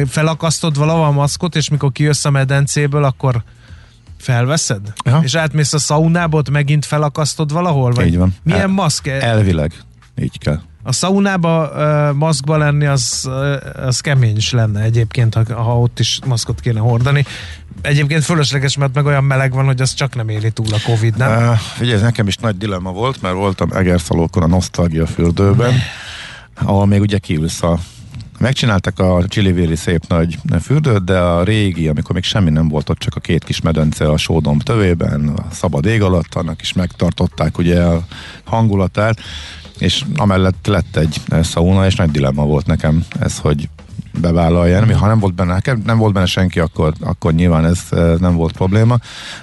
Felakasztod 0.06 0.76
valahol 0.76 1.04
a 1.04 1.10
maszkot, 1.10 1.56
és 1.56 1.68
mikor 1.68 1.92
kijössz 1.92 2.24
a 2.24 2.30
medencéből, 2.30 3.04
akkor 3.04 3.42
felveszed? 4.20 4.92
Ja. 5.04 5.20
És 5.22 5.34
átmész 5.34 5.72
a 5.72 5.78
szaunába, 5.78 6.38
ott 6.38 6.50
megint 6.50 6.84
felakasztod 6.86 7.52
valahol? 7.52 7.92
Vagy 7.92 8.06
Így 8.06 8.18
van. 8.18 8.34
Milyen 8.42 8.60
El- 8.60 8.66
maszk? 8.66 9.06
Elvileg, 9.06 9.72
így 10.20 10.38
kell. 10.38 10.60
A 10.82 10.92
szaunába 10.92 11.70
uh, 11.70 12.16
maszkba 12.16 12.56
lenni, 12.56 12.86
az, 12.86 13.22
uh, 13.24 13.86
az 13.86 14.00
kemény 14.00 14.36
is 14.36 14.50
lenne 14.50 14.80
egyébként, 14.80 15.34
ha, 15.34 15.62
ha 15.62 15.78
ott 15.80 15.98
is 15.98 16.18
maszkot 16.26 16.60
kéne 16.60 16.80
hordani. 16.80 17.24
Egyébként 17.82 18.24
fölösleges, 18.24 18.76
mert 18.76 18.94
meg 18.94 19.06
olyan 19.06 19.24
meleg 19.24 19.52
van, 19.52 19.64
hogy 19.64 19.80
az 19.80 19.94
csak 19.94 20.14
nem 20.14 20.28
éli 20.28 20.50
túl 20.50 20.66
a 20.72 20.78
Covid, 20.84 21.16
nem? 21.16 21.48
Uh, 21.48 21.56
figyelj, 21.56 21.94
ez 21.94 22.02
nekem 22.02 22.26
is 22.26 22.36
nagy 22.36 22.56
dilemma 22.56 22.92
volt, 22.92 23.22
mert 23.22 23.34
voltam 23.34 23.70
Egerszalókon 23.72 24.42
a 24.42 24.46
Nostalgia 24.46 25.06
fürdőben, 25.06 25.74
ahol 26.54 26.86
még 26.86 27.00
ugye 27.00 27.18
kiülsz 27.18 27.62
a 27.62 27.78
Megcsináltak 28.40 28.98
a 28.98 29.24
Csilivéli 29.28 29.76
szép 29.76 30.06
nagy 30.08 30.38
fürdőt, 30.62 31.04
de 31.04 31.18
a 31.18 31.42
régi, 31.42 31.88
amikor 31.88 32.14
még 32.14 32.24
semmi 32.24 32.50
nem 32.50 32.68
volt 32.68 32.88
ott, 32.88 32.98
csak 32.98 33.14
a 33.14 33.20
két 33.20 33.44
kis 33.44 33.60
medence 33.60 34.08
a 34.10 34.16
sódomb 34.16 34.62
tövében, 34.62 35.28
a 35.28 35.46
szabad 35.52 35.84
ég 35.84 36.02
alatt, 36.02 36.34
annak 36.34 36.60
is 36.60 36.72
megtartották 36.72 37.58
ugye 37.58 37.82
a 37.82 38.04
hangulatát, 38.44 39.20
és 39.78 40.04
amellett 40.16 40.66
lett 40.66 40.96
egy 40.96 41.20
szauna, 41.42 41.86
és 41.86 41.94
nagy 41.94 42.10
dilemma 42.10 42.44
volt 42.44 42.66
nekem 42.66 43.04
ez, 43.18 43.38
hogy 43.38 43.68
bevállalja, 44.20 44.84
mm. 44.84 44.90
ha 44.90 45.06
nem 45.06 45.18
volt 45.18 45.34
benne, 45.34 45.60
nem 45.84 45.98
volt 45.98 46.12
benne 46.12 46.26
senki, 46.26 46.60
akkor, 46.60 46.92
akkor 47.00 47.32
nyilván 47.32 47.64
ez, 47.64 47.80
ez 47.90 48.20
nem 48.20 48.36
volt 48.36 48.52
probléma. 48.52 48.98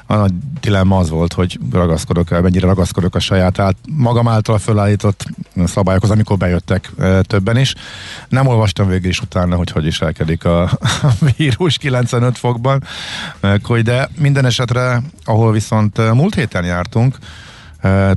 A 0.06 0.16
nagy 0.16 0.32
dilemma 0.62 0.98
az 0.98 1.10
volt, 1.10 1.34
hogy 1.34 1.60
ragaszkodok, 1.72 2.30
mennyire 2.30 2.68
ragaszkodok 2.68 3.16
a 3.16 3.20
saját 3.20 3.60
át, 3.60 3.76
magam 3.90 4.28
által 4.28 4.58
fölállított 4.58 5.26
szabályokhoz, 5.66 6.10
amikor 6.10 6.38
bejöttek 6.38 6.92
e, 7.00 7.22
többen 7.22 7.58
is. 7.58 7.76
Nem 8.30 8.48
olvastam 8.48 8.88
végig 8.88 9.06
is 9.06 9.22
utána, 9.22 9.56
hogy 9.56 9.72
hogy 9.72 9.86
is 9.86 10.02
elkedik 10.02 10.46
a, 10.46 10.62
a 10.62 10.70
vírus 11.38 11.78
95 11.78 12.38
fokban, 12.38 12.84
de 13.84 14.10
minden 14.20 14.46
esetre, 14.46 15.02
ahol 15.24 15.52
viszont 15.52 16.14
múlt 16.14 16.36
héten 16.36 16.64
jártunk, 16.64 17.18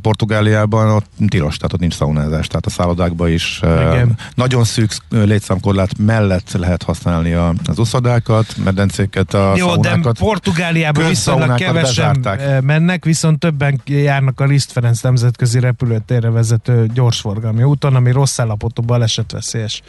Portugáliában 0.03 0.89
ott 0.89 1.07
tilos, 1.29 1.57
tehát 1.57 1.73
ott 1.73 1.81
nincs 1.81 1.95
szaunázás, 1.95 2.47
tehát 2.47 2.67
a 2.67 2.71
szállodákban 2.71 3.29
is 3.31 3.61
Igen. 3.63 4.17
nagyon 4.35 4.65
szűk 4.65 4.91
létszámkorlát 5.09 5.99
mellett 5.99 6.53
lehet 6.53 6.83
használni 6.83 7.33
az 7.33 7.79
uszodákat, 7.79 8.55
medencéket, 8.65 9.35
a 9.35 9.53
Jó, 9.57 9.69
szaunákat. 9.69 10.03
de 10.03 10.25
Portugáliában 10.25 11.09
viszonylag 11.09 11.55
kevesen 11.55 12.21
bezárták. 12.21 12.63
mennek, 12.63 13.05
viszont 13.05 13.39
többen 13.39 13.81
járnak 13.85 14.41
a 14.41 14.45
Liszt 14.45 14.73
Ferenc 14.73 15.01
nemzetközi 15.01 15.61
repülőtérre 15.61 16.31
vezető 16.31 16.87
gyorsforgalmi 16.95 17.63
úton, 17.63 17.95
ami 17.95 18.11
rossz 18.11 18.39
állapotú 18.39 18.83
balesetveszélyes 18.83 19.83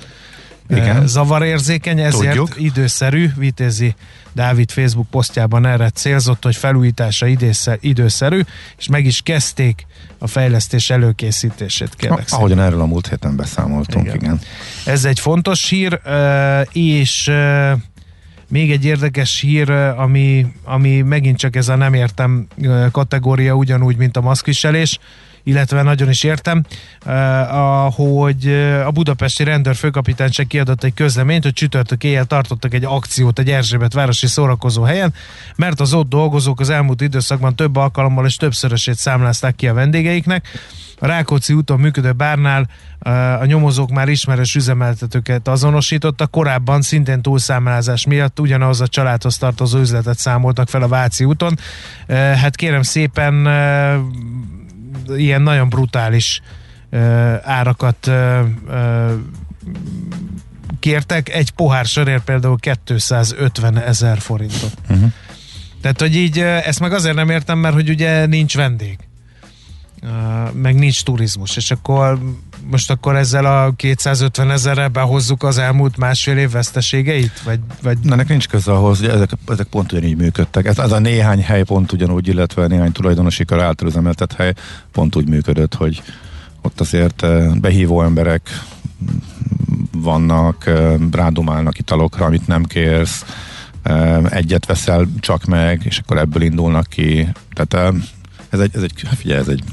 igen. 0.71 1.07
zavarérzékeny, 1.07 1.99
ezért 1.99 2.35
Tudjuk. 2.35 2.61
időszerű, 2.61 3.29
Vitézi 3.37 3.95
Dávid 4.33 4.71
Facebook 4.71 5.07
posztjában 5.09 5.65
erre 5.65 5.89
célzott, 5.89 6.43
hogy 6.43 6.55
felújítása 6.55 7.25
időszerű, 7.79 8.41
és 8.77 8.87
meg 8.87 9.05
is 9.05 9.21
kezdték 9.21 9.85
a 10.17 10.27
fejlesztés 10.27 10.89
előkészítését, 10.89 11.95
kérlek 11.95 12.25
ah, 12.29 12.37
Ahogyan 12.37 12.59
erről 12.59 12.81
a 12.81 12.85
múlt 12.85 13.07
héten 13.07 13.35
beszámoltunk, 13.35 14.05
igen. 14.05 14.15
igen. 14.15 14.39
Ez 14.85 15.05
egy 15.05 15.19
fontos 15.19 15.69
hír, 15.69 16.01
és 16.71 17.31
még 18.47 18.71
egy 18.71 18.85
érdekes 18.85 19.39
hír, 19.39 19.69
ami, 19.71 20.45
ami 20.63 21.01
megint 21.01 21.37
csak 21.37 21.55
ez 21.55 21.69
a 21.69 21.75
nem 21.75 21.93
értem 21.93 22.47
kategória, 22.91 23.53
ugyanúgy, 23.53 23.97
mint 23.97 24.17
a 24.17 24.21
maszkviselés, 24.21 24.99
illetve 25.43 25.81
nagyon 25.81 26.09
is 26.09 26.23
értem, 26.23 26.65
eh, 27.05 27.93
hogy 27.93 28.47
eh, 28.47 28.87
a 28.87 28.91
budapesti 28.91 29.43
rendőrfőkapitányság 29.43 30.47
kiadott 30.47 30.83
egy 30.83 30.93
közleményt, 30.93 31.43
hogy 31.43 31.53
csütörtök 31.53 32.03
éjjel 32.03 32.25
tartottak 32.25 32.73
egy 32.73 32.85
akciót 32.85 33.39
egy 33.39 33.49
Erzsébet 33.49 33.93
városi 33.93 34.27
szórakozó 34.27 34.81
helyen, 34.81 35.13
mert 35.55 35.79
az 35.79 35.93
ott 35.93 36.09
dolgozók 36.09 36.59
az 36.59 36.69
elmúlt 36.69 37.01
időszakban 37.01 37.55
több 37.55 37.75
alkalommal 37.75 38.25
és 38.25 38.35
többszörösét 38.35 38.95
számlázták 38.95 39.55
ki 39.55 39.67
a 39.67 39.73
vendégeiknek. 39.73 40.47
A 40.99 41.05
Rákóczi 41.05 41.53
úton 41.53 41.79
működő 41.79 42.11
bárnál 42.11 42.67
eh, 42.99 43.41
a 43.41 43.45
nyomozók 43.45 43.89
már 43.89 44.09
ismerős 44.09 44.55
üzemeltetőket 44.55 45.47
azonosítottak, 45.47 46.31
korábban 46.31 46.81
szintén 46.81 47.21
túlszámlázás 47.21 48.05
miatt 48.05 48.39
ugyanaz 48.39 48.81
a 48.81 48.87
családhoz 48.87 49.37
tartozó 49.37 49.79
üzletet 49.79 50.17
számoltak 50.17 50.69
fel 50.69 50.81
a 50.81 50.87
Váci 50.87 51.23
úton. 51.23 51.57
Hát 52.07 52.55
kérem 52.55 52.81
szépen 52.81 53.47
ilyen 55.15 55.41
nagyon 55.41 55.69
brutális 55.69 56.41
uh, 56.91 56.99
árakat 57.43 58.07
uh, 58.07 58.39
uh, 58.67 59.11
kértek. 60.79 61.29
Egy 61.29 61.51
pohár 61.51 61.85
sörért 61.85 62.23
például 62.23 62.57
250 62.59 63.77
ezer 63.77 64.19
forintot. 64.19 64.73
Uh-huh. 64.89 65.11
Tehát, 65.81 65.99
hogy 65.99 66.15
így 66.15 66.39
ezt 66.39 66.79
meg 66.79 66.93
azért 66.93 67.15
nem 67.15 67.29
értem, 67.29 67.57
mert 67.57 67.73
hogy 67.73 67.89
ugye 67.89 68.25
nincs 68.25 68.55
vendég. 68.55 68.97
Meg 70.53 70.75
nincs 70.75 71.03
turizmus, 71.03 71.55
és 71.55 71.71
akkor 71.71 72.19
most 72.69 72.91
akkor 72.91 73.15
ezzel 73.15 73.45
a 73.45 73.71
250 73.75 74.51
ezerre 74.51 74.87
behozzuk 74.87 75.43
az 75.43 75.57
elmúlt 75.57 75.97
másfél 75.97 76.37
év 76.37 76.51
veszteségeit? 76.51 77.41
Vagy, 77.43 77.59
vagy... 77.81 77.97
Na, 78.03 78.13
ennek 78.13 78.27
nincs 78.27 78.47
köze 78.47 78.71
ahhoz, 78.71 78.99
hogy 78.99 79.09
ezek, 79.09 79.29
ezek 79.47 79.67
pont 79.67 79.91
ugyanígy 79.91 80.17
működtek. 80.17 80.65
Ez, 80.65 80.79
ez 80.79 80.91
a 80.91 80.99
néhány 80.99 81.43
hely 81.43 81.63
pont 81.63 81.91
ugyanúgy, 81.91 82.27
illetve 82.27 82.67
néhány 82.67 82.91
tulajdonosi 82.91 83.45
kar 83.45 83.61
által 83.61 83.87
üzemeltett 83.87 84.33
hely 84.33 84.53
pont 84.91 85.15
úgy 85.15 85.27
működött, 85.27 85.73
hogy 85.73 86.01
ott 86.61 86.79
azért 86.79 87.23
eh, 87.23 87.53
behívó 87.53 88.03
emberek 88.03 88.49
vannak, 89.91 90.65
eh, 90.65 90.93
rádomálnak 91.11 91.79
italokra, 91.79 92.25
amit 92.25 92.47
nem 92.47 92.63
kérsz, 92.63 93.25
eh, 93.83 94.23
egyet 94.23 94.65
veszel 94.65 95.07
csak 95.19 95.45
meg, 95.45 95.81
és 95.83 95.99
akkor 95.99 96.17
ebből 96.17 96.41
indulnak 96.41 96.87
ki. 96.87 97.27
Tehát 97.53 97.95
ez 98.49 98.59
egy, 98.59 98.71
ez 98.75 98.81
egy 98.81 98.93
figyelj, 99.17 99.39
ez 99.39 99.47
egy 99.47 99.63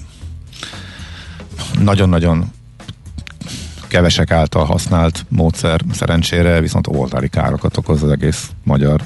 nagyon-nagyon 1.80 2.50
kevesek 3.88 4.30
által 4.30 4.64
használt 4.64 5.24
módszer 5.28 5.80
szerencsére 5.92 6.60
viszont 6.60 6.86
oltári 6.86 7.28
károkat 7.28 7.76
okoz 7.76 8.02
az 8.02 8.10
egész 8.10 8.50
magyar 8.62 9.00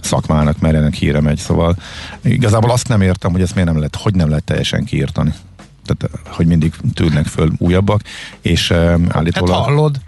szakmának, 0.00 0.58
mert 0.58 0.74
ennek 0.74 0.94
híre 0.94 1.20
megy. 1.20 1.38
Szóval 1.38 1.76
igazából 2.22 2.70
azt 2.70 2.88
nem 2.88 3.00
értem, 3.00 3.32
hogy 3.32 3.42
ezt 3.42 3.54
miért 3.54 3.68
nem 3.68 3.78
lehet, 3.78 3.96
hogy 3.96 4.14
nem 4.14 4.28
lehet 4.28 4.44
teljesen 4.44 4.84
kiírtani. 4.84 5.34
Tehát, 5.84 6.18
hogy 6.26 6.46
mindig 6.46 6.74
tűnnek 6.94 7.26
föl 7.26 7.52
újabbak, 7.58 8.00
és 8.40 8.70
um, 8.70 9.06
állítólag... 9.08 9.54
Hát 9.54 9.64
hallod, 9.64 10.00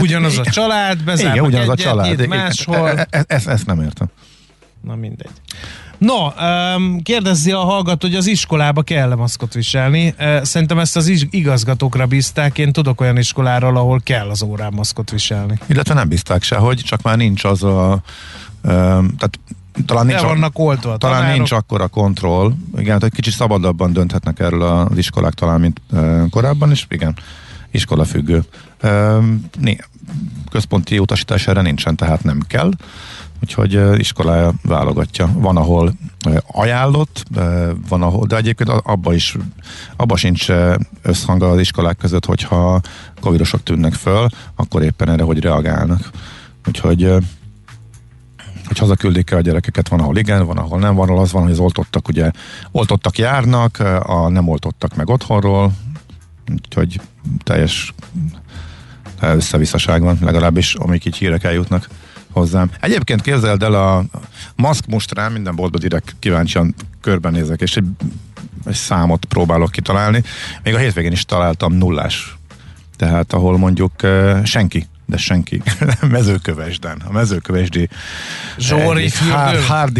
ugyanaz 0.00 0.38
a 0.38 0.44
család, 0.44 1.04
bezárnak 1.04 1.34
Igen, 1.34 1.46
ugyanaz 1.46 1.68
egyet, 1.68 1.86
a 1.86 1.88
család. 1.88 2.26
máshol. 2.26 2.88
E, 2.88 3.06
e, 3.10 3.24
ezt, 3.26 3.48
ezt 3.48 3.66
nem 3.66 3.80
értem. 3.80 4.08
Na 4.80 4.94
mindegy. 4.94 5.30
No, 5.98 6.28
kérdezi 7.02 7.52
a 7.52 7.58
hallgató, 7.58 8.06
hogy 8.06 8.16
az 8.16 8.26
iskolába 8.26 8.82
kell-e 8.82 9.14
maszkot 9.14 9.54
viselni. 9.54 10.14
Szerintem 10.42 10.78
ezt 10.78 10.96
az 10.96 11.26
igazgatókra 11.30 12.06
bízták. 12.06 12.58
Én 12.58 12.72
tudok 12.72 13.00
olyan 13.00 13.16
iskoláról, 13.16 13.76
ahol 13.76 14.00
kell 14.02 14.28
az 14.28 14.42
órán 14.42 14.72
maszkot 14.74 15.10
viselni. 15.10 15.58
Illetve 15.66 15.94
nem 15.94 16.08
bízták 16.08 16.42
se, 16.42 16.56
hogy 16.56 16.76
csak 16.76 17.02
már 17.02 17.16
nincs 17.16 17.44
az 17.44 17.62
a... 17.62 18.02
Tehát 18.62 19.38
talán 19.86 20.06
nincs, 20.06 20.20
vannak 20.20 20.58
oltva 20.58 20.96
talán 20.96 21.16
tanárok. 21.16 21.36
nincs 21.36 21.52
akkor 21.52 21.80
a 21.80 21.88
kontroll. 21.88 22.52
Igen, 22.76 23.04
egy 23.04 23.12
kicsit 23.12 23.34
szabadabban 23.34 23.92
dönthetnek 23.92 24.40
erről 24.40 24.62
az 24.62 24.96
iskolák 24.96 25.32
talán, 25.32 25.60
mint 25.60 25.80
korábban, 26.30 26.70
és 26.70 26.86
igen, 26.88 27.16
iskola 27.70 28.04
függő. 28.04 28.44
Központi 30.50 30.98
utasítás 30.98 31.46
erre 31.46 31.62
nincsen, 31.62 31.96
tehát 31.96 32.24
nem 32.24 32.40
kell 32.48 32.70
úgyhogy 33.42 33.98
iskolája 33.98 34.52
válogatja. 34.62 35.30
Van, 35.32 35.56
ahol 35.56 35.92
ajánlott, 36.46 37.24
van, 37.88 38.02
ahol, 38.02 38.26
de 38.26 38.36
egyébként 38.36 38.68
abba 38.68 39.14
is, 39.14 39.36
abba 39.96 40.16
sincs 40.16 40.46
összhang 41.02 41.42
az 41.42 41.60
iskolák 41.60 41.96
között, 41.96 42.24
hogyha 42.24 42.80
covidosok 43.20 43.62
tűnnek 43.62 43.92
föl, 43.92 44.28
akkor 44.56 44.82
éppen 44.82 45.08
erre 45.08 45.22
hogy 45.22 45.40
reagálnak. 45.40 46.10
Úgyhogy 46.66 47.12
hogy 48.66 48.78
hazaküldik 48.78 49.30
el 49.30 49.38
a 49.38 49.40
gyerekeket, 49.40 49.88
van, 49.88 50.00
ahol 50.00 50.16
igen, 50.16 50.46
van, 50.46 50.58
ahol 50.58 50.78
nem, 50.78 50.94
van, 50.94 51.08
ahol 51.08 51.20
az 51.20 51.32
van, 51.32 51.42
hogy 51.42 51.50
az 51.50 51.58
oltottak, 51.58 52.08
ugye, 52.08 52.30
oltottak 52.70 53.18
járnak, 53.18 53.78
a 54.02 54.28
nem 54.28 54.48
oltottak 54.48 54.96
meg 54.96 55.08
otthonról, 55.08 55.72
úgyhogy 56.52 57.00
teljes 57.42 57.94
összevisszaság 59.20 60.02
van, 60.02 60.18
legalábbis 60.20 60.74
amik 60.74 61.04
így 61.04 61.16
hírek 61.16 61.44
eljutnak 61.44 61.88
hozzám. 62.38 62.70
Egyébként 62.80 63.22
képzeld 63.22 63.62
el 63.62 63.74
a 63.74 64.04
maszk 64.56 64.86
most 64.86 65.14
rá, 65.14 65.28
minden 65.28 65.54
boltba 65.54 65.78
direkt 65.78 66.16
kíváncsian 66.18 66.74
körbenézek, 67.00 67.60
és 67.60 67.76
egy, 67.76 67.86
egy 68.64 68.74
számot 68.74 69.24
próbálok 69.24 69.70
kitalálni. 69.70 70.22
Még 70.62 70.74
a 70.74 70.78
hétvégén 70.78 71.12
is 71.12 71.24
találtam 71.24 71.72
nullás. 71.72 72.36
Tehát 72.96 73.32
ahol 73.32 73.58
mondjuk 73.58 73.92
uh, 74.02 74.44
senki 74.44 74.86
de 75.08 75.16
senki. 75.16 75.62
mezőkövesden. 76.10 77.02
A 77.08 77.12
mezőkövesdi 77.12 77.88
Zsóri 78.58 79.10
hard, 79.30 79.58
hard 79.58 79.92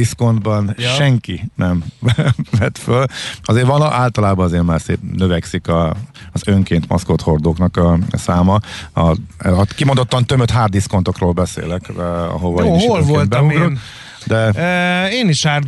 ja. 0.77 0.89
senki 0.89 1.51
nem 1.55 1.85
vett 2.59 2.79
föl. 2.79 3.05
Azért 3.43 3.67
van, 3.67 3.83
általában 3.83 4.45
azért 4.45 4.63
már 4.63 4.81
szép 4.81 4.99
növekszik 5.17 5.69
a, 5.69 5.97
az 6.33 6.43
önként 6.47 6.89
maszkot 6.89 7.21
hordóknak 7.21 7.77
a 7.77 7.99
száma. 8.11 8.61
A, 8.93 9.17
a 9.39 9.65
kimondottan 9.65 10.25
tömött 10.25 10.51
hard 10.51 10.71
discountokról 10.71 11.33
beszélek, 11.33 11.89
eh, 11.89 12.35
ahova 12.35 12.65
Jó, 12.65 12.69
én 12.69 12.75
is 12.75 12.85
hol 12.87 13.03
voltam 13.03 13.51
én? 13.51 13.79
De... 14.27 14.37
E, 14.51 15.09
én 15.11 15.29
is 15.29 15.45
hard 15.45 15.67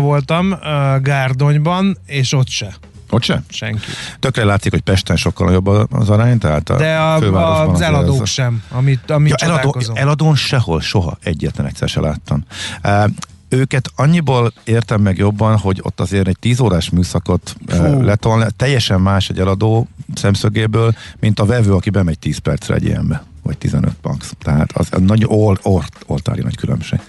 voltam, 0.00 0.50
uh, 0.50 1.02
Gárdonyban, 1.02 1.96
és 2.06 2.32
ott 2.32 2.48
se. 2.48 2.74
Ott 3.10 3.22
sem? 3.22 3.44
Senki. 3.48 3.80
Tökre 4.20 4.44
látszik, 4.44 4.72
hogy 4.72 4.80
Pesten 4.80 5.16
sokkal 5.16 5.52
jobb 5.52 5.66
az 5.66 6.10
arány, 6.10 6.38
tehát 6.38 6.70
a 6.70 6.76
De 6.76 6.96
a, 6.96 7.70
az 7.70 7.80
eladók 7.80 8.22
ez 8.22 8.28
sem, 8.28 8.62
amit, 8.68 9.10
amit 9.10 9.40
ja, 9.40 9.46
eladó, 9.48 9.76
eladón 9.94 10.34
sehol, 10.36 10.80
soha 10.80 11.18
egyetlen 11.22 11.66
egyszer 11.66 11.88
se 11.88 12.00
láttam. 12.00 12.44
Uh, 12.84 13.04
őket 13.48 13.90
annyiból 13.96 14.52
értem 14.64 15.00
meg 15.00 15.16
jobban, 15.16 15.56
hogy 15.58 15.80
ott 15.82 16.00
azért 16.00 16.28
egy 16.28 16.38
10 16.38 16.60
órás 16.60 16.90
műszakot 16.90 17.56
uh, 17.68 18.02
letolni, 18.02 18.46
teljesen 18.56 19.00
más 19.00 19.28
egy 19.28 19.38
eladó 19.38 19.88
szemszögéből, 20.14 20.94
mint 21.20 21.40
a 21.40 21.44
vevő, 21.44 21.72
aki 21.72 21.90
bemegy 21.90 22.18
10 22.18 22.38
percre 22.38 22.74
egy 22.74 22.84
ilyenbe 22.84 23.22
vagy 23.48 23.58
15 23.58 23.96
bucks. 24.02 24.30
Tehát 24.42 24.72
az, 24.72 24.88
az 24.90 25.00
nagy 25.00 25.24
ol, 25.26 25.58
ort, 25.62 25.98
oltári 26.06 26.42
nagy 26.42 26.56
különbség. 26.56 27.00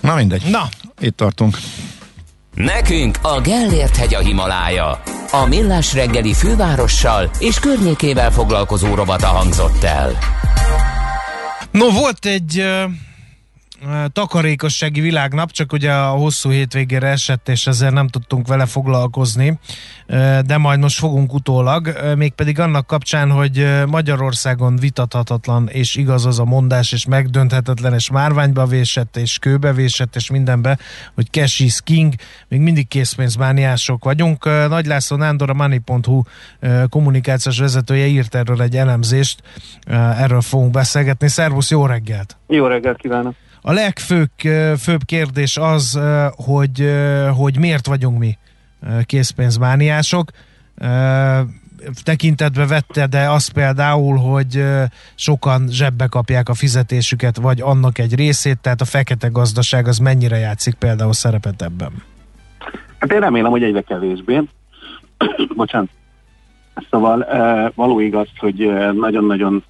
Na 0.00 0.14
mindegy. 0.14 0.50
Na. 0.50 0.68
Itt 0.98 1.16
tartunk. 1.16 1.58
Nekünk 2.54 3.18
a 3.22 3.40
Gellért 3.40 3.96
hegy 3.96 4.14
a 4.14 4.18
Himalája. 4.18 5.02
A 5.32 5.46
millás 5.48 5.94
reggeli 5.94 6.34
fővárossal 6.34 7.30
és 7.38 7.58
környékével 7.58 8.30
foglalkozó 8.30 8.94
rovata 8.94 9.26
hangzott 9.26 9.82
el. 9.82 10.18
No, 11.70 11.90
volt 11.90 12.26
egy 12.26 12.64
takarékossági 14.12 15.00
világnap, 15.00 15.50
csak 15.50 15.72
ugye 15.72 15.92
a 15.92 16.08
hosszú 16.08 16.50
hétvégére 16.50 17.08
esett, 17.08 17.48
és 17.48 17.66
ezzel 17.66 17.90
nem 17.90 18.08
tudtunk 18.08 18.48
vele 18.48 18.66
foglalkozni, 18.66 19.58
de 20.46 20.56
majd 20.56 20.80
most 20.80 20.98
fogunk 20.98 21.32
utólag, 21.34 21.92
mégpedig 22.16 22.58
annak 22.58 22.86
kapcsán, 22.86 23.30
hogy 23.30 23.66
Magyarországon 23.86 24.76
vitathatatlan 24.76 25.68
és 25.68 25.96
igaz 25.96 26.26
az 26.26 26.38
a 26.38 26.44
mondás, 26.44 26.92
és 26.92 27.06
megdönthetetlen, 27.06 27.94
és 27.94 28.10
márványba 28.10 28.66
vésett, 28.66 29.16
és 29.16 29.38
kőbe 29.38 29.72
vésett, 29.72 30.16
és 30.16 30.30
mindenbe, 30.30 30.78
hogy 31.14 31.26
cash 31.30 31.62
is 31.62 31.80
king, 31.84 32.14
még 32.48 32.60
mindig 32.60 32.88
készpénzmániások 32.88 34.04
vagyunk. 34.04 34.44
Nagy 34.68 34.86
László 34.86 35.16
Nándor, 35.16 35.50
a 35.50 35.54
Money.hu 35.54 36.22
kommunikációs 36.88 37.58
vezetője 37.58 38.06
írt 38.06 38.34
erről 38.34 38.62
egy 38.62 38.76
elemzést, 38.76 39.42
erről 40.18 40.40
fogunk 40.40 40.70
beszélgetni. 40.70 41.28
Szervusz, 41.28 41.70
jó 41.70 41.86
reggelt! 41.86 42.36
Jó 42.46 42.66
reggelt 42.66 42.96
kívánok! 42.96 43.34
A 43.62 43.72
legfőbb 43.72 44.30
főbb 44.78 45.04
kérdés 45.04 45.56
az, 45.56 46.00
hogy, 46.36 46.92
hogy 47.36 47.58
miért 47.58 47.86
vagyunk 47.86 48.18
mi 48.18 48.38
készpénzmániások. 49.04 50.30
Tekintetbe 52.02 52.66
vette, 52.66 53.06
de 53.06 53.30
az 53.30 53.48
például, 53.48 54.16
hogy 54.16 54.64
sokan 55.14 55.68
zsebbe 55.68 56.06
kapják 56.06 56.48
a 56.48 56.54
fizetésüket, 56.54 57.36
vagy 57.36 57.60
annak 57.60 57.98
egy 57.98 58.14
részét, 58.14 58.58
tehát 58.58 58.80
a 58.80 58.84
fekete 58.84 59.28
gazdaság 59.28 59.86
az 59.86 59.98
mennyire 59.98 60.36
játszik 60.36 60.74
például 60.74 61.12
szerepet 61.12 61.62
ebben? 61.62 61.92
Hát 62.98 63.12
én 63.12 63.20
remélem, 63.20 63.50
hogy 63.50 63.62
egyre 63.62 63.80
kevésbé. 63.80 64.42
Bocsánat. 65.56 65.88
Szóval 66.90 67.26
való 67.74 68.00
igaz, 68.00 68.28
hogy 68.38 68.70
nagyon-nagyon 68.92 69.64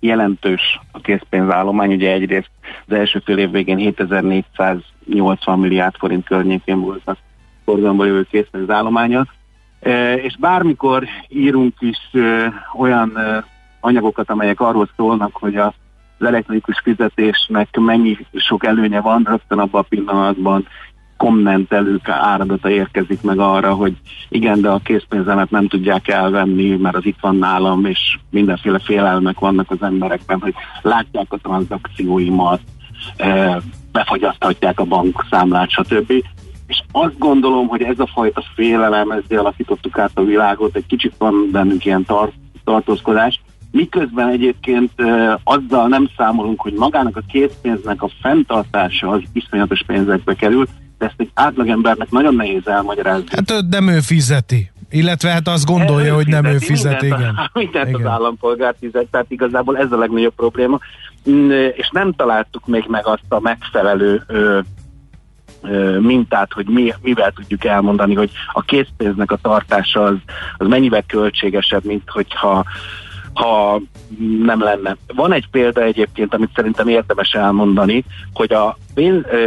jelentős 0.00 0.80
a 0.92 1.00
készpénzállomány, 1.00 1.92
ugye 1.92 2.12
egyrészt 2.12 2.50
az 2.86 2.94
első 2.94 3.22
fél 3.24 3.38
év 3.38 3.50
végén 3.50 3.76
7480 3.76 5.58
milliárd 5.58 5.94
forint 5.96 6.24
környékén 6.24 6.80
volt 6.80 7.08
a 7.08 7.16
forgalomban 7.64 8.06
jövő 8.06 8.26
készpénzállománya, 8.30 9.26
e, 9.80 10.14
és 10.14 10.36
bármikor 10.36 11.04
írunk 11.28 11.74
is 11.78 11.98
e, 12.12 12.52
olyan 12.78 13.16
e, 13.16 13.44
anyagokat, 13.80 14.30
amelyek 14.30 14.60
arról 14.60 14.88
szólnak, 14.96 15.36
hogy 15.36 15.56
a 15.56 15.74
az 16.20 16.26
elektronikus 16.26 16.80
fizetésnek 16.82 17.76
mennyi 17.76 18.18
sok 18.34 18.64
előnye 18.64 19.00
van, 19.00 19.22
rögtön 19.28 19.58
abban 19.58 19.80
a 19.80 19.86
pillanatban 19.88 20.66
kommentelők 21.20 22.08
áradata 22.08 22.70
érkezik 22.70 23.22
meg 23.22 23.38
arra, 23.38 23.74
hogy 23.74 23.92
igen, 24.28 24.60
de 24.60 24.68
a 24.68 24.80
készpénzemet 24.84 25.50
nem 25.50 25.68
tudják 25.68 26.08
elvenni, 26.08 26.76
mert 26.76 26.96
az 26.96 27.06
itt 27.06 27.18
van 27.20 27.36
nálam, 27.36 27.84
és 27.84 28.18
mindenféle 28.30 28.78
félelmek 28.78 29.38
vannak 29.38 29.70
az 29.70 29.82
emberekben, 29.82 30.40
hogy 30.40 30.54
látják 30.82 31.26
a 31.28 31.36
tranzakcióimat, 31.36 32.60
befagyaszthatják 33.92 34.80
a 34.80 34.84
bankszámlát, 34.84 35.70
stb. 35.70 36.12
És 36.66 36.82
azt 36.92 37.18
gondolom, 37.18 37.66
hogy 37.66 37.82
ez 37.82 37.98
a 37.98 38.10
fajta 38.12 38.42
félelem, 38.54 39.10
ezzel 39.10 39.38
alakítottuk 39.38 39.98
át 39.98 40.10
a 40.14 40.24
világot, 40.24 40.76
egy 40.76 40.86
kicsit 40.86 41.14
van 41.18 41.48
bennünk 41.52 41.84
ilyen 41.84 42.04
tar- 42.04 42.34
tartózkodás, 42.64 43.40
miközben 43.70 44.28
egyébként 44.28 44.90
e, 44.96 45.40
azzal 45.44 45.88
nem 45.88 46.10
számolunk, 46.16 46.60
hogy 46.60 46.72
magának 46.72 47.16
a 47.16 47.22
készpénznek 47.28 48.02
a 48.02 48.10
fenntartása 48.22 49.08
az 49.08 49.22
iszonyatos 49.32 49.82
pénzekbe 49.86 50.34
kerül, 50.34 50.66
de 51.00 51.06
ezt 51.06 51.14
egy 51.16 51.30
átlagembernek 51.34 52.10
nagyon 52.10 52.34
nehéz 52.34 52.66
elmagyarázni. 52.66 53.26
Hát 53.30 53.64
nem 53.70 53.88
ő 53.88 54.00
fizeti. 54.00 54.70
Illetve 54.90 55.30
hát 55.30 55.48
azt 55.48 55.66
gondolja, 55.66 56.12
ő 56.12 56.14
hogy 56.14 56.26
nem 56.26 56.44
ő 56.44 56.58
fizet, 56.58 57.00
mindent, 57.00 57.20
igen. 57.20 57.34
A, 57.34 57.50
mindent 57.58 57.88
igen. 57.88 58.00
az 58.00 58.06
állampolgár 58.06 58.74
fizet, 58.80 59.06
tehát 59.10 59.26
igazából 59.30 59.78
ez 59.78 59.92
a 59.92 59.96
legnagyobb 59.98 60.34
probléma. 60.34 60.78
Mm, 61.30 61.50
és 61.50 61.90
nem 61.92 62.12
találtuk 62.12 62.66
még 62.66 62.84
meg 62.88 63.06
azt 63.06 63.24
a 63.28 63.40
megfelelő 63.40 64.22
ö, 64.26 64.60
mintát, 66.00 66.52
hogy 66.52 66.66
mi, 66.68 66.92
mivel 67.02 67.32
tudjuk 67.32 67.64
elmondani, 67.64 68.14
hogy 68.14 68.30
a 68.52 68.62
készpénznek 68.62 69.30
a 69.30 69.38
tartása 69.42 70.02
az, 70.02 70.16
az 70.56 70.66
mennyivel 70.66 71.02
költségesebb, 71.06 71.84
mint 71.84 72.10
hogyha 72.10 72.64
ha 73.40 73.80
nem 74.42 74.60
lenne. 74.60 74.96
Van 75.14 75.32
egy 75.32 75.48
példa 75.50 75.82
egyébként, 75.82 76.34
amit 76.34 76.50
szerintem 76.54 76.88
érdemes 76.88 77.32
elmondani, 77.32 78.04
hogy 78.32 78.52
a, 78.52 78.76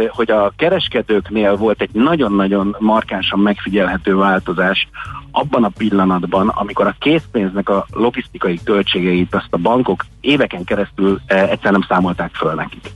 hogy 0.08 0.30
a 0.30 0.52
kereskedőknél 0.56 1.56
volt 1.56 1.80
egy 1.80 1.90
nagyon-nagyon 1.92 2.76
markánsan 2.78 3.38
megfigyelhető 3.38 4.16
változás 4.16 4.88
abban 5.30 5.64
a 5.64 5.72
pillanatban, 5.76 6.48
amikor 6.48 6.86
a 6.86 6.96
készpénznek 6.98 7.68
a 7.68 7.86
logisztikai 7.90 8.60
költségeit 8.64 9.34
azt 9.34 9.48
a 9.50 9.56
bankok 9.56 10.04
éveken 10.24 10.64
keresztül 10.64 11.20
e, 11.26 11.48
egyszer 11.48 11.72
nem 11.72 11.84
számolták 11.88 12.34
föl 12.34 12.54
nekik. 12.54 12.90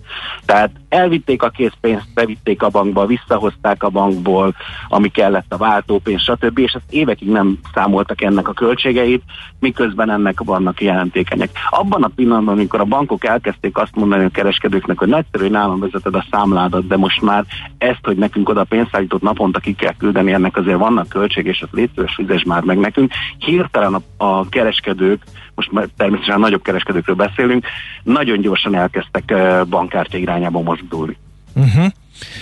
Tehát 0.44 0.70
elvitték 0.88 1.42
a 1.42 1.48
készpénzt, 1.48 2.14
bevitték 2.14 2.62
a 2.62 2.68
bankba, 2.68 3.06
visszahozták 3.06 3.82
a 3.82 3.88
bankból, 3.88 4.54
ami 4.88 5.08
kellett 5.08 5.52
a 5.52 5.56
váltópénz, 5.56 6.22
stb. 6.22 6.58
És 6.58 6.72
ezt 6.72 6.92
évekig 6.92 7.28
nem 7.28 7.58
számoltak 7.74 8.22
ennek 8.22 8.48
a 8.48 8.52
költségeit, 8.52 9.22
miközben 9.58 10.10
ennek 10.10 10.40
vannak 10.44 10.80
jelentékenyek. 10.80 11.50
Abban 11.70 12.02
a 12.02 12.10
pillanatban, 12.14 12.54
amikor 12.54 12.80
a 12.80 12.84
bankok 12.84 13.24
elkezdték 13.24 13.76
azt 13.76 13.94
mondani 13.94 14.24
a 14.24 14.28
kereskedőknek, 14.28 14.98
hogy 14.98 15.08
nagyszerű, 15.08 15.42
hogy 15.42 15.52
nálam 15.52 15.80
vezeted 15.80 16.14
a 16.14 16.26
számládat, 16.30 16.86
de 16.86 16.96
most 16.96 17.22
már 17.22 17.44
ezt, 17.78 18.04
hogy 18.04 18.16
nekünk 18.16 18.48
oda 18.48 18.64
pénzszállítót 18.64 19.22
naponta 19.22 19.58
ki 19.58 19.74
kell 19.74 19.94
küldeni, 19.98 20.32
ennek 20.32 20.56
azért 20.56 20.78
vannak 20.78 21.08
költség, 21.08 21.46
és 21.46 21.62
az 21.62 21.68
létszős 21.72 22.14
fizes 22.14 22.44
már 22.44 22.62
meg 22.62 22.78
nekünk. 22.78 23.12
Hirtelen 23.38 23.94
a, 23.94 24.24
a 24.24 24.48
kereskedők, 24.48 25.22
most 25.59 25.72
már 25.72 25.88
természetesen 25.96 26.40
nagyobb 26.40 26.62
kereskedőkről 26.62 27.16
beszélünk, 27.16 27.66
nagyon 28.02 28.40
gyorsan 28.40 28.74
elkezdtek 28.74 29.34
bankkártya 29.68 30.18
irányába 30.18 30.61
mozdulni. 30.61 31.16
Uh-huh. 31.54 31.86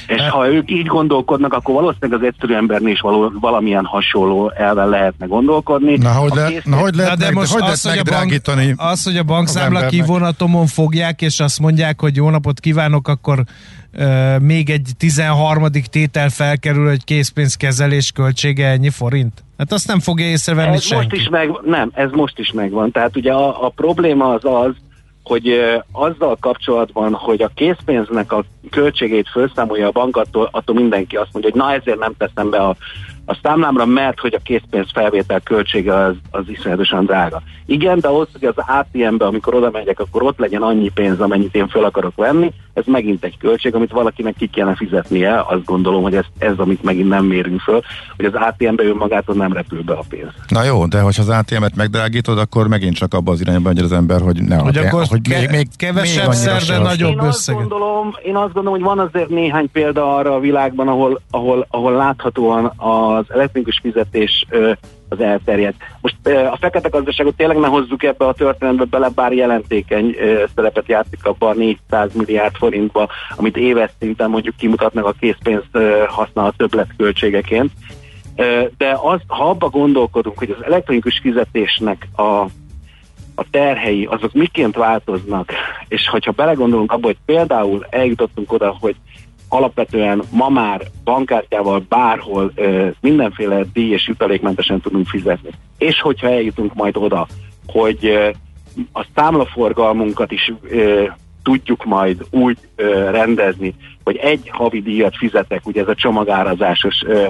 És 0.07 0.29
ha 0.29 0.49
ők 0.49 0.71
így 0.71 0.87
gondolkodnak, 0.87 1.53
akkor 1.53 1.75
valószínűleg 1.75 2.21
az 2.21 2.27
egyszerű 2.27 2.55
embernél 2.55 2.93
is 2.93 3.01
való, 3.01 3.33
valamilyen 3.41 3.85
hasonló 3.85 4.53
elven 4.57 4.89
lehetne 4.89 5.27
gondolkodni. 5.27 5.97
Na, 5.97 6.11
hogy, 6.11 6.33
le, 6.35 6.49
na, 6.65 6.77
hogy 6.77 6.95
lehet, 6.95 7.19
de 7.19 7.25
meg, 7.25 7.35
most 7.35 7.53
hogy 7.53 7.63
az, 7.63 7.85
lehet 7.85 7.99
hogy 7.99 8.15
a 8.15 8.19
bank, 8.19 8.75
az, 8.77 9.05
hogy 9.05 9.17
a 9.17 9.23
bankszámla 9.23 9.87
kivonatomon 9.87 10.67
fogják, 10.67 11.23
és 11.23 11.41
azt 11.41 11.61
mondják, 11.61 12.01
hogy 12.01 12.17
jó 12.17 12.31
napot 12.31 12.61
kívánok, 12.61 13.09
akkor 13.09 13.45
uh, 13.99 14.39
még 14.39 14.71
egy 14.71 14.91
13. 14.99 15.65
tétel 15.91 16.29
felkerül, 16.29 16.89
hogy 16.89 17.05
készpénzkezelés 17.05 18.11
költsége 18.11 18.67
ennyi 18.67 18.91
forint? 18.91 19.45
Hát 19.59 19.73
azt 19.73 19.87
nem 19.87 20.01
fogja 20.01 20.27
észrevenni 20.27 20.75
ez 20.75 20.83
senki. 20.83 21.05
Most 21.05 21.23
is 21.23 21.29
meg, 21.29 21.51
nem, 21.65 21.91
ez 21.95 22.11
most 22.11 22.39
is 22.39 22.53
megvan. 22.53 22.91
Tehát 22.91 23.17
ugye 23.17 23.33
a, 23.33 23.67
a 23.67 23.69
probléma 23.69 24.35
az 24.35 24.45
az, 24.45 24.75
hogy 25.27 25.61
azzal 25.93 26.37
kapcsolatban, 26.41 27.15
hogy 27.15 27.43
a 27.43 27.51
készpénznek 27.55 28.33
a 28.33 28.45
költségét 28.71 29.29
felszámolja 29.29 29.87
a 29.87 29.91
bank, 29.91 30.17
attól, 30.17 30.49
attól 30.53 30.75
mindenki 30.75 31.17
azt 31.17 31.33
mondja, 31.33 31.51
hogy 31.51 31.61
na 31.61 31.73
ezért 31.73 31.99
nem 31.99 32.15
teszem 32.19 32.51
be 32.51 32.59
a 32.59 32.77
a 33.29 33.39
számlámra, 33.43 33.85
mert 33.85 34.21
hogy 34.21 34.35
a 34.35 34.43
készpénz 34.45 34.91
felvétel 34.93 35.41
költsége 35.41 35.95
az, 35.95 36.15
az 36.31 36.45
iszonyatosan 36.49 37.05
drága. 37.05 37.43
Igen, 37.67 38.01
de 38.01 38.09
ahhoz, 38.09 38.29
hogy 38.33 38.45
az 38.45 38.65
ATM-be, 38.67 39.25
amikor 39.25 39.55
oda 39.55 39.71
megyek, 39.71 40.01
akkor 40.01 40.23
ott 40.23 40.39
legyen 40.39 40.63
annyi 40.63 40.91
pénz, 40.95 41.21
amennyit 41.21 41.55
én 41.55 41.69
fel 41.69 41.85
akarok 41.85 42.17
venni, 42.17 42.53
ez 42.77 42.85
megint 42.87 43.25
egy 43.25 43.39
költség, 43.39 43.75
amit 43.75 43.91
valakinek 43.91 44.35
ki 44.39 44.47
kellene 44.47 44.77
fizetnie. 44.77 45.45
Azt 45.49 45.65
gondolom, 45.65 46.03
hogy 46.03 46.15
ez, 46.15 46.25
ez 46.39 46.59
amit 46.59 46.83
megint 46.83 47.09
nem 47.09 47.25
mérünk 47.25 47.61
föl, 47.61 47.81
hogy 48.17 48.25
az 48.25 48.33
ATM-be 48.35 48.83
ő 48.83 48.95
magától 48.95 49.35
nem 49.35 49.53
repül 49.53 49.83
be 49.83 49.93
a 49.93 50.05
pénz. 50.09 50.31
Na 50.49 50.63
jó, 50.63 50.87
de 50.87 51.01
hogyha 51.01 51.23
az 51.23 51.29
ATM-et 51.29 51.77
megdrágítod, 51.77 52.39
akkor 52.39 52.69
megint 52.69 52.95
csak 52.95 53.15
abba 53.15 53.33
az 53.33 53.41
irányba 53.41 53.69
hogy 53.69 53.79
az 53.79 53.93
ember, 53.93 54.21
hogy 54.21 54.43
ne 54.43 54.57
hogy 54.57 54.77
akkor 54.77 55.05
hogy 55.09 55.21
ke- 55.21 55.41
még, 55.41 55.51
még 55.51 55.69
kevesebb 55.77 56.33
szer, 56.33 56.81
nagyobb 56.83 57.11
én 57.11 57.19
azt, 57.19 57.53
gondolom, 57.53 58.15
én 58.23 58.37
azt 58.37 58.53
gondolom, 58.53 58.79
hogy 58.81 58.97
van 58.97 58.99
azért 58.99 59.29
néhány 59.29 59.71
példa 59.71 60.17
arra 60.17 60.35
a 60.35 60.41
világban, 60.41 60.89
ahol, 60.89 61.21
ahol, 61.31 61.67
ahol 61.71 61.93
láthatóan 61.93 62.73
az 62.77 63.25
elektronikus 63.29 63.79
fizetés 63.83 64.47
az 65.09 65.21
elterjedt. 65.21 65.77
Most 66.01 66.17
a 66.27 66.57
fekete 66.61 66.89
gazdaságot 66.89 67.37
tényleg 67.37 67.59
ne 67.59 67.67
hozzuk 67.67 68.03
ebbe 68.03 68.27
a 68.27 68.33
történetbe 68.33 68.85
bele, 68.85 69.09
bár 69.09 69.33
jelentékeny 69.33 70.17
szerepet 70.55 70.89
játszik 70.89 71.25
abban 71.25 71.51
a 71.51 71.59
400 71.59 72.15
milliárd 72.15 72.55
forintba, 72.57 73.09
amit 73.37 73.57
éves 73.57 73.91
szinten 73.99 74.31
mondjuk 74.31 74.57
kimutatnak 74.57 75.05
a 75.05 75.15
készpénz 75.21 75.63
használ 76.07 76.47
a 76.47 76.55
többletköltségeként. 76.57 77.71
De 78.77 78.99
az, 79.03 79.21
ha 79.27 79.49
abba 79.49 79.69
gondolkodunk, 79.69 80.39
hogy 80.39 80.51
az 80.59 80.65
elektronikus 80.65 81.19
fizetésnek 81.19 82.09
a, 82.17 82.23
a 83.35 83.45
terhei, 83.51 84.05
azok 84.05 84.33
miként 84.33 84.77
változnak, 84.77 85.53
és 85.89 86.09
hogyha 86.09 86.31
belegondolunk 86.31 86.93
abba, 86.93 87.07
hogy 87.07 87.19
például 87.25 87.87
eljutottunk 87.91 88.53
oda, 88.53 88.77
hogy 88.81 88.97
alapvetően 89.49 90.23
ma 90.31 90.49
már 90.49 90.83
bankkártyával 91.05 91.85
bárhol 91.89 92.53
ö, 92.55 92.89
mindenféle 93.01 93.65
díj 93.73 93.93
és 93.93 94.09
jutalékmentesen 94.09 94.81
tudunk 94.81 95.07
fizetni. 95.07 95.51
És 95.79 96.01
hogyha 96.01 96.29
eljutunk 96.29 96.75
majd 96.75 96.97
oda, 96.97 97.27
hogy 97.67 98.07
ö, 98.07 98.29
a 98.93 99.07
számlaforgalmunkat 99.15 100.33
is 100.33 100.53
ö, 100.71 101.05
tudjuk 101.43 101.85
majd 101.85 102.27
úgy 102.31 102.59
ö, 102.77 103.11
rendezni, 103.11 103.75
hogy 104.05 104.17
egy 104.17 104.51
havi 104.53 104.83
díjat 104.83 105.17
fizetek, 105.17 105.67
ugye 105.67 105.81
ez 105.81 105.89
a 105.89 105.95
csomagárazásos 105.95 107.03
ö, 107.07 107.27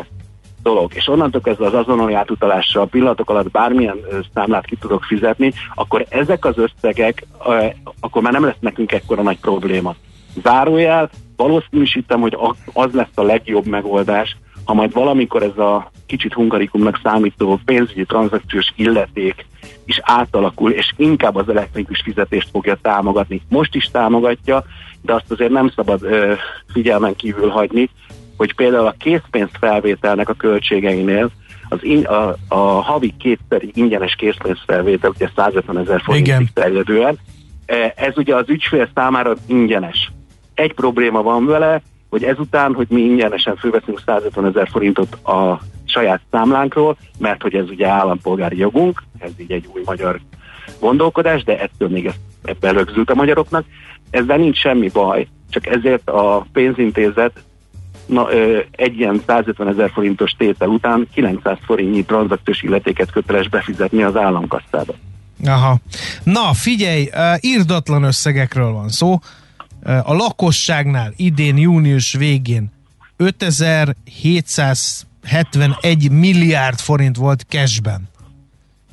dolog, 0.63 0.91
és 0.95 1.09
onnantól 1.09 1.41
kezdve 1.41 1.67
az 1.67 1.75
azonnali 1.75 2.15
átutalással 2.15 2.87
pillanatok 2.87 3.31
alatt 3.31 3.51
bármilyen 3.51 3.99
ö, 4.11 4.19
számlát 4.35 4.67
ki 4.67 4.77
tudok 4.77 5.05
fizetni, 5.05 5.53
akkor 5.75 6.07
ezek 6.09 6.45
az 6.45 6.55
összegek, 6.59 7.27
ö, 7.47 7.65
akkor 8.01 8.23
már 8.23 8.33
nem 8.33 8.45
lesz 8.45 8.61
nekünk 8.61 8.93
ekkora 8.93 9.23
nagy 9.23 9.39
probléma. 9.39 9.95
Zárójel, 10.43 11.11
valószínűsítem, 11.37 12.21
hogy 12.21 12.39
az 12.73 12.93
lesz 12.93 13.15
a 13.15 13.23
legjobb 13.23 13.67
megoldás, 13.67 14.37
ha 14.65 14.75
majd 14.75 14.93
valamikor 14.93 15.43
ez 15.43 15.59
a 15.59 15.91
kicsit 16.07 16.33
hungarikumnak 16.33 17.01
számító 17.03 17.61
pénzügyi 17.65 18.05
tranzakciós 18.05 18.73
illeték 18.77 19.47
is 19.85 20.01
átalakul, 20.03 20.71
és 20.71 20.93
inkább 20.97 21.37
az 21.37 21.49
elektronikus 21.49 22.01
fizetést 22.05 22.49
fogja 22.51 22.79
támogatni. 22.83 23.43
Most 23.49 23.75
is 23.75 23.85
támogatja, 23.85 24.65
de 25.03 25.15
azt 25.15 25.31
azért 25.31 25.51
nem 25.51 25.73
szabad 25.75 26.03
ö, 26.03 26.33
figyelmen 26.73 27.17
kívül 27.17 27.49
hagyni, 27.49 27.91
hogy 28.37 28.55
például 28.55 28.87
a 28.87 28.95
készpénz 28.99 29.51
felvételnek 29.61 30.29
a 30.29 30.35
költségeinél 30.35 31.31
az 31.69 31.79
in, 31.83 32.05
a, 32.05 32.37
a 32.49 32.59
havi 32.59 33.15
kétszeri 33.19 33.71
ingyenes 33.75 34.15
készpénzfelvétel, 34.15 35.11
ugye 35.11 35.31
150 35.37 35.79
ezer 35.79 36.01
forintig 36.01 36.53
terjedően, 36.53 37.19
ez 37.95 38.17
ugye 38.17 38.35
az 38.35 38.49
ügyfél 38.49 38.89
számára 38.95 39.35
ingyenes. 39.47 40.11
Egy 40.57 40.75
probléma 40.75 41.23
van 41.23 41.47
vele, 41.47 41.83
hogy 42.11 42.25
ezután, 42.25 42.75
hogy 42.75 42.87
mi 42.91 43.01
ingyenesen 43.01 43.57
fölveszünk 43.57 44.03
150 44.07 44.47
ezer 44.47 44.69
forintot 44.69 45.15
a 45.15 45.61
saját 45.85 46.21
számlánkról, 46.31 46.97
mert 47.19 47.43
hogy 47.43 47.55
ez 47.55 47.69
ugye 47.69 47.89
állampolgári 47.89 48.59
jogunk, 48.59 49.03
ez 49.19 49.31
így 49.37 49.53
egy 49.53 49.69
új 49.75 49.83
magyar 49.85 50.21
gondolkodás, 50.81 51.45
de 51.45 51.61
ettől 51.61 51.89
még 51.89 52.07
ezt 52.07 52.59
belögzült 52.61 53.11
a 53.11 53.15
magyaroknak. 53.15 53.65
Ezzel 54.11 54.37
nincs 54.37 54.59
semmi 54.59 54.89
baj, 54.89 55.27
csak 55.51 55.67
ezért 55.67 56.09
a 56.09 56.47
pénzintézet 56.53 57.45
na, 58.07 58.33
ö, 58.33 58.59
egy 58.71 58.99
ilyen 58.99 59.23
150 59.27 59.69
ezer 59.69 59.91
forintos 59.91 60.31
tétel 60.31 60.69
után 60.69 61.09
900 61.15 61.59
forintnyi 61.65 62.05
tranzakciós 62.05 62.63
illetéket 62.63 63.11
köteles 63.11 63.49
befizetni 63.49 64.03
az 64.03 64.17
államkasszába. 64.17 64.95
Aha. 65.45 65.77
Na, 66.23 66.53
figyelj, 66.53 67.09
írdatlan 67.41 68.03
összegekről 68.03 68.73
van 68.73 68.89
szó. 68.89 69.19
A 69.87 70.15
lakosságnál 70.15 71.13
idén 71.17 71.57
június 71.57 72.13
végén 72.13 72.71
5771 73.17 76.11
milliárd 76.11 76.79
forint 76.79 77.17
volt 77.17 77.47
cashben. 77.49 78.09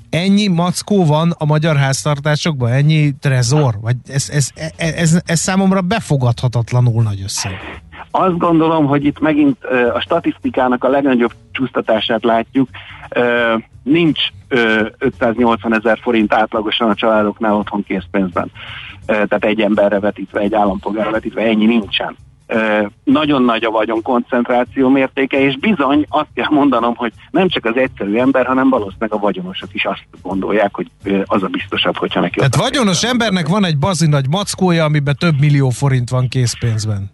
Ennyi 0.10 0.48
mackó 0.48 1.06
van 1.06 1.36
a 1.38 1.46
magyar 1.46 1.76
háztartásokban? 1.76 2.72
Ennyi 2.72 3.14
trezor? 3.20 3.76
Vagy 3.82 3.96
ez, 4.08 4.30
ez, 4.30 4.50
ez, 4.56 4.94
ez, 4.94 5.22
ez 5.26 5.40
számomra 5.40 5.82
befogadhatatlanul 5.82 7.04
nagy 7.04 7.22
összeg. 7.24 7.82
Azt 8.12 8.38
gondolom, 8.38 8.86
hogy 8.86 9.06
itt 9.06 9.20
megint 9.20 9.64
a 9.94 10.00
statisztikának 10.00 10.84
a 10.84 10.90
legnagyobb 10.90 11.34
csúsztatását 11.52 12.24
látjuk. 12.24 12.70
Nincs 13.84 14.20
580 14.98 15.76
ezer 15.76 16.00
forint 16.02 16.34
átlagosan 16.34 16.90
a 16.90 16.96
családoknál 16.96 17.54
otthon 17.54 17.84
készpénzben. 17.84 18.52
Tehát 19.06 19.46
egy 19.46 19.62
emberre 19.62 20.00
vetítve, 20.00 20.40
egy 20.40 20.54
állampolgárra 20.54 21.12
vetítve, 21.12 21.42
ennyi 21.42 21.66
nincsen 21.66 22.16
nagyon 23.04 23.44
nagy 23.44 23.64
a 23.64 23.70
vagyon 23.70 24.02
koncentráció 24.02 24.90
mértéke, 24.90 25.40
és 25.40 25.58
bizony 25.58 26.06
azt 26.10 26.28
kell 26.34 26.50
mondanom, 26.50 26.96
hogy 26.96 27.12
nem 27.32 27.48
csak 27.48 27.66
az 27.66 27.76
egyszerű 27.76 28.18
ember, 28.18 28.46
hanem 28.46 28.70
valószínűleg 28.70 29.14
a 29.14 29.18
vagyonosok 29.18 29.70
is 29.74 29.86
azt 29.86 30.04
gondolják, 30.22 30.76
hogy 30.76 30.88
az 31.26 31.44
a 31.44 31.48
biztosabb, 31.48 31.98
hogyha 31.98 32.20
neki... 32.20 32.38
Tehát 32.38 32.56
vagyonos 32.56 33.04
embernek 33.04 33.48
van 33.48 33.66
egy 33.66 33.78
bazi 33.78 34.08
nagy 34.08 34.30
mackója, 34.30 34.84
amiben 34.84 35.16
több 35.20 35.40
millió 35.40 35.70
forint 35.70 36.10
van 36.10 36.28
készpénzben. 36.28 37.12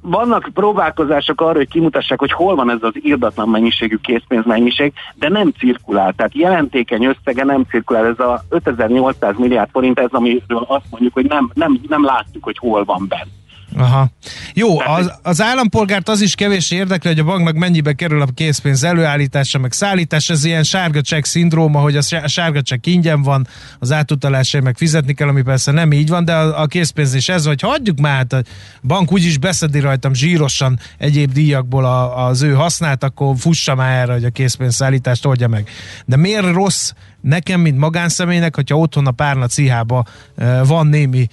Vannak 0.00 0.50
próbálkozások 0.54 1.40
arra, 1.40 1.56
hogy 1.56 1.68
kimutassák, 1.68 2.18
hogy 2.18 2.32
hol 2.32 2.54
van 2.54 2.70
ez 2.70 2.78
az 2.80 2.92
irdatlan 2.94 3.48
mennyiségű 3.48 3.96
készpénzmennyiség, 3.96 4.92
de 5.14 5.28
nem 5.28 5.52
cirkulál. 5.58 6.12
Tehát 6.12 6.34
jelentékeny 6.34 7.04
összege 7.04 7.44
nem 7.44 7.64
cirkulál. 7.70 8.06
Ez 8.06 8.18
a 8.18 8.44
5800 8.48 9.34
milliárd 9.38 9.70
forint, 9.70 9.98
ez 9.98 10.10
amiről 10.10 10.64
azt 10.66 10.84
mondjuk, 10.90 11.12
hogy 11.12 11.24
nem, 11.24 11.50
nem, 11.54 11.80
nem 11.88 12.04
látjuk, 12.04 12.44
hogy 12.44 12.58
hol 12.58 12.84
van 12.84 13.06
benne. 13.08 13.41
Aha. 13.76 14.10
Jó, 14.54 14.80
az, 14.80 15.12
az 15.22 15.40
állampolgárt 15.40 16.08
az 16.08 16.20
is 16.20 16.34
kevés 16.34 16.70
érdekli, 16.70 17.08
hogy 17.10 17.18
a 17.18 17.24
banknak 17.24 17.54
mennyibe 17.54 17.92
kerül 17.92 18.22
a 18.22 18.26
készpénz 18.34 18.84
előállítása, 18.84 19.58
meg 19.58 19.72
szállítása, 19.72 20.32
ez 20.32 20.44
ilyen 20.44 20.62
sárga 20.62 21.00
csekk 21.00 21.24
szindróma, 21.24 21.80
hogy 21.80 21.96
a 21.96 22.28
sárga 22.28 22.62
csekk 22.62 22.86
ingyen 22.86 23.22
van, 23.22 23.46
az 23.78 23.92
átutalásai 23.92 24.60
meg 24.60 24.76
fizetni 24.76 25.14
kell, 25.14 25.28
ami 25.28 25.42
persze 25.42 25.72
nem 25.72 25.92
így 25.92 26.08
van, 26.08 26.24
de 26.24 26.34
a, 26.34 26.60
a 26.60 26.66
készpénz 26.66 27.14
is 27.14 27.28
ez, 27.28 27.46
hogy 27.46 27.60
hagyjuk 27.60 27.98
már, 27.98 28.16
hát 28.16 28.32
a 28.32 28.42
bank 28.82 29.12
úgyis 29.12 29.38
beszedi 29.38 29.80
rajtam 29.80 30.14
zsírosan 30.14 30.78
egyéb 30.98 31.32
díjakból 31.32 31.84
a, 31.84 32.26
az 32.26 32.42
ő 32.42 32.52
hasznát, 32.52 33.04
akkor 33.04 33.34
fussa 33.38 33.74
már 33.74 33.98
erre, 33.98 34.12
hogy 34.12 34.24
a 34.24 34.30
készpénz 34.30 34.74
szállítást 34.74 35.26
oldja 35.26 35.48
meg. 35.48 35.68
De 36.06 36.16
miért 36.16 36.52
rossz 36.52 36.92
nekem, 37.22 37.60
mint 37.60 37.78
magánszemélynek, 37.78 38.54
hogyha 38.54 38.76
otthon 38.76 39.06
a 39.06 39.10
párna 39.10 39.46
cihába 39.46 40.04
van 40.66 40.86
némi 40.86 41.26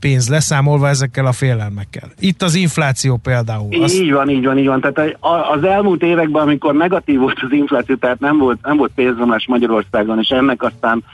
pénz 0.00 0.28
leszámolva 0.28 0.88
ezekkel 0.88 1.26
a 1.26 1.32
félelmekkel. 1.32 2.08
Itt 2.18 2.42
az 2.42 2.54
infláció 2.54 3.16
például. 3.16 3.82
Azt... 3.82 3.94
Így 3.94 4.12
van, 4.12 4.30
így 4.30 4.44
van, 4.44 4.58
így 4.58 4.66
van. 4.66 4.80
Tehát 4.80 5.16
az 5.56 5.64
elmúlt 5.64 6.02
években, 6.02 6.42
amikor 6.42 6.74
negatív 6.74 7.18
volt 7.18 7.38
az 7.40 7.52
infláció, 7.52 7.94
tehát 7.94 8.20
nem 8.20 8.38
volt, 8.38 8.58
nem 8.62 8.76
volt 8.76 8.92
pénzvonás 8.94 9.46
Magyarországon, 9.46 10.18
és 10.18 10.28
ennek 10.28 10.62
aztán 10.62 11.04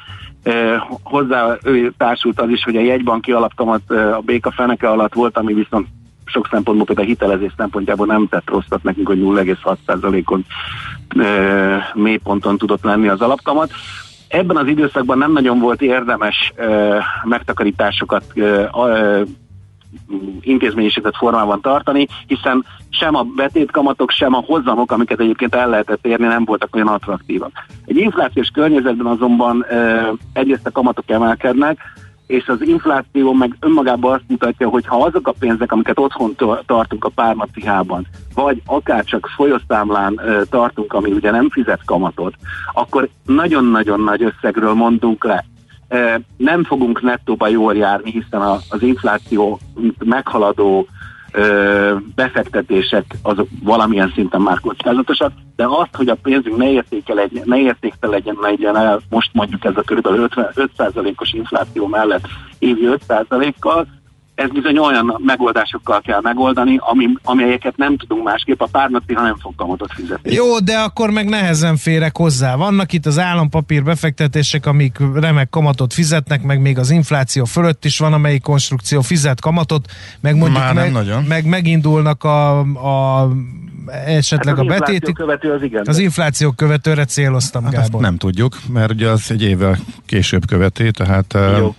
hozzá 1.03 1.57
ő 1.63 1.93
társult 1.97 2.41
az 2.41 2.49
is, 2.49 2.65
hogy 2.65 2.77
a 2.77 2.81
jegybanki 2.81 3.33
alapkamat 3.33 3.91
a 3.91 4.23
béka 4.25 4.51
feneke 4.51 4.89
alatt 4.89 5.15
volt, 5.15 5.39
ami 5.39 5.55
viszont 5.55 5.87
sok 6.25 6.49
szempontból, 6.51 6.87
például 6.87 7.07
a 7.07 7.11
hitelezés 7.11 7.53
szempontjából 7.57 8.07
nem 8.07 8.27
tett 8.29 8.51
rosszat 8.51 8.83
nekünk, 8.83 9.07
hogy 9.07 9.19
0,6%-on 9.19 10.45
e, 11.19 11.91
mélyponton 11.95 12.59
tudott 12.59 12.85
lenni 12.85 13.09
az 13.09 13.21
alapkamat 13.21 13.71
ebben 14.35 14.57
az 14.57 14.67
időszakban 14.67 15.19
nem 15.19 15.33
nagyon 15.33 15.59
volt 15.59 15.83
érdemes 15.83 16.53
ö, 16.57 16.99
megtakarításokat 17.25 18.25
ö, 18.35 18.65
ö, 18.89 19.23
intézményesített 20.41 21.17
formában 21.17 21.61
tartani, 21.61 22.07
hiszen 22.27 22.65
sem 22.91 23.15
a 23.15 23.23
betétkamatok, 23.23 24.11
sem 24.11 24.35
a 24.35 24.45
hozamok, 24.47 24.93
amiket 24.93 25.21
egyébként 25.21 25.55
el 25.55 25.69
lehetett 25.69 26.07
érni, 26.07 26.27
nem 26.27 26.45
voltak 26.45 26.75
olyan 26.75 26.89
attraktívak. 26.89 27.67
Egy 27.85 27.97
inflációs 27.97 28.49
környezetben 28.49 29.07
azonban 29.07 29.67
ö, 29.71 30.09
egyrészt 30.33 30.67
a 30.67 30.71
kamatok 30.71 31.11
emelkednek, 31.11 31.79
és 32.27 32.49
az 32.49 32.63
infláció 32.63 33.33
meg 33.33 33.57
önmagában 33.61 34.13
azt 34.13 34.25
mutatja, 34.29 34.69
hogy 34.69 34.87
ha 34.87 34.97
azok 34.97 35.29
a 35.29 35.35
pénzek, 35.39 35.73
amiket 35.73 35.99
otthon 35.99 36.35
tartunk 36.67 37.05
a 37.05 37.09
pármacihában, 37.09 38.07
vagy 38.35 38.63
akár 38.67 39.05
csak 39.05 39.31
folyosszámlán 39.37 40.21
tartunk, 40.51 40.93
ami 40.93 41.11
ugye 41.13 41.31
nem 41.31 41.51
fizet 41.51 41.85
kamatot, 41.85 42.35
akkor 42.73 43.09
nagyon-nagyon 43.27 44.01
nagy 44.01 44.23
összegről 44.23 44.73
mondunk 44.73 45.25
le. 45.25 45.45
Nem 46.37 46.65
fogunk 46.65 47.03
nettóba 47.03 47.49
jól 47.49 47.77
járni, 47.77 48.11
hiszen 48.11 48.41
az 48.69 48.83
infláció 48.83 49.59
meghaladó 50.05 50.87
befektetések 52.15 53.05
azok 53.23 53.49
valamilyen 53.63 54.13
szinten 54.15 54.41
már 54.41 54.61
kockázatosak, 54.61 55.33
de 55.57 55.65
azt, 55.67 55.97
hogy 55.97 56.09
a 56.09 56.15
pénzünk 56.23 56.57
ne, 56.57 56.71
értéke 56.71 57.15
legyen, 57.15 57.43
ne 57.47 57.59
értékte 57.59 58.07
legyen, 58.07 58.37
legyen 58.41 58.77
el, 58.77 59.01
most 59.09 59.31
mondjuk 59.33 59.65
ez 59.65 59.77
a 59.77 59.83
kb. 59.83 60.07
5%-os 60.07 61.33
infláció 61.33 61.87
mellett 61.87 62.27
évi 62.59 62.89
5%-kal, 63.09 63.87
ez 64.35 64.51
bizony 64.51 64.79
olyan 64.79 65.21
megoldásokkal 65.25 66.01
kell 66.01 66.21
megoldani, 66.23 66.77
ami, 66.81 67.09
amelyeket 67.23 67.77
nem 67.77 67.97
tudunk 67.97 68.25
másképp, 68.25 68.61
a 68.61 68.69
párnaci, 68.71 69.13
ha 69.13 69.23
nem 69.23 69.37
fog 69.41 69.55
kamatot 69.55 69.93
fizetni. 69.93 70.33
Jó, 70.33 70.59
de 70.59 70.77
akkor 70.77 71.11
meg 71.11 71.29
nehezen 71.29 71.77
férek 71.77 72.17
hozzá. 72.17 72.57
Vannak 72.57 72.93
itt 72.93 73.07
az 73.07 73.19
állampapír 73.19 73.83
befektetések, 73.83 74.67
amik 74.67 74.97
remek 75.15 75.51
kamatot 75.51 75.93
fizetnek, 75.93 76.43
meg 76.43 76.61
még 76.61 76.79
az 76.79 76.91
infláció 76.91 77.45
fölött 77.45 77.85
is 77.85 77.99
van, 77.99 78.13
amelyik 78.13 78.43
konstrukció 78.43 79.01
fizet 79.01 79.41
kamatot, 79.41 79.87
meg 80.21 80.37
mondjuk 80.37 80.63
Már 80.63 80.75
meg, 80.75 80.93
nagyon. 80.93 81.23
meg 81.23 81.47
megindulnak 81.47 82.25
a, 82.25 82.59
a 82.61 83.29
esetleg 84.07 84.57
hát 84.57 84.65
a 84.65 84.69
betét. 84.69 85.13
Követő 85.13 85.53
az, 85.53 85.63
igen. 85.63 85.83
az 85.87 85.99
infláció 85.99 86.51
követőre 86.51 87.05
céloztam, 87.05 87.65
hát 87.65 87.73
Gábor. 87.73 88.01
nem 88.01 88.17
tudjuk, 88.17 88.57
mert 88.73 88.91
ugye 88.91 89.09
az 89.09 89.31
egy 89.31 89.43
évvel 89.43 89.79
később 90.07 90.47
követi, 90.47 90.91
tehát 90.91 91.39
Jó. 91.59 91.75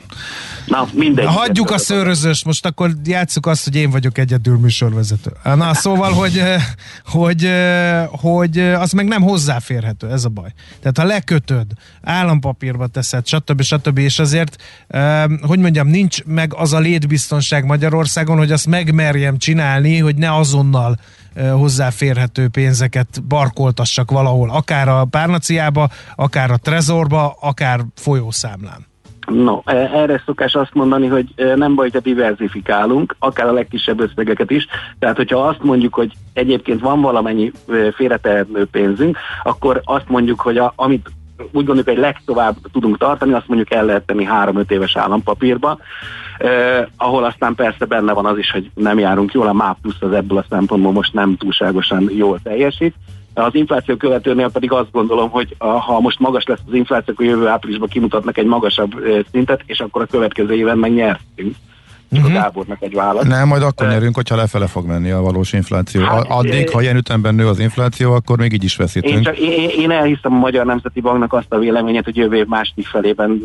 Na, 0.67 0.87
mindegy. 0.93 1.25
Hagyjuk 1.25 1.71
a 1.71 1.77
szőrözős, 1.77 2.45
most 2.45 2.65
akkor 2.65 2.91
játsszuk 3.03 3.45
azt, 3.45 3.63
hogy 3.63 3.75
én 3.75 3.89
vagyok 3.89 4.17
egyedül 4.17 4.57
műsorvezető. 4.57 5.31
Na, 5.43 5.73
szóval, 5.73 6.11
hogy, 6.11 6.41
hogy, 7.05 7.49
hogy 8.09 8.59
az 8.59 8.91
meg 8.91 9.07
nem 9.07 9.21
hozzáférhető, 9.21 10.11
ez 10.11 10.25
a 10.25 10.29
baj. 10.29 10.49
Tehát 10.79 10.97
ha 10.97 11.03
lekötöd, 11.03 11.65
állampapírba 12.01 12.87
teszed, 12.87 13.27
stb. 13.27 13.61
stb. 13.61 13.97
és 13.97 14.19
azért, 14.19 14.61
hogy 15.41 15.59
mondjam, 15.59 15.87
nincs 15.87 16.23
meg 16.23 16.53
az 16.53 16.73
a 16.73 16.79
létbiztonság 16.79 17.65
Magyarországon, 17.65 18.37
hogy 18.37 18.51
azt 18.51 18.67
megmerjem 18.67 19.37
csinálni, 19.37 19.99
hogy 19.99 20.15
ne 20.15 20.35
azonnal 20.35 20.99
hozzáférhető 21.51 22.47
pénzeket 22.47 23.23
barkoltassak 23.27 24.11
valahol, 24.11 24.49
akár 24.49 24.87
a 24.87 25.05
párnaciába, 25.05 25.89
akár 26.15 26.51
a 26.51 26.57
trezorba, 26.57 27.37
akár 27.39 27.85
folyószámlán. 27.95 28.93
No, 29.25 29.61
e, 29.65 29.75
erre 29.75 30.21
szokás 30.25 30.55
azt 30.55 30.73
mondani, 30.73 31.07
hogy 31.07 31.25
e, 31.35 31.55
nem 31.55 31.75
baj, 31.75 31.89
hogy 31.91 32.01
diversifikálunk, 32.01 33.15
akár 33.19 33.47
a 33.47 33.53
legkisebb 33.53 33.99
összegeket 33.99 34.51
is. 34.51 34.67
Tehát, 34.99 35.15
hogyha 35.15 35.47
azt 35.47 35.63
mondjuk, 35.63 35.93
hogy 35.93 36.11
egyébként 36.33 36.81
van 36.81 37.01
valamennyi 37.01 37.51
e, 37.69 37.91
félretehető 37.91 38.65
pénzünk, 38.71 39.17
akkor 39.43 39.81
azt 39.83 40.09
mondjuk, 40.09 40.41
hogy 40.41 40.57
a, 40.57 40.73
amit 40.75 41.09
úgy 41.37 41.65
gondoljuk, 41.65 41.87
hogy 41.87 41.97
legtovább 41.97 42.55
tudunk 42.71 42.97
tartani, 42.97 43.33
azt 43.33 43.47
mondjuk 43.47 43.71
el 43.71 43.85
lehet 43.85 44.05
tenni 44.05 44.27
3-5 44.29 44.71
éves 44.71 44.97
állampapírba, 44.97 45.77
eh, 46.37 46.85
ahol 46.97 47.23
aztán 47.23 47.55
persze 47.55 47.85
benne 47.85 48.13
van 48.13 48.25
az 48.25 48.37
is, 48.37 48.51
hogy 48.51 48.71
nem 48.73 48.99
járunk 48.99 49.33
jól, 49.33 49.47
a 49.47 49.53
MÁP 49.53 49.77
plusz 49.81 50.01
az 50.01 50.11
ebből 50.11 50.37
a 50.37 50.45
szempontból 50.49 50.91
most 50.91 51.13
nem 51.13 51.37
túlságosan 51.37 52.09
jól 52.11 52.39
teljesít, 52.43 52.95
az 53.43 53.55
infláció 53.55 53.95
követőnél 53.95 54.49
pedig 54.49 54.71
azt 54.71 54.91
gondolom, 54.91 55.29
hogy 55.29 55.55
ha 55.57 55.99
most 55.99 56.19
magas 56.19 56.43
lesz 56.45 56.59
az 56.67 56.73
infláció, 56.73 57.13
akkor 57.13 57.25
jövő 57.25 57.47
áprilisban 57.47 57.87
kimutatnak 57.87 58.37
egy 58.37 58.45
magasabb 58.45 58.91
szintet, 59.31 59.61
és 59.65 59.79
akkor 59.79 60.01
a 60.01 60.05
következő 60.05 60.53
éven 60.53 60.77
meg 60.77 60.93
nyertünk. 60.93 61.55
Uh-huh. 62.11 62.33
Gábornak 62.33 62.81
egy 62.81 62.93
válasz. 62.93 63.25
Nem, 63.25 63.47
majd 63.47 63.61
akkor 63.61 63.87
nyerünk, 63.87 64.15
hogyha 64.15 64.35
lefele 64.35 64.67
fog 64.67 64.85
menni 64.85 65.11
a 65.11 65.21
valós 65.21 65.53
infláció. 65.53 66.01
Hát, 66.01 66.25
Addig, 66.27 66.69
ha 66.69 66.81
ilyen 66.81 66.95
ütemben 66.95 67.35
nő 67.35 67.47
az 67.47 67.59
infláció, 67.59 68.13
akkor 68.13 68.37
még 68.37 68.53
így 68.53 68.63
is 68.63 68.75
veszítünk. 68.75 69.15
Én, 69.15 69.23
csak, 69.23 69.37
én, 69.37 69.69
én 69.69 69.91
elhiszem 69.91 70.33
a 70.33 70.37
Magyar 70.37 70.65
Nemzeti 70.65 71.01
Banknak 71.01 71.33
azt 71.33 71.45
a 71.49 71.57
véleményét, 71.57 72.03
hogy 72.03 72.15
jövő 72.15 72.35
év 72.35 72.45
második 72.45 72.87
felében 72.87 73.41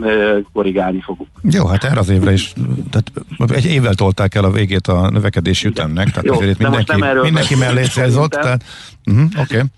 korrigálni 0.52 1.00
fogunk. 1.00 1.28
Jó, 1.42 1.66
hát 1.66 1.84
erre 1.84 1.98
az 1.98 2.08
évre 2.08 2.32
is, 2.32 2.52
tehát 2.90 3.12
egy 3.54 3.66
évvel 3.66 3.94
tolták 3.94 4.34
el 4.34 4.44
a 4.44 4.50
végét 4.50 4.86
a 4.86 5.10
növekedési 5.10 5.66
ütemnek, 5.68 6.10
tehát 6.10 6.24
Jó, 6.24 6.34
azért 6.34 6.58
mindenki, 6.58 6.92
mindenki 7.22 7.54
mellé 7.54 7.84
célzott, 7.84 8.30
tehát 8.30 8.64
uh-huh, 9.06 9.24
oké. 9.40 9.56
Okay 9.56 9.68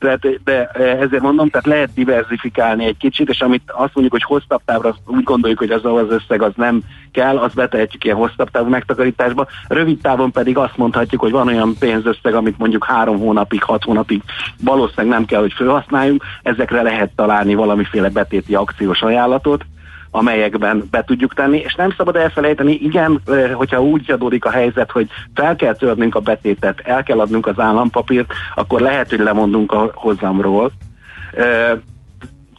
tehát, 0.00 0.42
de 0.44 0.66
ezért 0.66 1.22
mondom, 1.22 1.48
tehát 1.48 1.66
lehet 1.66 1.94
diversifikálni 1.94 2.84
egy 2.84 2.96
kicsit, 2.96 3.28
és 3.28 3.40
amit 3.40 3.62
azt 3.66 3.94
mondjuk, 3.94 4.10
hogy 4.10 4.22
hosszabb 4.22 4.60
távra 4.64 4.96
úgy 5.06 5.22
gondoljuk, 5.22 5.58
hogy 5.58 5.70
az 5.70 5.84
az 5.84 6.10
összeg 6.10 6.42
az 6.42 6.52
nem 6.56 6.82
kell, 7.12 7.38
azt 7.38 7.54
betehetjük 7.54 8.04
ilyen 8.04 8.16
hosszabb 8.16 8.50
távú 8.50 8.68
megtakarításba. 8.68 9.46
Rövid 9.68 10.00
távon 10.00 10.30
pedig 10.30 10.56
azt 10.56 10.76
mondhatjuk, 10.76 11.20
hogy 11.20 11.30
van 11.30 11.46
olyan 11.46 11.74
pénzösszeg, 11.78 12.34
amit 12.34 12.58
mondjuk 12.58 12.84
három 12.84 13.18
hónapig, 13.18 13.62
hat 13.62 13.84
hónapig 13.84 14.22
valószínűleg 14.60 15.16
nem 15.16 15.24
kell, 15.24 15.40
hogy 15.40 15.52
felhasználjunk, 15.52 16.24
ezekre 16.42 16.82
lehet 16.82 17.10
találni 17.16 17.54
valamiféle 17.54 18.08
betéti 18.08 18.54
akciós 18.54 19.02
ajánlatot, 19.02 19.64
amelyekben 20.10 20.88
be 20.90 21.04
tudjuk 21.04 21.34
tenni, 21.34 21.58
és 21.58 21.74
nem 21.74 21.94
szabad 21.96 22.16
elfelejteni, 22.16 22.72
igen, 22.72 23.20
hogyha 23.52 23.82
úgy 23.82 24.10
adódik 24.10 24.44
a 24.44 24.50
helyzet, 24.50 24.90
hogy 24.90 25.08
fel 25.34 25.56
kell 25.56 25.74
törnünk 25.74 26.14
a 26.14 26.20
betétet, 26.20 26.80
el 26.84 27.02
kell 27.02 27.20
adnunk 27.20 27.46
az 27.46 27.58
állampapírt, 27.58 28.32
akkor 28.54 28.80
lehet, 28.80 29.10
hogy 29.10 29.18
lemondunk 29.18 29.72
a 29.72 29.90
hozamról. 29.94 30.70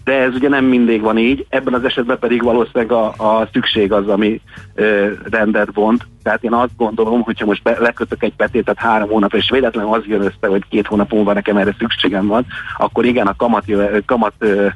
De 0.04 0.14
ez 0.14 0.34
ugye 0.34 0.50
nem 0.50 0.66
mindig 0.66 1.02
van 1.02 1.18
így, 1.18 1.46
ebben 1.50 1.74
az 1.74 1.84
esetben 1.84 2.20
pedig 2.20 2.44
valószínűleg 2.44 2.92
a, 2.92 3.06
a 3.08 3.48
szükség 3.54 3.92
az, 3.92 4.08
ami 4.08 4.42
ö, 4.76 5.12
rendet 5.30 5.70
vont. 5.74 6.08
Tehát 6.24 6.44
én 6.44 6.54
azt 6.54 6.76
gondolom, 6.78 7.22
hogyha 7.22 7.46
most 7.46 7.64
be, 7.64 7.80
lekötök 7.80 8.24
egy 8.24 8.34
betétet 8.36 8.78
három 8.78 9.10
hónap, 9.10 9.34
és 9.34 9.50
véletlenül 9.50 9.94
az 9.94 10.04
jön 10.06 10.22
össze, 10.22 10.48
hogy 10.48 10.64
két 10.70 10.88
hónap 10.88 11.12
múlva 11.12 11.34
nekem 11.34 11.58
erre 11.58 11.76
szükségem 11.78 12.28
van, 12.28 12.46
akkor 12.78 13.06
igen, 13.06 13.28
a 13.28 13.36
kamat, 13.36 13.66
kamat 14.06 14.34
ö, 14.38 14.68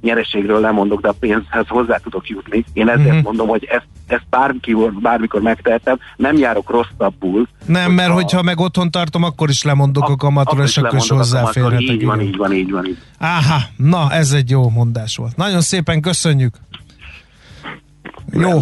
nyereségről 0.00 0.60
lemondok, 0.60 1.00
de 1.00 1.08
a 1.08 1.14
pénzhez 1.20 1.66
hozzá 1.68 1.96
tudok 1.96 2.28
jutni. 2.28 2.64
Én 2.72 2.88
ezért 2.88 3.08
mm-hmm. 3.08 3.22
mondom, 3.22 3.48
hogy 3.48 3.64
ezt, 3.64 3.86
ezt 4.06 4.24
bármikor, 4.30 4.92
bármikor 4.92 5.40
megtehetem, 5.40 5.98
nem 6.16 6.36
járok 6.36 6.70
rosszabbul. 6.70 7.48
Nem, 7.66 7.82
hogyha, 7.82 7.94
mert 7.94 8.12
hogyha 8.12 8.42
meg 8.42 8.60
otthon 8.60 8.90
tartom, 8.90 9.22
akkor 9.22 9.48
is 9.48 9.62
lemondok 9.62 10.08
a, 10.08 10.12
a 10.12 10.16
kamatról, 10.16 10.64
és 10.64 10.76
akkor 10.76 10.98
is 10.98 11.08
hozzáférhetek. 11.08 11.80
Így 11.80 12.04
van, 12.04 12.20
így 12.20 12.36
van, 12.36 12.52
így 12.52 12.70
van. 12.70 12.86
Így. 12.86 12.98
Áha, 13.18 13.60
na 13.76 14.12
ez 14.12 14.32
egy 14.32 14.50
jó 14.50 14.68
mondás 14.68 15.16
volt. 15.16 15.36
Nagyon 15.36 15.60
szépen 15.60 16.00
köszönjük. 16.00 16.54
Jó, 18.32 18.60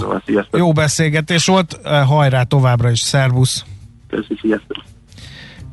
jó 0.53 0.73
beszélgetés 0.73 1.47
volt, 1.47 1.81
hajrá 2.07 2.43
továbbra 2.43 2.91
is, 2.91 3.01
szervusz! 3.01 3.65
Köszönjük, 4.09 4.41
sziasztok! 4.41 4.88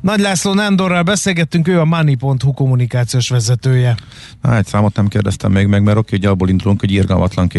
Nagy 0.06 0.20
László 0.20 0.54
Nándorral 0.54 1.02
beszélgettünk, 1.02 1.68
ő 1.68 1.80
a 1.80 1.84
Money.hu 1.84 2.52
kommunikációs 2.54 3.28
vezetője. 3.28 3.96
Na, 4.42 4.56
egy 4.56 4.66
számot 4.66 4.96
nem 4.96 5.08
kérdeztem 5.08 5.52
még 5.52 5.66
meg, 5.66 5.82
mert 5.82 5.96
oké, 5.96 6.16
hogy 6.16 6.24
abból 6.24 6.48
indulunk, 6.48 6.80
hogy 6.80 6.92
irgalmatlan 6.92 7.50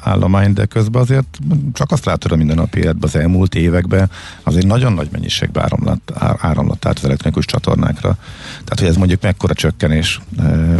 állomány, 0.00 0.52
de 0.52 0.64
közben 0.64 1.02
azért 1.02 1.38
csak 1.72 1.90
azt 1.90 2.04
látod 2.04 2.32
a 2.32 2.36
mindennapi 2.36 2.78
életben 2.78 3.08
az 3.12 3.16
elmúlt 3.16 3.54
években, 3.54 4.10
azért 4.42 4.66
nagyon 4.66 4.92
nagy 4.92 5.08
mennyiségben 5.12 5.62
áramlott, 5.62 6.12
áramlott 6.38 6.84
át 6.86 6.98
az 6.98 7.04
elektronikus 7.04 7.44
csatornákra. 7.44 8.16
Tehát, 8.50 8.78
hogy 8.78 8.88
ez 8.88 8.96
mondjuk 8.96 9.22
mekkora 9.22 9.54
csökkenés. 9.54 10.20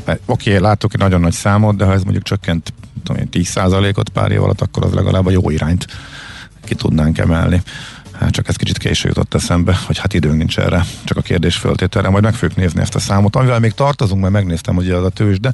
E, 0.05 0.19
oké, 0.27 0.57
látok 0.57 0.95
egy 0.95 1.01
nagyon 1.01 1.21
nagy 1.21 1.33
számot, 1.33 1.77
de 1.77 1.85
ha 1.85 1.93
ez 1.93 2.03
mondjuk 2.03 2.25
csökkent 2.25 2.73
tudom 3.05 3.23
én, 3.23 3.29
10%-ot 3.33 4.09
pár 4.09 4.31
év 4.31 4.43
alatt, 4.43 4.61
akkor 4.61 4.85
az 4.85 4.93
legalább 4.93 5.27
a 5.27 5.31
jó 5.31 5.51
irányt 5.51 5.87
ki 6.65 6.75
tudnánk 6.75 7.19
emelni. 7.19 7.63
Csak 8.29 8.49
ez 8.49 8.57
kicsit 8.57 8.79
késő 8.79 9.09
jutott 9.09 9.35
eszembe, 9.35 9.79
hogy 9.87 9.99
hát 9.99 10.15
időnk 10.15 10.37
nincs 10.37 10.59
erre, 10.59 10.85
csak 11.05 11.17
a 11.17 11.21
kérdés 11.21 11.57
föltételre, 11.57 12.09
majd 12.09 12.23
meg 12.23 12.35
fogjuk 12.35 12.59
nézni 12.59 12.81
ezt 12.81 12.95
a 12.95 12.99
számot. 12.99 13.37
Amivel 13.37 13.59
még 13.61 13.73
tartozunk, 13.73 14.21
mert 14.21 14.33
megnéztem, 14.33 14.75
hogy 14.75 14.91
az 14.91 15.05
a 15.05 15.09
tőzsde, 15.09 15.53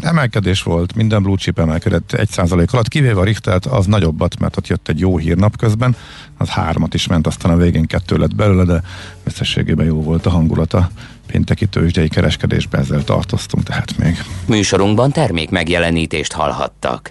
emelkedés 0.00 0.62
volt, 0.62 0.94
minden 0.94 1.22
blue 1.22 1.36
chip 1.36 1.58
emelkedett 1.58 2.14
1% 2.16 2.70
alatt, 2.70 2.88
kivéve 2.88 3.20
a 3.20 3.24
Richtert, 3.24 3.66
az 3.66 3.86
nagyobbat, 3.86 4.38
mert 4.38 4.56
ott 4.56 4.66
jött 4.66 4.88
egy 4.88 4.98
jó 4.98 5.18
hír 5.18 5.36
napközben, 5.36 5.96
az 6.36 6.48
hármat 6.48 6.94
is 6.94 7.06
ment, 7.06 7.26
aztán 7.26 7.52
a 7.52 7.56
végén 7.56 7.86
kettő 7.86 8.16
lett 8.16 8.34
belőle, 8.34 8.64
de 8.64 8.82
összességében 9.24 9.86
jó 9.86 10.02
volt 10.02 10.26
a 10.26 10.30
hangulata 10.30 10.90
pénteki 11.26 11.66
tőzsdei 11.66 12.08
kereskedésben 12.08 12.80
ezzel 12.80 13.04
tartoztunk 13.04 13.64
tehát 13.64 13.98
még. 13.98 14.22
Műsorunkban 14.46 15.12
termék 15.12 15.50
megjelenítést 15.50 16.32
hallhattak. 16.32 17.10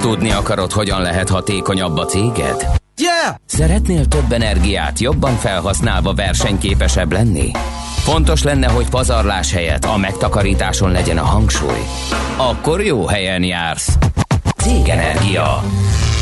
Tudni 0.00 0.30
akarod, 0.30 0.72
hogyan 0.72 1.02
lehet 1.02 1.28
hatékonyabb 1.28 1.96
a 1.96 2.04
céged? 2.04 2.86
Yeah! 2.98 3.34
Szeretnél 3.46 4.06
több 4.06 4.32
energiát 4.32 4.98
jobban 4.98 5.36
felhasználva 5.36 6.14
versenyképesebb 6.14 7.12
lenni? 7.12 7.50
Fontos 7.96 8.42
lenne, 8.42 8.68
hogy 8.68 8.88
pazarlás 8.88 9.52
helyett 9.52 9.84
a 9.84 9.96
megtakarításon 9.96 10.90
legyen 10.90 11.18
a 11.18 11.24
hangsúly. 11.24 11.82
Akkor 12.36 12.82
jó 12.82 13.06
helyen 13.06 13.42
jársz. 13.42 13.98
Cégenergia. 14.56 15.62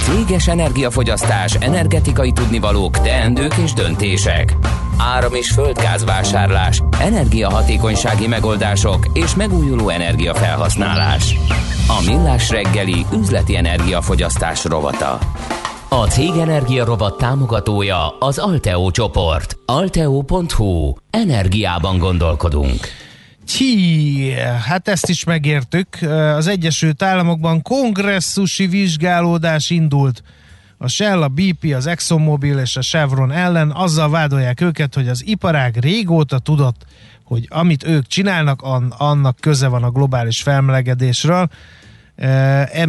Céges 0.05 0.49
energiafogyasztás, 0.49 1.55
energetikai 1.55 2.33
tudnivalók, 2.33 3.01
teendők 3.01 3.55
és 3.57 3.72
döntések. 3.72 4.57
Áram- 4.99 5.35
és 5.35 5.51
földgázvásárlás, 5.51 6.83
energiahatékonysági 7.01 8.27
megoldások 8.27 9.07
és 9.12 9.35
megújuló 9.35 9.89
energiafelhasználás. 9.89 11.39
A 11.89 12.03
Millás 12.07 12.51
reggeli 12.51 13.07
üzleti 13.12 13.57
energiafogyasztás 13.57 14.64
rovata. 14.64 15.18
A 15.89 16.07
Cég 16.07 16.30
Energia 16.30 16.84
rovat 16.84 17.18
támogatója 17.18 18.18
az 18.18 18.39
Alteo 18.39 18.91
csoport. 18.91 19.57
Alteo.hu. 19.66 20.93
Energiában 21.11 21.99
gondolkodunk. 21.99 22.87
Csí, 23.45 24.30
hát 24.66 24.89
ezt 24.89 25.09
is 25.09 25.24
megértük. 25.24 25.89
Az 26.37 26.47
Egyesült 26.47 27.03
Államokban 27.03 27.62
kongresszusi 27.62 28.66
vizsgálódás 28.66 29.70
indult. 29.70 30.22
A 30.78 30.89
Shell, 30.89 31.22
a 31.22 31.28
BP, 31.28 31.74
az 31.76 31.87
ExxonMobil 31.87 32.59
és 32.59 32.76
a 32.76 32.80
Chevron 32.80 33.32
ellen 33.32 33.70
azzal 33.70 34.11
vádolják 34.11 34.61
őket, 34.61 34.95
hogy 34.95 35.09
az 35.09 35.26
iparág 35.26 35.76
régóta 35.76 36.39
tudott, 36.39 36.84
hogy 37.24 37.47
amit 37.51 37.87
ők 37.87 38.07
csinálnak, 38.07 38.62
annak 38.99 39.37
köze 39.41 39.68
van 39.68 39.82
a 39.82 39.91
globális 39.91 40.43
felmelegedésről 40.43 41.49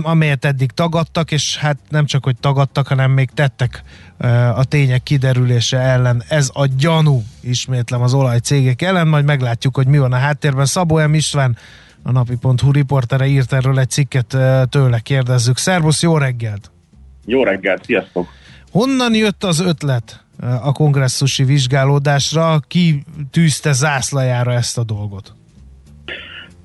amelyet 0.02 0.46
eddig 0.46 0.72
tagadtak, 0.72 1.32
és 1.32 1.58
hát 1.58 1.78
nem 1.90 2.06
csak, 2.06 2.24
hogy 2.24 2.36
tagadtak, 2.40 2.88
hanem 2.88 3.12
még 3.12 3.30
tettek 3.30 3.84
a 4.56 4.64
tények 4.64 5.04
kiderülése 5.04 5.78
ellen. 5.78 6.24
Ez 6.30 6.50
a 6.54 6.66
gyanú, 6.78 7.24
ismétlem 7.42 8.02
az 8.02 8.14
olajcégek 8.14 8.82
ellen, 8.82 9.08
majd 9.08 9.26
meglátjuk, 9.26 9.76
hogy 9.76 9.88
mi 9.88 9.98
van 9.98 10.14
a 10.14 10.18
háttérben. 10.18 10.66
Szabó 10.66 11.08
M. 11.08 11.14
István, 11.14 11.58
a 12.04 12.12
napi.hu 12.12 12.72
riportere 12.72 13.26
írt 13.26 13.54
erről 13.54 13.80
egy 13.80 13.90
cikket, 13.90 14.38
tőle 14.70 15.00
kérdezzük. 15.00 15.58
Szervusz, 15.58 16.02
jó 16.02 16.18
reggelt! 16.18 16.72
Jó 17.26 17.44
reggelt, 17.44 17.84
sziasztok! 17.86 18.28
Honnan 18.72 19.16
jött 19.16 19.44
az 19.44 19.60
ötlet 19.60 20.26
a 20.62 20.72
kongresszusi 20.72 21.44
vizsgálódásra? 21.44 22.60
Ki 22.68 23.04
tűzte 23.32 23.72
zászlajára 23.72 24.54
ezt 24.54 24.78
a 24.78 24.84
dolgot? 24.84 25.34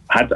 Hát 0.07 0.31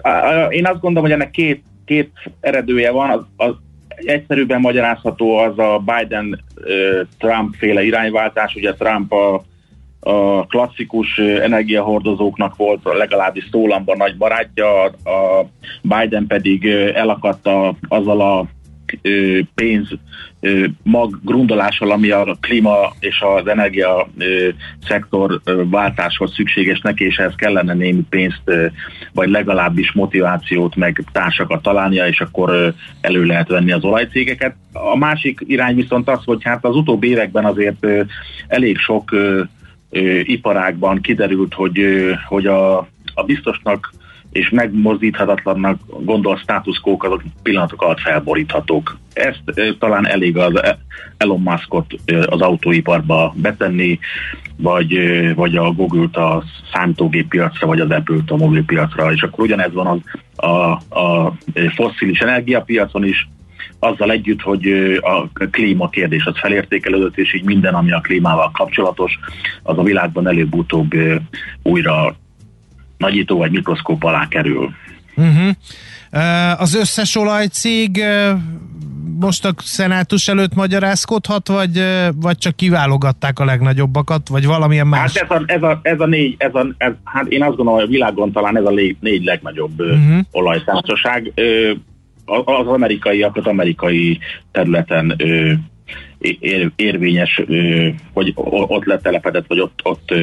én 0.50 0.66
azt 0.66 0.80
gondolom, 0.80 1.02
hogy 1.02 1.12
ennek 1.12 1.30
két 1.30 1.64
két 1.86 2.10
eredője 2.40 2.90
van, 2.90 3.10
az, 3.10 3.20
az 3.36 3.54
egyszerűbben 3.88 4.60
magyarázható 4.60 5.36
az 5.36 5.58
a 5.58 5.82
Biden-Trump 5.84 7.54
féle 7.54 7.84
irányváltás, 7.84 8.54
ugye 8.54 8.72
Trump 8.72 9.12
a, 9.12 9.44
a 10.00 10.46
klasszikus 10.46 11.18
energiahordozóknak 11.18 12.56
volt 12.56 12.80
legalábbis 12.84 13.48
szólamban 13.50 13.96
nagy 13.96 14.16
barátja, 14.16 14.82
a 14.84 15.46
Biden 15.82 16.26
pedig 16.26 16.66
elakadt 16.94 17.46
a, 17.46 17.76
azzal 17.88 18.20
a 18.20 18.46
pénz 19.54 19.88
mag 20.82 21.18
grundolással, 21.24 21.90
ami 21.90 22.10
a 22.10 22.36
klíma 22.40 22.92
és 23.00 23.20
az 23.20 23.46
energia 23.46 24.08
szektor 24.86 25.40
váltáshoz 25.70 26.34
szükséges 26.34 26.80
neki, 26.80 27.04
és 27.04 27.16
ehhez 27.16 27.34
kellene 27.36 27.74
némi 27.74 28.04
pénzt, 28.08 28.42
vagy 29.12 29.28
legalábbis 29.28 29.92
motivációt, 29.92 30.76
meg 30.76 31.04
társakat 31.12 31.62
találnia, 31.62 32.06
és 32.06 32.20
akkor 32.20 32.74
elő 33.00 33.24
lehet 33.24 33.48
venni 33.48 33.72
az 33.72 33.84
olajcégeket. 33.84 34.56
A 34.72 34.96
másik 34.96 35.40
irány 35.46 35.74
viszont 35.74 36.08
az, 36.08 36.20
hogy 36.24 36.42
hát 36.42 36.64
az 36.64 36.76
utóbbi 36.76 37.08
években 37.08 37.44
azért 37.44 37.86
elég 38.48 38.78
sok 38.78 39.14
iparágban 40.22 41.00
kiderült, 41.00 41.54
hogy, 41.54 41.80
hogy 42.28 42.46
a, 42.46 42.78
a 43.14 43.22
biztosnak 43.26 43.92
és 44.36 44.48
megmozdíthatatlannak 44.48 45.80
gondol 46.04 46.36
státuszkók 46.36 47.04
azok 47.04 47.22
pillanatok 47.42 47.82
alatt 47.82 48.00
felboríthatók. 48.00 48.98
Ezt 49.12 49.42
talán 49.78 50.06
elég 50.06 50.36
az 50.36 50.76
Elon 51.16 51.40
Muskot 51.40 51.86
az 52.26 52.40
autóiparba 52.40 53.34
betenni, 53.36 53.98
vagy, 54.56 54.98
vagy 55.34 55.56
a 55.56 55.72
Google-t 55.72 56.16
a 56.16 56.42
számítógép 56.72 57.28
piacra, 57.28 57.66
vagy 57.66 57.80
az 57.80 57.90
Apple-t 57.90 58.30
a 58.30 58.36
mobilpiacra, 58.36 59.12
és 59.12 59.22
akkor 59.22 59.44
ugyanez 59.44 59.72
van 59.72 59.86
az, 59.86 59.98
a, 60.48 60.70
a 61.00 61.32
fosszilis 61.74 62.18
energiapiacon 62.18 63.04
is, 63.04 63.28
azzal 63.78 64.10
együtt, 64.10 64.40
hogy 64.40 64.68
a 65.00 65.28
klíma 65.50 65.88
kérdés 65.88 66.24
az 66.24 66.38
felértékelődött, 66.38 67.18
és 67.18 67.34
így 67.34 67.44
minden, 67.44 67.74
ami 67.74 67.92
a 67.92 68.00
klímával 68.00 68.50
kapcsolatos, 68.50 69.18
az 69.62 69.78
a 69.78 69.82
világban 69.82 70.28
előbb-utóbb 70.28 70.90
újra 71.62 72.16
nagyító 72.96 73.38
vagy 73.38 73.50
mikroszkóp 73.50 74.04
alá 74.04 74.28
kerül. 74.28 74.70
Uh-huh. 75.16 75.50
Az 76.60 76.74
összes 76.74 77.16
olajcég 77.16 78.04
most 79.20 79.44
a 79.44 79.54
szenátus 79.56 80.28
előtt 80.28 80.54
magyarázkodhat, 80.54 81.48
vagy, 81.48 81.84
vagy 82.14 82.38
csak 82.38 82.56
kiválogatták 82.56 83.38
a 83.38 83.44
legnagyobbakat, 83.44 84.28
vagy 84.28 84.46
valamilyen 84.46 84.86
más? 84.86 85.18
Hát 85.18 85.30
ez 85.30 85.38
a, 85.38 85.42
ez 85.46 85.62
a, 85.62 85.80
ez 85.82 86.00
a 86.00 86.06
négy, 86.06 86.34
ez 86.38 86.54
a, 86.54 86.66
ez, 86.78 86.92
hát 87.04 87.26
én 87.26 87.42
azt 87.42 87.56
gondolom, 87.56 87.80
hogy 87.80 87.88
a 87.88 87.92
világon 87.92 88.32
talán 88.32 88.56
ez 88.56 88.64
a 88.64 88.70
négy, 88.70 88.96
négy 89.00 89.24
legnagyobb 89.24 89.80
uh-huh. 89.80 90.18
olajtársaság. 90.30 91.32
Az 92.44 92.66
amerikaiakat 92.66 93.46
amerikai 93.46 94.18
területen 94.50 95.16
ér, 96.18 96.70
érvényes, 96.76 97.42
hogy 98.12 98.32
ott 98.34 98.84
letelepedett, 98.84 99.46
vagy 99.46 99.60
ott, 99.60 99.80
ott 99.82 100.14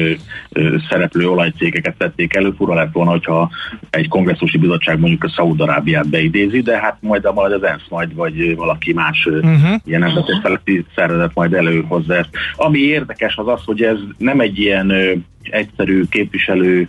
szereplő 0.88 1.28
olajcégeket 1.28 1.96
tették 1.96 2.34
elő. 2.34 2.54
Fura 2.56 2.74
lett 2.74 2.92
volna, 2.92 3.10
hogyha 3.10 3.50
egy 3.90 4.08
kongresszusi 4.08 4.58
bizottság 4.58 4.98
mondjuk 4.98 5.24
a 5.24 5.28
Szaúd-Arábiát 5.28 6.08
beidézi, 6.08 6.60
de 6.60 6.78
hát 6.78 6.96
majd, 7.00 7.28
majd 7.34 7.52
az 7.52 7.62
ENSZ 7.62 7.88
majd, 7.88 8.14
vagy 8.14 8.56
valaki 8.56 8.92
más 8.92 9.26
uh-huh. 9.26 9.74
ilyen 9.84 10.00
nemzeti 10.00 10.84
szervezet 10.94 11.34
majd 11.34 11.52
előhozza 11.52 12.14
ezt. 12.14 12.30
Ami 12.56 12.78
érdekes 12.78 13.36
az 13.36 13.48
az, 13.48 13.60
hogy 13.64 13.82
ez 13.82 13.98
nem 14.18 14.40
egy 14.40 14.58
ilyen 14.58 14.92
egyszerű 15.42 16.02
képviselő 16.10 16.88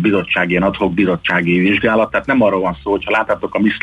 bizottság, 0.00 0.50
ilyen 0.50 0.62
adhok 0.62 0.94
bizottsági 0.94 1.58
vizsgálat, 1.58 2.10
tehát 2.10 2.26
nem 2.26 2.42
arról 2.42 2.60
van 2.60 2.76
szó, 2.82 2.90
hogyha 2.90 3.10
látjátok 3.10 3.54
a 3.54 3.60
Miss 3.60 3.76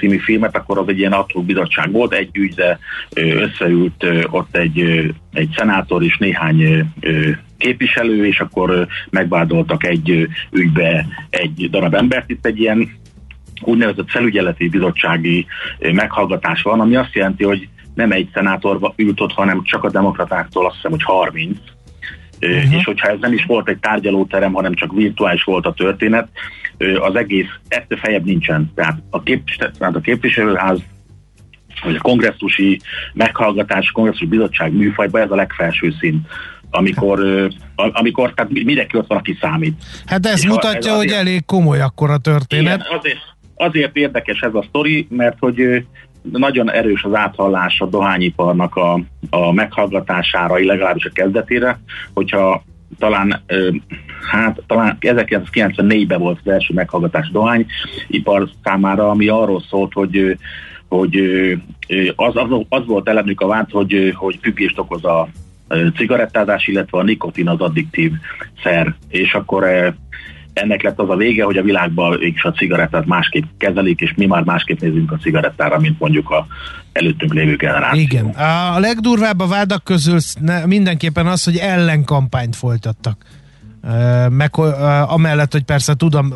című 0.00 0.18
filmet, 0.18 0.56
akkor 0.56 0.78
az 0.78 0.88
egy 0.88 0.98
ilyen 0.98 1.12
adhok 1.12 1.44
bizottság 1.44 1.92
volt, 1.92 2.14
egy 2.14 2.36
ügyre 2.36 2.78
összeült 3.14 4.06
ott 4.30 4.56
egy, 4.56 5.10
egy 5.32 5.48
szenátor 5.56 6.02
és 6.02 6.16
néhány 6.18 6.92
képviselő, 7.58 8.26
és 8.26 8.40
akkor 8.40 8.86
megvádoltak 9.10 9.86
egy 9.86 10.28
ügybe 10.50 11.06
egy 11.30 11.68
darab 11.70 11.94
embert. 11.94 12.30
Itt 12.30 12.46
egy 12.46 12.60
ilyen 12.60 12.98
úgynevezett 13.60 14.10
felügyeleti 14.10 14.68
bizottsági 14.68 15.46
meghallgatás 15.78 16.62
van, 16.62 16.80
ami 16.80 16.96
azt 16.96 17.14
jelenti, 17.14 17.44
hogy 17.44 17.68
nem 17.94 18.12
egy 18.12 18.28
szenátor 18.34 18.92
ült 18.96 19.20
ott, 19.20 19.32
hanem 19.32 19.62
csak 19.64 19.84
a 19.84 19.90
demokratáktól 19.90 20.66
azt 20.66 20.74
hiszem, 20.74 20.90
hogy 20.90 21.02
30, 21.02 21.58
uh-huh. 22.40 22.74
és 22.74 22.84
hogyha 22.84 23.08
ez 23.08 23.18
nem 23.20 23.32
is 23.32 23.44
volt 23.44 23.68
egy 23.68 23.78
tárgyalóterem, 23.78 24.52
hanem 24.52 24.74
csak 24.74 24.92
virtuális 24.92 25.44
volt 25.44 25.66
a 25.66 25.72
történet, 25.72 26.28
az 27.00 27.14
egész 27.14 27.48
ettől 27.68 27.98
fejebb 27.98 28.24
nincsen. 28.24 28.72
Tehát 28.74 28.98
a, 29.10 29.22
kép, 29.22 29.44
tehát 29.78 29.96
a 29.96 30.00
képviselőház 30.00 30.78
vagy 31.82 31.94
a 31.94 32.00
kongresszusi 32.00 32.80
meghallgatás, 33.12 33.90
kongresszusi 33.90 34.26
bizottság 34.26 34.72
műfajban 34.72 35.22
ez 35.22 35.30
a 35.30 35.34
legfelső 35.34 35.94
szint 36.00 36.26
amikor, 36.70 37.48
amikor 37.74 38.34
tehát 38.34 38.52
mindenki 38.52 38.96
ott 38.96 39.06
van, 39.06 39.18
aki 39.18 39.38
számít. 39.40 39.82
Hát 40.06 40.26
ez 40.26 40.38
És 40.38 40.46
mutatja, 40.46 40.78
ez 40.78 40.86
azért, 40.86 40.96
hogy 40.96 41.10
elég 41.10 41.44
komoly 41.44 41.80
akkor 41.80 42.10
a 42.10 42.18
történet. 42.18 42.80
Igen, 42.80 42.98
azért, 42.98 43.18
azért 43.54 43.96
érdekes 43.96 44.40
ez 44.40 44.54
a 44.54 44.64
sztori, 44.68 45.06
mert 45.10 45.36
hogy 45.38 45.86
nagyon 46.22 46.70
erős 46.70 47.02
az 47.02 47.14
áthallás 47.14 47.80
a 47.80 47.86
dohányiparnak 47.86 48.76
a, 48.76 49.00
a 49.30 49.52
meghallgatására, 49.52 50.64
legalábbis 50.64 51.04
a 51.04 51.10
kezdetére, 51.12 51.80
hogyha 52.14 52.62
talán, 53.00 53.42
hát 54.30 54.62
talán 54.66 54.96
1994-ben 55.00 56.18
volt 56.18 56.38
az 56.44 56.52
első 56.52 56.74
meghallgatás 56.74 57.30
dohányipar 57.30 58.48
számára, 58.64 59.10
ami 59.10 59.28
arról 59.28 59.62
szólt, 59.68 59.92
hogy 59.92 60.38
hogy 60.88 61.16
az, 62.16 62.36
az, 62.36 62.48
az 62.68 62.86
volt 62.86 63.08
elemük 63.08 63.40
a 63.40 63.46
vád, 63.46 63.70
hogy, 63.70 64.12
hogy 64.16 64.38
függést 64.42 64.78
okoz 64.78 65.04
a 65.04 65.28
cigarettázás, 65.96 66.66
illetve 66.66 66.98
a 66.98 67.02
nikotin 67.02 67.48
az 67.48 67.60
addiktív 67.60 68.12
szer, 68.62 68.94
és 69.08 69.34
akkor 69.34 69.94
ennek 70.52 70.82
lett 70.82 70.98
az 70.98 71.10
a 71.10 71.16
vége, 71.16 71.44
hogy 71.44 71.56
a 71.56 71.62
világban 71.62 72.22
is 72.22 72.44
a 72.44 72.52
cigarettát 72.52 73.06
másképp 73.06 73.44
kezelik, 73.58 74.00
és 74.00 74.14
mi 74.16 74.26
már 74.26 74.42
másképp 74.42 74.80
nézünk 74.80 75.12
a 75.12 75.16
cigarettára, 75.16 75.78
mint 75.78 75.98
mondjuk 75.98 76.30
a 76.30 76.46
előttünk 76.92 77.34
lévő 77.34 77.56
generáció. 77.56 78.00
Igen. 78.00 78.26
A 78.74 78.78
legdurvább 78.78 79.40
a 79.40 79.46
vádak 79.46 79.84
közül 79.84 80.18
mindenképpen 80.66 81.26
az, 81.26 81.44
hogy 81.44 81.56
ellenkampányt 81.56 82.56
folytattak. 82.56 83.24
Meg 84.28 84.50
amellett, 85.06 85.52
hogy 85.52 85.62
persze 85.62 85.94
tudom, 85.94 86.34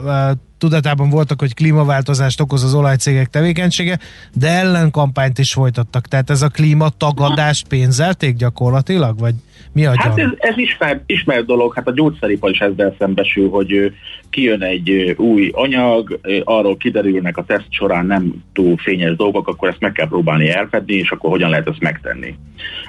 tudatában 0.64 1.10
voltak, 1.10 1.40
hogy 1.40 1.54
klímaváltozást 1.54 2.40
okoz 2.40 2.64
az 2.64 2.74
olajcégek 2.74 3.28
tevékenysége, 3.28 3.98
de 4.32 4.48
ellenkampányt 4.48 5.38
is 5.38 5.52
folytattak. 5.52 6.06
Tehát 6.06 6.30
ez 6.30 6.42
a 6.42 6.48
klímatagadást 6.48 7.68
pénzelték 7.68 8.36
gyakorlatilag, 8.36 9.18
vagy 9.18 9.34
mi 9.72 9.86
a 9.86 9.92
Hát 9.96 10.18
ez, 10.18 10.30
ez 10.38 10.58
ismert, 10.58 11.02
ismert 11.06 11.46
dolog, 11.46 11.74
hát 11.74 11.88
a 11.88 11.92
gyógyszeripar 11.92 12.50
is 12.50 12.58
ezzel 12.58 12.94
szembesül, 12.98 13.48
hogy 13.48 13.92
kijön 14.30 14.62
egy 14.62 15.14
új 15.16 15.50
anyag, 15.52 16.20
arról 16.44 16.76
kiderülnek 16.76 17.36
a 17.36 17.44
teszt 17.44 17.66
során 17.70 18.06
nem 18.06 18.44
túl 18.52 18.76
fényes 18.76 19.16
dolgok, 19.16 19.48
akkor 19.48 19.68
ezt 19.68 19.80
meg 19.80 19.92
kell 19.92 20.08
próbálni 20.08 20.48
elfedni, 20.48 20.94
és 20.94 21.10
akkor 21.10 21.30
hogyan 21.30 21.50
lehet 21.50 21.68
ezt 21.68 21.80
megtenni. 21.80 22.34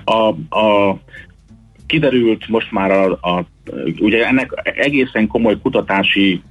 A, 0.03 0.27
a 0.59 0.97
kiderült 1.85 2.47
most 2.47 2.71
már 2.71 2.91
a, 2.91 3.11
a 3.11 3.45
ugye 3.99 4.27
ennek 4.27 4.51
egészen 4.63 5.27
komoly 5.27 5.59
kutatási 5.61 6.41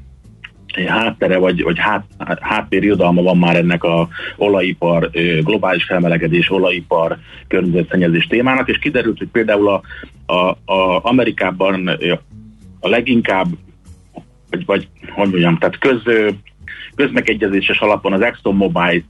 háttere, 0.83 1.37
vagy, 1.37 1.63
vagy 1.63 1.79
hát, 1.79 2.05
háttérirodalma 2.41 3.23
van 3.23 3.39
már 3.39 3.57
ennek 3.57 3.85
a 3.85 4.09
olajipar, 4.37 5.11
globális 5.41 5.85
felmelegedés, 5.85 6.51
olajipar, 6.51 7.19
környezetszennyezés 7.49 8.27
témának, 8.27 8.69
és 8.69 8.79
kiderült, 8.79 9.19
hogy 9.19 9.29
például 9.29 9.69
a, 9.69 9.83
a, 10.33 10.49
a 10.73 11.01
Amerikában 11.03 11.89
a 12.81 12.89
leginkább, 12.89 13.47
vagy, 14.51 14.65
vagy 14.65 14.89
hogy 15.15 15.29
mondjam, 15.29 15.59
tehát 15.59 15.79
köz, 15.79 16.03
közmegegyezéses 16.95 17.79
alapon 17.79 18.13
az 18.13 18.21
ExxonMobil 18.21 19.03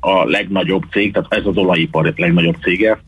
a 0.00 0.24
legnagyobb 0.24 0.82
cég, 0.90 1.12
tehát 1.12 1.34
ez 1.34 1.46
az 1.46 1.56
olajipar 1.56 2.12
legnagyobb 2.16 2.56
cége. 2.62 3.00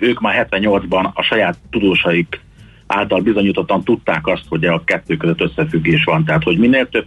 Ők 0.00 0.20
már 0.20 0.48
78-ban 0.50 1.12
a 1.12 1.22
saját 1.22 1.58
tudósaik 1.70 2.40
által 2.88 3.20
bizonyítottan 3.20 3.84
tudták 3.84 4.26
azt, 4.26 4.44
hogy 4.48 4.64
a 4.64 4.84
kettő 4.84 5.16
között 5.16 5.40
összefüggés 5.40 6.04
van. 6.04 6.24
Tehát, 6.24 6.42
hogy 6.42 6.58
minél 6.58 6.88
több 6.88 7.06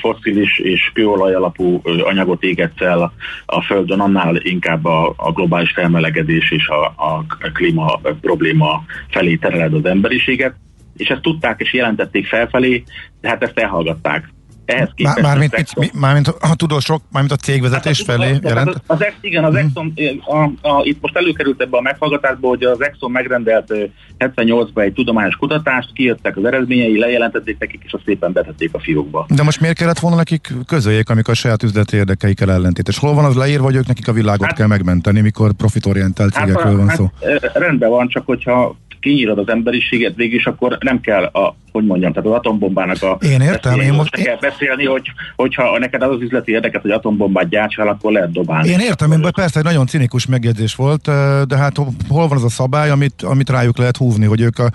fosszilis 0.00 0.58
és 0.58 0.90
kőolaj 0.94 1.34
alapú 1.34 1.80
anyagot 1.84 2.42
égetsz 2.42 2.80
el 2.80 3.12
a 3.46 3.62
Földön, 3.62 4.00
annál 4.00 4.36
inkább 4.36 4.84
a, 4.84 5.14
a 5.16 5.32
globális 5.32 5.70
felmelegedés 5.70 6.50
és 6.50 6.68
a, 6.68 6.84
a 6.84 7.24
klíma 7.52 8.00
probléma 8.20 8.84
felé 9.10 9.36
tereled 9.36 9.74
az 9.74 9.84
emberiséget. 9.84 10.54
És 10.96 11.08
ezt 11.08 11.22
tudták 11.22 11.60
és 11.60 11.72
jelentették 11.72 12.26
felfelé, 12.26 12.84
de 13.20 13.28
hát 13.28 13.42
ezt 13.42 13.58
elhallgatták. 13.58 14.34
Ehhez 14.66 14.90
képest 14.94 15.20
mármint, 15.20 15.54
Exxon... 15.54 15.84
mármint 15.92 16.28
a 16.28 16.54
tudósok, 16.56 17.02
mármint 17.12 17.34
a 17.34 17.36
cégvezetés 17.36 18.04
hát, 18.06 18.16
felé 18.16 18.38
jelent? 18.42 18.68
Az, 18.68 19.00
az, 19.00 19.06
igen, 19.20 19.44
az 19.44 19.54
hmm. 19.54 19.64
Exxon, 19.64 19.92
a, 20.26 20.68
a, 20.68 20.80
itt 20.82 21.00
most 21.00 21.16
előkerült 21.16 21.60
ebbe 21.60 21.76
a 21.76 21.80
meghallgatásba, 21.80 22.48
hogy 22.48 22.64
az 22.64 22.82
Exxon 22.82 23.10
megrendelt 23.10 23.72
78-ban 24.18 24.82
egy 24.82 24.92
tudományos 24.92 25.36
kutatást, 25.36 25.92
kijöttek 25.92 26.36
az 26.36 26.44
eredményei, 26.44 26.98
lejelentették 26.98 27.58
nekik, 27.58 27.82
és 27.84 27.92
azt 27.92 28.04
szépen 28.04 28.32
betették 28.32 28.74
a 28.74 28.78
fiókba. 28.78 29.26
De 29.28 29.42
most 29.42 29.60
miért 29.60 29.76
kellett 29.76 29.98
volna 29.98 30.16
nekik 30.16 30.52
közöljék, 30.66 31.10
amikor 31.10 31.34
a 31.34 31.36
saját 31.36 31.62
üzleti 31.62 31.96
érdekeikkel 31.96 32.52
ellentétes? 32.52 32.98
Hol 32.98 33.14
van 33.14 33.24
az 33.24 33.36
leírva, 33.36 33.64
hogy 33.64 33.76
ők 33.76 33.86
nekik 33.86 34.08
a 34.08 34.12
világot 34.12 34.46
hát, 34.46 34.56
kell 34.56 34.66
megmenteni, 34.66 35.20
mikor 35.20 35.52
profitorientált 35.52 36.34
hát, 36.34 36.46
cégekről 36.46 36.76
van 36.76 36.88
hát, 36.88 36.96
szó? 36.96 37.10
Rendben 37.52 37.90
van, 37.90 38.08
csak 38.08 38.26
hogyha 38.26 38.76
kinyírod 39.00 39.38
az 39.38 39.48
emberiséget 39.48 40.14
végig, 40.14 40.46
akkor 40.46 40.76
nem 40.80 41.00
kell 41.00 41.24
a 41.24 41.56
hogy 41.76 41.86
mondjam, 41.86 42.12
tehát 42.12 42.28
az 42.28 42.34
atombombának 42.34 43.02
a... 43.02 43.18
Én 43.20 43.40
értem, 43.40 43.80
én 43.80 43.92
most... 43.92 44.10
kell 44.10 44.36
beszélni, 44.40 44.84
hogy, 44.84 45.12
hogyha 45.36 45.78
neked 45.78 46.02
az 46.02 46.10
az 46.10 46.20
üzleti 46.20 46.52
érdeket, 46.52 46.82
hogy 46.82 46.90
atombombát 46.90 47.48
gyártsál, 47.48 47.88
akkor 47.88 48.12
lehet 48.12 48.32
dobálni. 48.32 48.68
Én 48.68 48.78
értem, 48.78 49.12
én 49.12 49.20
persze 49.34 49.58
egy 49.58 49.64
nagyon 49.64 49.86
cinikus 49.86 50.26
megjegyzés 50.26 50.74
volt, 50.74 51.02
de 51.46 51.56
hát 51.56 51.76
hol 52.08 52.28
van 52.28 52.36
az 52.36 52.44
a 52.44 52.48
szabály, 52.48 52.90
amit, 52.90 53.22
amit 53.22 53.50
rájuk 53.50 53.78
lehet 53.78 53.96
húzni, 53.96 54.26
hogy 54.26 54.40
ők 54.40 54.58
a, 54.58 54.70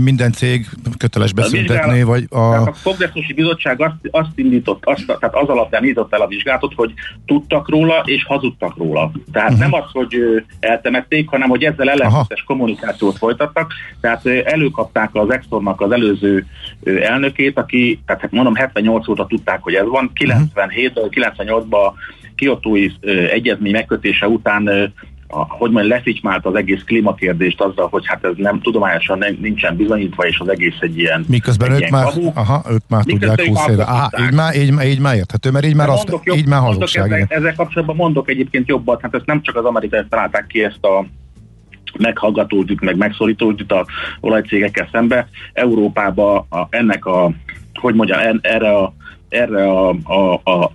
minden 0.00 0.32
cég 0.32 0.66
köteles 0.96 1.32
beszüntetni, 1.32 2.02
vagy 2.02 2.26
a... 2.30 2.38
a 2.38 2.74
kongresszusi 2.82 3.32
bizottság 3.32 3.80
azt, 3.80 3.94
azt 4.10 4.30
indított, 4.34 4.84
azt, 4.84 5.06
tehát 5.06 5.34
az 5.34 5.48
alapján 5.48 5.82
indított 5.82 6.12
el 6.12 6.20
a 6.20 6.26
vizsgálatot, 6.26 6.72
hogy 6.76 6.92
tudtak 7.26 7.68
róla 7.68 8.02
és 8.04 8.24
hazudtak 8.24 8.76
róla. 8.76 9.10
Tehát 9.32 9.50
uh-huh. 9.50 9.70
nem 9.70 9.80
az, 9.80 9.90
hogy 9.92 10.16
eltemették, 10.60 11.28
hanem 11.28 11.48
hogy 11.48 11.64
ezzel 11.64 11.90
ellentétes 11.90 12.42
kommunikációt 12.42 13.18
folytattak. 13.18 13.72
Tehát 14.00 14.26
előkapták 14.26 15.10
az 15.12 15.30
Exxonnak 15.30 15.80
az 15.80 15.90
előző 15.92 16.35
elnökét, 16.84 17.58
aki, 17.58 18.00
tehát 18.06 18.22
hát 18.22 18.30
mondom, 18.30 18.54
78 18.54 19.08
óta 19.08 19.26
tudták, 19.26 19.62
hogy 19.62 19.74
ez 19.74 19.86
van. 19.86 20.10
97-ben, 20.14 20.70
98-ban 21.10 21.92
kiotói 22.34 22.90
egyezmény 23.30 23.72
megkötése 23.72 24.28
után 24.28 24.92
a, 25.28 25.44
hogy 25.48 25.70
mondjam, 25.70 25.96
leficsmált 25.96 26.46
az 26.46 26.54
egész 26.54 26.82
klímakérdést 26.84 27.60
azzal, 27.60 27.88
hogy 27.88 28.06
hát 28.06 28.24
ez 28.24 28.32
nem 28.36 28.60
tudományosan 28.60 29.18
nem, 29.18 29.36
nincsen 29.40 29.76
bizonyítva, 29.76 30.26
és 30.26 30.38
az 30.38 30.48
egész 30.48 30.76
egy 30.80 30.98
ilyen 30.98 31.24
Miközben 31.28 31.72
ők 31.72 31.88
már, 31.88 32.06
aha, 32.34 32.64
ők 32.70 32.82
már 32.88 33.04
tudják 33.04 33.46
20 33.46 33.68
éve. 33.68 33.82
Aha, 33.82 34.10
így 34.20 34.32
már, 34.32 34.56
így, 34.56 34.82
így 34.84 35.00
már 35.00 35.14
érthető, 35.14 35.50
mert 35.50 35.66
így 35.66 35.74
már, 35.74 35.88
azt, 35.88 36.08
jobb, 36.22 36.36
így 36.36 36.46
már 36.46 36.60
hazugság. 36.60 37.12
Ezzel, 37.12 37.26
ezzel 37.28 37.54
kapcsolatban 37.54 37.96
mondok 37.96 38.30
egyébként 38.30 38.68
jobbat, 38.68 39.00
hát 39.00 39.14
ezt 39.14 39.26
nem 39.26 39.42
csak 39.42 39.56
az 39.56 39.64
amerikai 39.64 40.00
találták 40.08 40.46
ki 40.46 40.64
ezt 40.64 40.84
a 40.84 41.06
meghallgatódjuk, 41.98 42.80
meg 42.80 42.96
megszólítódjuk 42.96 43.72
a 43.72 43.86
olajcégekkel 44.20 44.88
szembe. 44.92 45.28
Európában 45.52 46.46
a, 46.48 46.66
ennek 46.70 47.06
a, 47.06 47.32
hogy 47.74 47.94
mondjam, 47.94 48.18
en, 48.18 48.38
erre 48.42 48.70
a 48.76 48.94
erre 49.28 49.70
a, 49.70 49.88
a, 50.04 50.50
a 50.50 50.72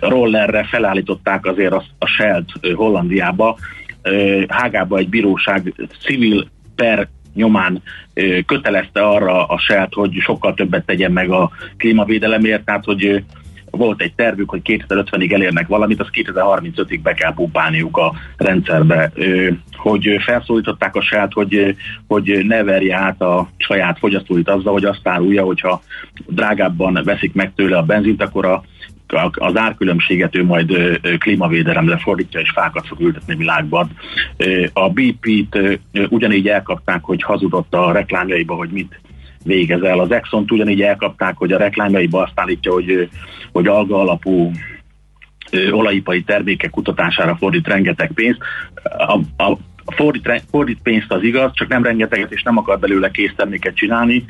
rollerre 0.00 0.64
felállították 0.64 1.46
azért 1.46 1.72
a, 1.72 1.84
a 1.98 2.06
Shell-t 2.06 2.74
Hollandiába, 2.74 3.58
Hágába 4.48 4.98
egy 4.98 5.08
bíróság 5.08 5.74
civil 6.00 6.48
per 6.74 7.08
nyomán 7.34 7.82
kötelezte 8.46 9.02
arra 9.02 9.46
a 9.46 9.58
Shell-t, 9.58 9.94
hogy 9.94 10.12
sokkal 10.20 10.54
többet 10.54 10.86
tegyen 10.86 11.12
meg 11.12 11.30
a 11.30 11.50
klímavédelemért, 11.76 12.64
tehát 12.64 12.84
hogy 12.84 13.24
volt 13.76 14.02
egy 14.02 14.14
tervük, 14.14 14.50
hogy 14.50 14.60
2050-ig 14.64 15.32
elérnek 15.32 15.66
valamit, 15.66 16.00
az 16.00 16.08
2035-ig 16.12 17.00
be 17.02 17.14
kell 17.14 17.34
pumpálniuk 17.34 17.96
a 17.96 18.14
rendszerbe. 18.36 19.12
Hogy 19.76 20.16
felszólították 20.24 20.96
a 20.96 21.02
saját, 21.02 21.32
hogy, 21.32 21.76
hogy 22.06 22.44
ne 22.46 22.62
verje 22.62 22.96
át 22.96 23.20
a 23.20 23.48
saját 23.56 23.98
fogyasztóit 23.98 24.48
azzal, 24.48 24.72
hogy 24.72 24.84
azt 24.84 25.08
árulja, 25.08 25.44
hogyha 25.44 25.82
drágábban 26.26 27.00
veszik 27.04 27.34
meg 27.34 27.52
tőle 27.54 27.76
a 27.76 27.82
benzint, 27.82 28.22
akkor 28.22 28.46
a 28.46 28.62
az 29.32 29.56
árkülönbséget 29.56 30.36
ő 30.36 30.44
majd 30.44 30.98
klímavédelemre 31.18 31.96
fordítja, 31.96 32.40
és 32.40 32.50
fákat 32.50 32.86
fog 32.86 33.00
ültetni 33.00 33.34
világban. 33.34 33.90
A 34.72 34.90
BP-t 34.90 35.80
ugyanígy 36.08 36.48
elkapták, 36.48 37.04
hogy 37.04 37.22
hazudott 37.22 37.74
a 37.74 37.92
reklámjaiba, 37.92 38.54
hogy 38.54 38.70
mit 38.70 39.00
végez 39.46 39.82
el. 39.82 39.98
Az 39.98 40.10
Exxon 40.10 40.44
ugyanígy 40.48 40.82
elkapták, 40.82 41.36
hogy 41.36 41.52
a 41.52 41.58
reklámjaiba 41.58 42.22
azt 42.22 42.40
állítja, 42.40 42.72
hogy, 42.72 43.08
hogy 43.52 43.66
alga 43.66 44.00
alapú 44.00 44.50
olajipari 45.70 46.22
termékek 46.22 46.70
kutatására 46.70 47.36
fordít 47.36 47.68
rengeteg 47.68 48.12
pénzt. 48.14 48.38
A, 48.82 49.42
a, 49.44 49.58
fordít, 49.86 50.42
fordít 50.50 50.82
pénzt 50.82 51.12
az 51.12 51.22
igaz, 51.22 51.50
csak 51.54 51.68
nem 51.68 51.82
rengeteget, 51.82 52.32
és 52.32 52.42
nem 52.42 52.56
akar 52.56 52.78
belőle 52.78 53.10
készterméket 53.10 53.74
csinálni. 53.74 54.24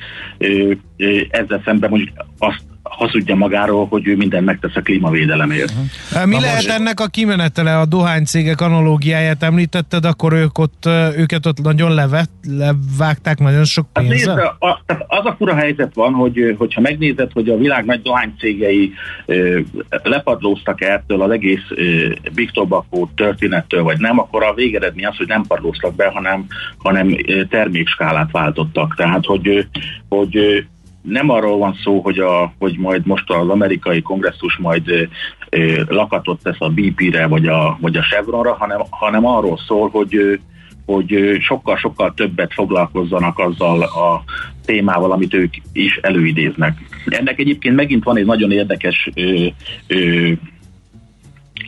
Ezzel 1.31 1.63
szemben 1.65 1.91
mondjuk 1.91 2.11
azt 2.39 2.65
hazudja 2.97 3.35
magáról, 3.35 3.87
hogy 3.87 4.07
ő 4.07 4.17
mindent 4.17 4.45
megtesz 4.45 4.77
a 4.77 4.81
klímavédelemért. 4.81 5.71
Uh-huh. 5.71 6.27
Mi 6.27 6.35
Na 6.35 6.41
lehet 6.41 6.55
most... 6.55 6.69
ennek 6.69 7.01
a 7.01 7.07
kimenetele? 7.07 7.79
A 7.79 7.85
dohánycégek 7.85 8.61
analógiáját 8.61 9.43
említetted, 9.43 10.05
akkor 10.05 10.33
ők 10.33 10.59
ott, 10.59 10.89
őket 11.17 11.47
ott 11.47 11.63
nagyon 11.63 11.95
levet, 11.95 12.31
levágták 12.49 13.39
nagyon 13.39 13.65
sok 13.65 13.87
pénzzel? 13.93 14.35
Hát 14.35 14.45
nézd, 14.45 14.55
a, 14.59 14.83
tehát 14.87 15.05
az 15.07 15.25
a 15.25 15.35
fura 15.39 15.55
helyzet 15.55 15.95
van, 15.95 16.13
hogy 16.13 16.55
hogyha 16.59 16.81
megnézed, 16.81 17.33
hogy 17.33 17.49
a 17.49 17.57
világ 17.57 17.85
nagy 17.85 18.03
dohánycégei 18.03 18.93
ö, 19.27 19.61
lepadlóztak 20.03 20.81
ettől 20.81 21.23
az 21.23 21.31
egész 21.31 21.65
ö, 21.69 22.09
Big 22.35 22.51
Tobacco 22.51 23.09
történettől, 23.15 23.83
vagy 23.83 23.99
nem, 23.99 24.19
akkor 24.19 24.43
a 24.43 24.55
végeredmény 24.55 25.07
az, 25.07 25.17
hogy 25.17 25.27
nem 25.29 25.43
padlóztak 25.43 25.95
be, 25.95 26.07
hanem, 26.07 26.47
hanem 26.79 27.17
termékskálát 27.51 28.31
váltottak. 28.31 28.95
Tehát, 28.97 29.25
hogy, 29.25 29.67
hogy 30.09 30.67
nem 31.09 31.31
arról 31.31 31.59
van 31.59 31.75
szó, 31.83 32.01
hogy, 32.01 32.19
a, 32.19 32.53
hogy 32.59 32.79
majd 32.79 33.07
most 33.07 33.31
az 33.31 33.49
amerikai 33.49 34.03
kongresszus 34.03 34.57
majd 34.57 34.89
ö, 34.89 35.03
ö, 35.51 35.83
lakatot 35.89 36.43
tesz 36.43 36.57
a 36.61 36.71
BP-re 36.71 37.27
vagy 37.27 37.47
a, 37.47 37.79
vagy 37.81 37.97
a 37.97 38.03
Chevronra, 38.03 38.55
hanem, 38.55 38.81
hanem 38.91 39.27
arról 39.27 39.59
szól, 39.67 39.89
hogy 39.89 40.41
hogy 40.87 41.37
sokkal-sokkal 41.41 42.15
többet 42.15 42.53
foglalkozzanak 42.53 43.39
azzal 43.39 43.83
a 43.83 44.23
témával, 44.65 45.13
amit 45.13 45.35
ők 45.35 45.55
is 45.73 45.97
előidéznek. 45.97 46.79
Ennek 47.07 47.39
egyébként 47.39 47.77
megint 47.77 48.05
van 48.05 48.17
egy 48.17 48.25
nagyon 48.25 48.53
érdekes 48.53 49.11
ö, 49.15 49.47
ö, 49.87 50.33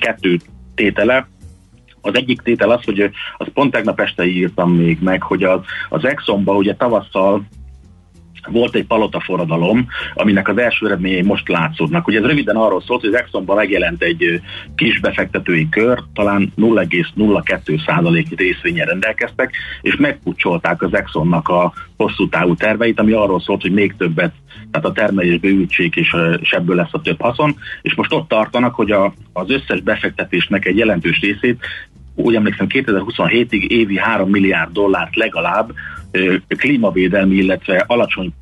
kettő 0.01 0.39
tétele, 0.75 1.29
az 2.01 2.15
egyik 2.15 2.41
tétel 2.41 2.71
az, 2.71 2.85
hogy 2.85 3.11
az 3.37 3.47
pont 3.55 3.73
tegnap 3.73 4.01
este 4.01 4.27
írtam 4.27 4.73
még 4.73 4.99
meg, 5.01 5.23
hogy 5.23 5.43
az, 5.43 5.61
az 5.89 6.05
Exxonban 6.05 6.57
ugye 6.57 6.75
tavasszal 6.75 7.43
volt 8.47 8.75
egy 8.75 8.87
palota 8.87 9.21
forradalom, 9.21 9.87
aminek 10.15 10.49
az 10.49 10.59
első 10.59 10.87
eredményei 10.87 11.23
most 11.23 11.49
látszódnak. 11.49 12.07
Ugye 12.07 12.19
ez 12.19 12.25
röviden 12.25 12.57
arról 12.57 12.83
szólt, 12.83 13.01
hogy 13.01 13.15
az 13.15 13.21
Exxonban 13.21 13.57
megjelent 13.57 14.03
egy 14.03 14.41
kis 14.75 15.01
befektetői 15.01 15.69
kör, 15.69 16.03
talán 16.15 16.53
0,02% 16.57 18.25
részvényen 18.37 18.87
rendelkeztek, 18.87 19.53
és 19.81 19.97
megpucsolták 19.97 20.83
az 20.83 20.95
Exxonnak 20.95 21.49
a 21.49 21.73
hosszú 21.97 22.29
távú 22.29 22.55
terveit, 22.55 23.01
ami 23.01 23.13
arról 23.13 23.41
szólt, 23.41 23.63
hogy 23.63 23.73
még 23.73 23.95
többet, 23.97 24.33
tehát 24.71 24.87
a 24.87 24.93
termelésbe 24.93 25.49
ültsék, 25.49 25.97
és, 25.97 26.17
és 26.41 26.51
ebből 26.51 26.77
lesz 26.77 26.93
a 26.93 27.01
több 27.01 27.21
haszon, 27.21 27.57
és 27.83 27.95
most 27.95 28.13
ott 28.13 28.29
tartanak, 28.29 28.75
hogy 28.75 28.91
a, 28.91 29.15
az 29.33 29.51
összes 29.51 29.81
befektetésnek 29.81 30.67
egy 30.67 30.77
jelentős 30.77 31.21
részét 31.21 31.65
úgy 32.19 32.35
emlékszem 32.35 32.67
2027-ig 32.71 33.67
évi 33.67 33.99
3 33.99 34.31
milliárd 34.31 34.73
dollárt 34.73 35.17
legalább 35.17 35.73
klímavédelmi, 36.49 37.37
illetve 37.37 37.85
alacsony 37.87 38.33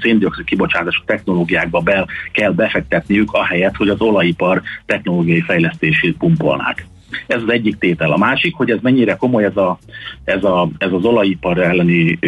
széndiokszid 0.00 0.44
kibocsátású 0.44 1.02
technológiákba 1.06 1.80
be 1.80 2.06
kell 2.32 2.52
befektetniük, 2.52 3.32
ahelyett, 3.32 3.76
hogy 3.76 3.88
az 3.88 4.00
olajipar 4.00 4.62
technológiai 4.86 5.40
fejlesztését 5.40 6.16
pumpolnák. 6.16 6.86
Ez 7.26 7.42
az 7.42 7.50
egyik 7.50 7.78
tétel. 7.78 8.12
A 8.12 8.16
másik, 8.16 8.54
hogy 8.54 8.70
ez 8.70 8.78
mennyire 8.82 9.14
komoly 9.14 9.44
ez, 9.44 9.56
a, 9.56 9.78
ez, 10.24 10.44
a, 10.44 10.68
ez 10.78 10.92
az 10.92 11.04
olajipar 11.04 11.58
elleni 11.58 12.18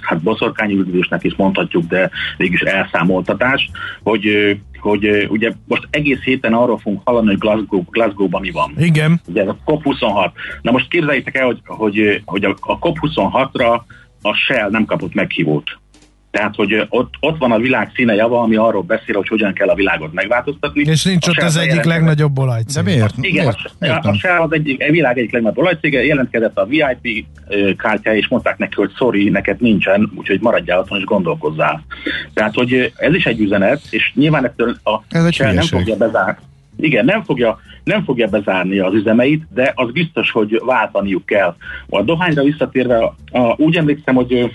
hát 0.00 0.22
boszorkányüldözésnek 0.22 1.24
is 1.24 1.34
mondhatjuk, 1.34 1.84
de 1.84 2.10
mégis 2.36 2.60
elszámoltatás, 2.60 3.70
hogy 4.02 4.56
hogy 4.82 5.26
ugye 5.30 5.52
most 5.66 5.88
egész 5.90 6.20
héten 6.20 6.52
arról 6.52 6.78
fogunk 6.78 7.00
hallani, 7.04 7.26
hogy 7.26 7.38
Glasgow, 7.38 7.82
Glasgow-ban 7.90 8.40
mi 8.40 8.50
van. 8.50 8.72
Igen. 8.78 9.20
Ugye 9.28 9.42
ez 9.42 9.48
a 9.48 9.56
COP26. 9.66 10.30
Na 10.62 10.70
most 10.70 10.88
képzeljétek 10.88 11.36
el, 11.36 11.46
hogy, 11.46 11.60
hogy, 11.64 12.22
hogy 12.24 12.44
a, 12.44 12.56
a 12.60 12.78
COP26-ra 12.78 13.80
a 14.22 14.34
Shell 14.34 14.70
nem 14.70 14.84
kapott 14.84 15.14
meghívót. 15.14 15.80
Tehát, 16.32 16.54
hogy 16.54 16.86
ott, 16.88 17.14
ott 17.20 17.38
van 17.38 17.52
a 17.52 17.58
világ 17.58 17.90
színe 17.94 18.14
java, 18.14 18.40
ami 18.40 18.56
arról 18.56 18.82
beszél, 18.82 19.16
hogy 19.16 19.28
hogyan 19.28 19.52
kell 19.52 19.68
a 19.68 19.74
világot 19.74 20.12
megváltoztatni. 20.12 20.82
És 20.82 21.04
nincs 21.04 21.28
ott 21.28 21.36
az 21.36 21.56
egyik 21.56 21.82
legnagyobb 21.82 22.38
olajcég. 22.38 22.84
De 22.84 22.90
miért? 22.90 23.14
Igen, 23.20 23.54
miért? 23.78 24.04
A, 24.04 24.08
a 24.08 24.14
Shell 24.14 24.40
az 24.40 24.52
egyik, 24.52 24.82
a 24.88 24.90
világ 24.90 25.18
egyik 25.18 25.32
legnagyobb 25.32 25.58
olajcége, 25.58 26.04
jelentkezett 26.04 26.58
a 26.58 26.66
VIP 26.66 27.26
kártyája, 27.76 28.18
és 28.18 28.28
mondták 28.28 28.58
neki, 28.58 28.74
hogy 28.74 28.90
sorry, 28.96 29.28
neked 29.28 29.60
nincsen, 29.60 30.12
úgyhogy 30.14 30.40
maradjál 30.40 30.78
otthon 30.78 30.98
és 30.98 31.04
gondolkozzál. 31.04 31.84
Tehát, 32.34 32.54
hogy 32.54 32.92
ez 32.96 33.14
is 33.14 33.26
egy 33.26 33.40
üzenet, 33.40 33.80
és 33.90 34.12
nyilván 34.14 34.44
ettől 34.44 34.76
a 34.84 35.00
ez 35.08 35.32
Shell 35.32 35.52
nem 35.52 35.64
fogja 35.64 35.96
bezárni. 35.96 36.36
Igen, 36.76 37.04
nem 37.04 37.22
fogja, 37.22 37.58
nem 37.84 38.04
fogja 38.04 38.28
bezárni 38.28 38.78
az 38.78 38.94
üzemeit, 38.94 39.46
de 39.54 39.72
az 39.74 39.90
biztos, 39.90 40.30
hogy 40.30 40.60
váltaniuk 40.64 41.26
kell. 41.26 41.56
A 41.88 42.02
dohányra 42.02 42.42
visszatérve, 42.42 42.98
a, 42.98 43.14
a, 43.38 43.54
úgy 43.56 43.76
emlékszem, 43.76 44.14
hogy 44.14 44.50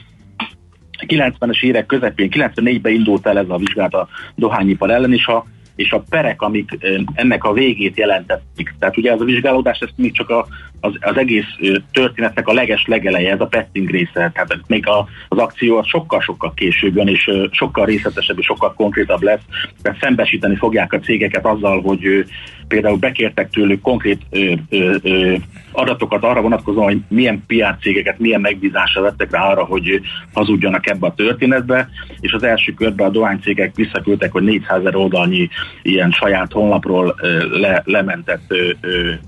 90-es 1.08 1.64
évek 1.64 1.86
közepén, 1.86 2.30
94-ben 2.32 2.94
indult 2.94 3.28
el 3.28 3.38
ez 3.38 3.50
a 3.50 3.58
vizsgálat 3.58 3.94
a 3.94 4.08
dohányipar 4.36 4.92
ellen, 4.92 5.14
és 5.14 5.28
a, 5.28 5.46
és 5.76 5.92
a 5.92 6.04
perek, 6.10 6.42
amik 6.42 6.78
ennek 7.14 7.44
a 7.44 7.54
végét 7.54 7.98
jelentették. 7.98 8.76
Tehát 8.80 8.98
ugye 8.98 9.12
ez 9.12 9.22
a 9.22 9.26
vizsgálódás, 9.26 9.80
ez 9.80 9.90
még 9.96 10.14
csak 10.14 10.30
a, 10.30 10.48
az, 10.80 10.94
az 11.00 11.18
egész 11.18 11.46
történetnek 11.92 12.48
a 12.48 12.54
leges 12.54 12.86
legeleje, 12.86 13.32
ez 13.32 13.42
a 13.42 13.48
petting 13.48 13.90
része. 13.90 14.32
Tehát 14.34 14.60
még 14.68 14.88
a, 14.88 15.08
az 15.28 15.38
akció 15.38 15.78
az 15.78 15.88
sokkal-sokkal 15.88 16.54
később 16.54 16.96
jön, 16.96 17.08
és 17.08 17.32
sokkal 17.52 17.86
részletesebb 17.86 18.40
és 18.40 18.46
sokkal 18.46 18.74
konkrétabb 18.74 19.22
lesz. 19.22 19.44
Tehát 19.82 20.00
szembesíteni 20.00 20.56
fogják 20.56 20.94
a 20.94 21.00
cégeket 21.00 21.46
azzal, 21.46 21.82
hogy 21.82 22.26
például 22.68 22.98
bekértek 22.98 23.50
tőlük 23.50 23.82
konkrét 23.82 24.22
ö, 24.30 24.54
ö, 24.70 24.96
ö, 25.02 25.36
adatokat 25.72 26.24
arra 26.24 26.42
vonatkozóan, 26.42 26.86
hogy 26.86 27.02
milyen 27.08 27.44
piárcégeket, 27.48 28.20
milyen 28.20 28.42
megbízásra 28.42 29.02
vettek 29.02 29.32
rá 29.32 29.50
arra, 29.50 29.64
hogy 29.64 30.02
hazudjanak 30.34 30.90
ebbe 30.90 31.08
a 31.08 31.14
történetbe, 31.14 31.90
és 32.20 32.32
az 32.32 32.44
első 32.44 32.74
körben 32.74 33.08
a 33.08 33.12
dohánycégek 33.12 33.76
visszaküldtek, 33.76 34.32
hogy 34.32 34.44
400 34.44 34.80
ezer 34.80 34.96
oldalnyi 34.96 35.50
ilyen 35.82 36.12
saját 36.12 36.52
honlapról 36.52 37.16
le, 37.52 37.82
lementett 37.86 38.54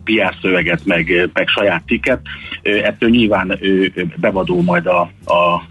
PR 0.03 0.35
szöveget, 0.41 0.85
meg, 0.85 1.29
meg 1.33 1.47
saját 1.47 1.83
tikket. 1.85 2.21
Ettől 2.61 3.09
nyilván 3.09 3.59
bevadó 4.15 4.61
majd 4.61 4.85
a, 4.85 4.99
a 5.25 5.63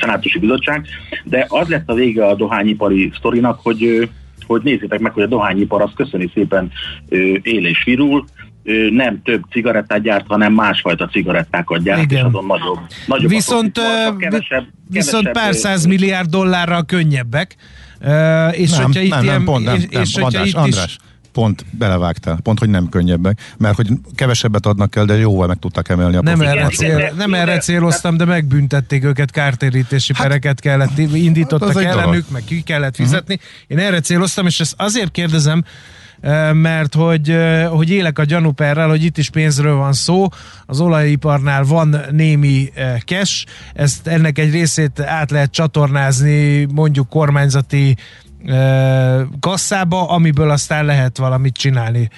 szenátusi 0.00 0.38
bizottság, 0.38 0.86
de 1.24 1.46
az 1.48 1.68
lett 1.68 1.88
a 1.88 1.94
vége 1.94 2.26
a 2.26 2.34
dohányipari 2.34 3.12
sztorinak, 3.16 3.60
hogy 3.62 4.08
hogy 4.48 4.62
nézzétek 4.62 5.00
meg, 5.00 5.12
hogy 5.12 5.22
a 5.22 5.26
dohányipar 5.26 5.82
az 5.82 5.90
köszöni 5.96 6.30
szépen 6.34 6.70
él 7.42 7.66
és 7.66 7.84
virul, 7.84 8.24
nem 8.90 9.22
több 9.22 9.42
cigarettát 9.50 10.02
gyárt, 10.02 10.24
hanem 10.28 10.52
másfajta 10.52 11.06
cigarettákat 11.06 11.82
gyárt, 11.82 12.02
Igen. 12.02 12.18
és 12.18 12.24
azon 12.24 12.44
nagyobb, 12.46 12.78
nagyobb 13.06 13.30
viszont, 13.30 13.80
kevesebb, 14.18 14.64
viszont 14.88 15.24
kevesebb, 15.24 15.32
pár 15.32 15.54
száz 15.54 15.84
milliárd 15.84 16.30
dollárral 16.30 16.84
könnyebbek, 16.84 17.56
és 18.50 18.70
nem, 18.70 18.84
hogyha 18.84 19.00
itt 19.00 19.10
nem, 19.10 19.22
ilyen, 19.22 19.34
nem, 19.34 19.44
pont, 19.44 19.64
nem, 19.64 19.74
és, 19.74 19.86
nem, 19.90 20.02
és 20.02 20.14
András, 20.16 20.48
itt 20.48 20.54
András, 20.54 20.84
is 20.84 20.96
pont 21.32 21.64
belevágtál, 21.70 22.38
pont, 22.42 22.58
hogy 22.58 22.68
nem 22.68 22.88
könnyebbek, 22.88 23.54
mert 23.58 23.76
hogy 23.76 23.88
kevesebbet 24.14 24.66
adnak 24.66 24.96
el, 24.96 25.04
de 25.04 25.16
jóval 25.16 25.46
meg 25.46 25.58
tudtak 25.58 25.88
emelni 25.88 26.16
a 26.16 26.22
Nem 26.22 26.40
erre, 26.40 26.68
cél, 26.68 27.12
nem 27.16 27.34
erre 27.34 27.58
céloztam, 27.58 28.16
de 28.16 28.24
megbüntették 28.24 29.04
őket, 29.04 29.30
kártérítési 29.30 30.12
hát, 30.14 30.26
pereket 30.26 30.60
kellett, 30.60 30.98
indítottak 30.98 31.72
hát 31.72 31.84
ellenük, 31.84 32.30
meg 32.30 32.44
ki 32.44 32.60
kellett 32.60 32.94
fizetni. 32.94 33.34
Uh-huh. 33.34 33.80
Én 33.80 33.86
erre 33.86 34.00
céloztam, 34.00 34.46
és 34.46 34.60
ezt 34.60 34.74
azért 34.76 35.10
kérdezem, 35.10 35.64
mert 36.52 36.94
hogy, 36.94 37.36
hogy 37.70 37.90
élek 37.90 38.18
a 38.18 38.24
gyanúperrel, 38.24 38.88
hogy 38.88 39.04
itt 39.04 39.18
is 39.18 39.30
pénzről 39.30 39.74
van 39.74 39.92
szó, 39.92 40.26
az 40.66 40.80
olajiparnál 40.80 41.62
van 41.62 41.96
némi 42.10 42.72
cash, 43.04 43.46
ezt 43.74 44.06
ennek 44.06 44.38
egy 44.38 44.50
részét 44.50 45.00
át 45.00 45.30
lehet 45.30 45.50
csatornázni 45.50 46.64
mondjuk 46.64 47.08
kormányzati 47.08 47.96
kasszába, 49.40 50.08
amiből 50.10 50.50
aztán 50.50 50.84
lehet 50.84 51.18
valamit 51.18 51.56
csinálni. 51.56 52.08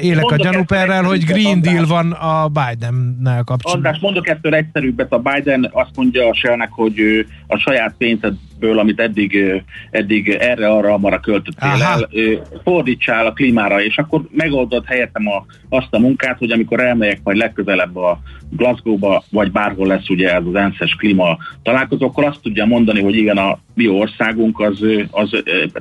Élek 0.00 0.20
mondok 0.20 0.30
a 0.30 0.36
gyanúperrel, 0.36 1.02
hogy 1.02 1.24
Green 1.24 1.60
Deal 1.60 1.86
van 1.86 2.12
a 2.12 2.48
Biden-nel 2.48 3.42
kapcsolatban. 3.42 3.74
András, 3.74 3.98
mondok 4.00 4.28
ettől 4.28 4.54
egyszerűbbet. 4.54 5.12
A 5.12 5.18
Biden 5.18 5.70
azt 5.72 5.90
mondja 5.96 6.28
a 6.28 6.34
Shellnek, 6.34 6.70
hogy 6.70 7.00
a 7.46 7.56
saját 7.56 7.94
pénzedből, 8.62 8.78
amit 8.78 9.00
eddig, 9.00 9.62
eddig 9.90 10.28
erre-arra 10.28 10.92
amara 10.92 11.20
költöttél 11.20 11.82
el, 11.82 12.08
fordítsál 12.64 13.26
a 13.26 13.32
klímára, 13.32 13.82
és 13.82 13.98
akkor 13.98 14.22
megoldod 14.30 14.84
helyettem 14.84 15.28
a, 15.28 15.44
azt 15.68 15.88
a 15.90 15.98
munkát, 15.98 16.38
hogy 16.38 16.50
amikor 16.50 16.80
elmegyek 16.80 17.20
majd 17.22 17.36
legközelebb 17.36 17.96
a 17.96 18.18
Glasgow-ba, 18.56 19.24
vagy 19.30 19.50
bárhol 19.50 19.86
lesz 19.86 20.08
ugye 20.08 20.34
ez 20.34 20.42
az 20.46 20.54
ENSZ-es 20.54 20.94
klíma 20.94 21.36
találkozó, 21.62 22.06
akkor 22.06 22.24
azt 22.24 22.40
tudja 22.42 22.64
mondani, 22.64 23.02
hogy 23.02 23.16
igen, 23.16 23.36
a 23.36 23.58
mi 23.74 23.88
országunk 23.88 24.60
az, 24.60 24.78
az 25.10 25.30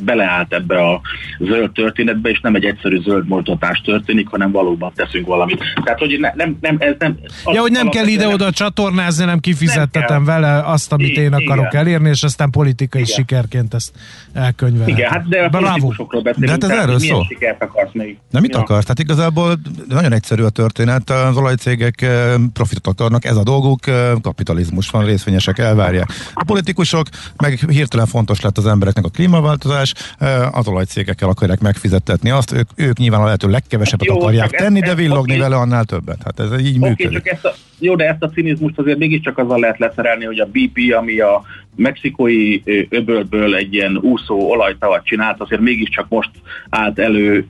beleállt 0.03 0.53
ebbe 0.53 0.87
a 0.87 1.01
zöld 1.39 1.71
történetbe, 1.71 2.29
és 2.29 2.39
nem 2.39 2.55
egy 2.55 2.65
egyszerű 2.65 3.01
zöld 3.01 3.27
moltatás 3.27 3.81
történik, 3.81 4.27
hanem 4.27 4.51
valóban 4.51 4.91
teszünk 4.95 5.27
valamit. 5.27 5.63
Tehát, 5.83 5.99
hogy 5.99 6.19
ne, 6.19 6.31
nem, 6.35 6.57
nem, 6.61 6.75
ez 6.79 6.95
nem... 6.99 7.17
Ja, 7.45 7.61
hogy 7.61 7.71
nem 7.71 7.89
kell 7.89 8.07
ide-oda 8.07 8.51
csatornázni, 8.51 9.25
nem 9.25 9.39
kifizettetem 9.39 10.23
nem 10.23 10.41
vele 10.41 10.61
azt, 10.65 10.91
amit 10.91 11.17
én 11.17 11.33
akarok 11.33 11.65
igen. 11.65 11.85
elérni, 11.85 12.09
és 12.09 12.23
aztán 12.23 12.49
politikai 12.49 12.70
igen. 12.79 13.05
sikerként 13.05 13.73
ezt 13.73 13.91
elkönyvelhetem. 14.33 14.97
Igen, 14.97 15.11
hát 15.11 15.27
de 15.27 15.43
a 15.43 15.49
politikusokról 15.49 16.21
beszélünk, 16.21 16.45
de 16.45 16.51
hát 16.51 16.63
ez 16.63 16.69
tehát, 16.69 16.83
erről 16.83 16.99
szó. 16.99 17.23
sikert 17.23 17.61
akarsz 17.61 17.93
még. 17.93 18.17
Nem 18.29 18.41
mit 18.41 18.53
ja. 18.53 18.59
akarsz? 18.59 18.83
Tehát 18.83 18.99
igazából 18.99 19.59
nagyon 19.87 20.13
egyszerű 20.13 20.43
a 20.43 20.49
történet, 20.49 21.09
az 21.09 21.37
olajcégek 21.37 22.05
profitot 22.53 22.99
akarnak, 23.11 23.25
ez 23.25 23.37
a 23.37 23.43
dolguk, 23.43 23.79
kapitalizmus 24.21 24.89
van, 24.89 25.05
részvényesek 25.05 25.57
elvárják. 25.57 26.09
A 26.33 26.43
politikusok, 26.43 27.07
meg 27.37 27.59
hirtelen 27.69 28.05
fontos 28.05 28.41
lett 28.41 28.57
az 28.57 28.65
embereknek 28.65 29.05
a 29.05 29.09
klímaváltozás, 29.09 29.93
az 30.51 30.67
olajcégekkel 30.67 31.29
akarják 31.29 31.59
megfizettetni 31.59 32.29
azt, 32.29 32.51
ők, 32.51 32.69
ők 32.75 32.97
nyilván 32.97 33.21
a 33.21 33.23
lehető 33.23 33.47
legkevesebbet 33.47 34.07
hát 34.07 34.17
jó, 34.17 34.21
akarják 34.21 34.49
tenni, 34.49 34.81
ez, 34.81 34.89
de 34.89 34.95
villogni 34.95 35.35
okay. 35.35 35.49
vele 35.49 35.55
annál 35.55 35.83
többet. 35.83 36.21
Hát 36.23 36.39
ez 36.39 36.59
így 36.59 36.77
okay, 36.77 36.89
működik. 36.89 37.11
Csak 37.11 37.27
ezt 37.27 37.45
a, 37.45 37.53
jó, 37.79 37.95
de 37.95 38.07
ezt 38.07 38.23
a 38.23 38.29
cinizmust 38.29 38.79
azért 38.79 38.97
mégiscsak 38.97 39.37
azzal 39.37 39.59
lehet 39.59 39.79
leszerelni, 39.79 40.25
hogy 40.25 40.39
a 40.39 40.45
BP, 40.45 40.93
ami 40.97 41.19
a 41.19 41.41
mexikói 41.75 42.60
öbölből 42.89 43.55
egy 43.55 43.73
ilyen 43.73 43.97
úszó 43.97 44.49
olajtavat 44.49 45.05
csinált, 45.05 45.41
azért 45.41 45.61
mégiscsak 45.61 46.05
most 46.09 46.29
állt 46.69 46.99
elő, 46.99 47.45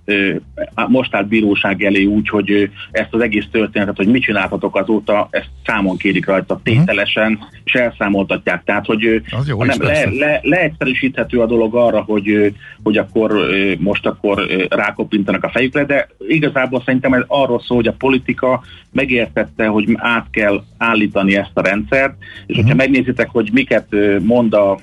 most 0.88 1.16
állt 1.16 1.28
bíróság 1.28 1.84
elé 1.84 2.04
úgy, 2.04 2.30
hogy 2.30 2.70
ezt 2.92 3.14
az 3.14 3.22
egész 3.22 3.46
történetet, 3.52 3.98
hogy 3.98 4.08
mit 4.08 4.24
csináltatok 4.24 4.76
azóta, 4.76 5.28
ezt 5.30 5.50
számon 5.66 5.98
kérik 5.98 6.26
rajta 6.26 6.54
mhm. 6.54 6.64
tételesen, 6.64 7.40
és 7.64 7.74
elszámoltatják. 7.74 8.64
Tehát, 8.64 8.86
hogy 8.86 9.22
nem, 9.58 9.78
le, 9.80 10.06
le, 10.12 10.40
leegyszerűsíthető 10.44 11.40
a 11.40 11.46
dolog 11.46 11.76
arra, 11.76 12.02
hogy, 12.02 12.54
hogy 12.84 12.98
akkor 12.98 13.34
most 13.78 14.06
akkor 14.06 14.48
rákopintanak 14.70 15.44
a 15.44 15.50
fejükre, 15.50 15.86
de 15.86 16.08
igazából 16.28 16.82
szerintem 16.86 17.14
ez 17.14 17.24
arról 17.28 17.62
szól, 17.62 17.78
hogy 17.78 17.88
a 17.88 17.96
politika 17.98 18.64
megértette, 18.92 19.66
hogy 19.66 19.96
át 19.96 20.28
kell 20.32 20.64
állítani 20.78 21.36
ezt 21.36 21.52
a 21.54 21.62
rendszert, 21.62 22.14
és 22.20 22.28
uh-huh. 22.48 22.56
hogyha 22.56 22.76
megnézitek, 22.76 23.30
hogy 23.30 23.50
miket 23.54 23.88
mond 24.20 24.54
a 24.54 24.80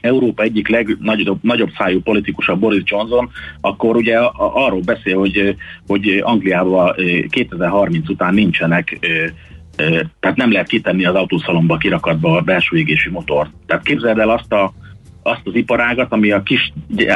Európa 0.00 0.42
egyik 0.42 0.68
legnagyobb 0.68 1.38
nagyobb 1.42 1.70
szájú 1.76 2.00
politikusa 2.00 2.56
Boris 2.56 2.82
Johnson, 2.84 3.30
akkor 3.60 3.96
ugye 3.96 4.18
arról 4.36 4.80
beszél, 4.80 5.18
hogy, 5.18 5.56
hogy 5.86 6.20
Angliában 6.24 6.94
2030 7.28 8.08
után 8.08 8.34
nincsenek 8.34 8.98
tehát 10.20 10.36
nem 10.36 10.52
lehet 10.52 10.68
kitenni 10.68 11.04
az 11.04 11.14
autószalomba 11.14 11.76
kirakatba 11.76 12.36
a 12.36 12.40
belső 12.40 12.76
égési 12.76 13.10
motort. 13.10 13.50
Tehát 13.66 13.84
képzeld 13.84 14.18
el 14.18 14.30
azt 14.30 14.52
a 14.52 14.72
azt 15.22 15.40
az 15.44 15.54
iparágat, 15.54 16.12
ami 16.12 16.30
a 16.30 16.42
kis 16.42 16.72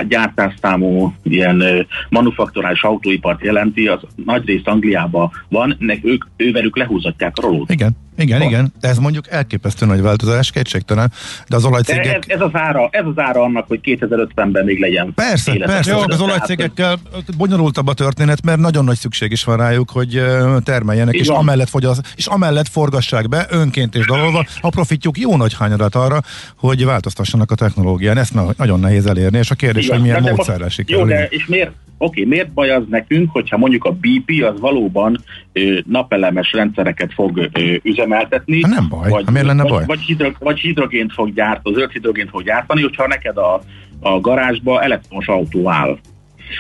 gyártásszámú 0.09 1.15
ilyen 1.23 1.87
manufakturális 2.09 2.83
autóipart 2.83 3.45
jelenti, 3.45 3.89
az 3.89 4.01
nagy 4.25 4.47
részt 4.47 4.69
Angliában 4.69 5.31
van, 5.49 5.77
ők, 6.03 6.25
ővelük 6.37 6.77
lehúzatják 6.77 7.33
a 7.37 7.43
rolót. 7.43 7.71
Igen. 7.71 7.97
Igen, 8.17 8.39
van. 8.39 8.49
igen, 8.49 8.73
ez 8.81 8.99
mondjuk 8.99 9.31
elképesztő 9.31 9.87
nagy 9.87 10.01
változás, 10.01 10.51
kétségtelen, 10.51 11.13
de 11.49 11.57
az 11.57 11.65
olajcégek... 11.65 12.05
De 12.05 12.13
ez, 12.13 12.23
ez, 12.27 12.41
az 12.41 12.61
ára, 12.61 12.89
ez 12.91 13.05
az 13.07 13.19
ára 13.19 13.43
annak, 13.43 13.69
hogy 13.69 13.81
2050-ben 13.83 14.65
még 14.65 14.81
legyen 14.81 15.13
Persze, 15.15 15.55
életes. 15.55 15.75
persze, 15.75 15.91
csak 15.91 16.11
az 16.11 16.21
olajcégekkel 16.21 16.99
bonyolultabb 17.37 17.87
a 17.87 17.95
történet, 17.95 18.45
mert 18.45 18.59
nagyon 18.59 18.85
nagy 18.85 18.97
szükség 18.97 19.31
is 19.31 19.45
van 19.45 19.57
rájuk, 19.57 19.91
hogy 19.91 20.23
termeljenek, 20.65 21.15
és 21.15 21.29
amellett, 21.29 21.69
fogyaz, 21.69 22.01
és 22.17 22.27
amellett 22.27 22.69
forgassák 22.69 23.29
be 23.29 23.47
önként 23.51 23.95
és 23.95 24.07
dalolva 24.07 24.47
a 24.61 24.69
profitjuk 24.69 25.19
jó 25.19 25.37
nagy 25.37 25.55
hányadat 25.59 25.95
arra, 25.95 26.21
hogy 26.57 26.85
változtassanak 26.85 27.51
a 27.51 27.55
technológián. 27.55 28.17
Ezt 28.17 28.35
nagyon 28.57 28.81
nehéz 28.81 29.07
elérni, 29.07 29.39
és 29.39 29.51
a 29.51 29.55
kérdés, 29.55 29.85
Igen, 29.85 29.97
hogy 29.97 30.07
milyen 30.07 30.23
módszerrel 30.23 30.69
sikerül. 30.69 31.01
Jó, 31.01 31.07
de 31.07 31.27
és 31.31 31.47
miért, 31.47 31.71
Oké, 31.99 32.21
okay, 32.21 32.25
miért 32.25 32.53
baj 32.53 32.71
az 32.71 32.83
nekünk, 32.89 33.31
hogyha 33.31 33.57
mondjuk 33.57 33.85
a 33.85 33.93
BP 33.93 34.45
az 34.45 34.61
valóban 34.61 35.21
ö, 35.53 35.79
napelemes 35.87 36.53
rendszereket 36.53 37.13
fog 37.13 37.49
ö, 37.53 37.75
üzemeltetni? 38.05 38.61
Ha 38.61 38.69
nem 38.69 38.89
baj, 38.89 39.11
vagy, 39.11 39.25
ha 39.25 39.31
miért 39.31 39.47
lenne 39.47 39.63
vagy, 39.63 39.73
baj? 39.73 39.85
Vagy, 39.87 40.01
hidrog, 40.01 40.37
vagy 40.39 40.59
hidrogént 40.59 41.13
fog 41.13 41.35
gyártani, 41.35 41.77
zöld 41.77 41.91
hidrogént 41.91 42.31
fog 42.31 42.43
gyártani, 42.43 42.83
hogyha 42.83 43.07
neked 43.07 43.37
a, 43.37 43.61
a 44.01 44.21
garázsba 44.21 44.83
elektromos 44.83 45.29
autó 45.29 45.71
áll. 45.71 45.99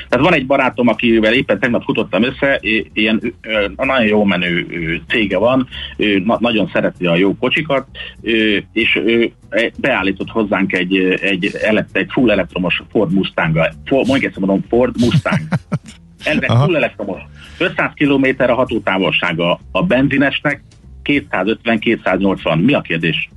Tehát 0.09 0.25
van 0.25 0.35
egy 0.35 0.47
barátom, 0.47 0.89
akivel 0.89 1.33
éppen 1.33 1.59
tegnap 1.59 1.83
futottam 1.83 2.23
össze, 2.23 2.61
ilyen 2.93 3.35
nagyon 3.77 4.07
jó 4.07 4.25
menő 4.25 4.67
cége 5.09 5.39
van, 5.39 5.69
nagyon 6.39 6.71
szereti 6.73 7.07
a 7.07 7.17
jó 7.17 7.37
kocsikat, 7.37 7.87
és 8.73 9.01
beállított 9.77 10.31
hozzánk 10.31 10.73
egy, 10.73 10.97
egy, 11.21 11.57
egy 11.93 12.09
full 12.13 12.31
elektromos 12.31 12.83
Ford 12.91 13.13
Mustang, 13.13 13.57
mondjuk 13.91 14.25
ezt 14.25 14.39
mondom, 14.39 14.65
Ford 14.69 14.95
Mustang. 15.01 15.41
Elve 16.25 16.47
full 16.47 16.77
elektromos. 16.77 17.21
500 17.59 17.91
km 17.95 18.43
a 18.43 18.55
hatótávolsága 18.55 19.61
a 19.71 19.83
benzinesnek, 19.83 20.63
250-280. 21.05 22.65
Mi 22.65 22.75
a 22.75 22.81
kérdés? 22.81 23.29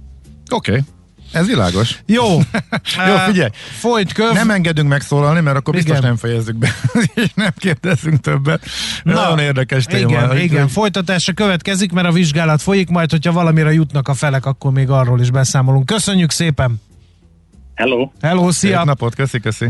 Oké. 0.50 0.72
Okay. 0.72 0.84
Ez 1.32 1.48
világos. 1.48 2.00
Jó. 2.06 2.24
Jó, 3.08 3.16
figyelj. 3.26 3.50
Folyt 3.80 4.14
köv. 4.14 4.34
Nem 4.34 4.50
engedünk 4.50 4.90
megszólalni, 4.90 5.42
mert 5.42 5.58
akkor 5.58 5.74
biztos 5.74 5.98
igen. 5.98 6.08
nem 6.08 6.18
fejezzük 6.18 6.56
be, 6.56 6.70
és 7.24 7.32
nem 7.36 7.52
kérdezünk 7.58 8.20
többet. 8.20 8.66
Na, 9.04 9.14
Nagyon 9.14 9.40
érdekes 9.40 9.86
téma. 9.86 10.10
Igen, 10.10 10.38
igen, 10.38 10.68
folytatása 10.68 11.34
következik, 11.34 11.92
mert 11.92 12.08
a 12.08 12.12
vizsgálat 12.12 12.62
folyik, 12.62 12.90
majd 12.90 13.12
hogyha 13.12 13.32
valamire 13.32 13.74
jutnak 13.74 14.08
a 14.08 14.14
felek, 14.14 14.46
akkor 14.46 14.72
még 14.72 14.90
arról 14.90 15.20
is 15.20 15.32
beszámolunk. 15.32 15.86
Köszönjük 15.86 16.32
szépen! 16.32 16.82
Hello! 17.78 18.12
Hello, 18.22 18.52
szia! 18.52 18.78
Szép 18.78 18.86
napot, 18.86 19.16
köszi, 19.16 19.40
köszi! 19.40 19.68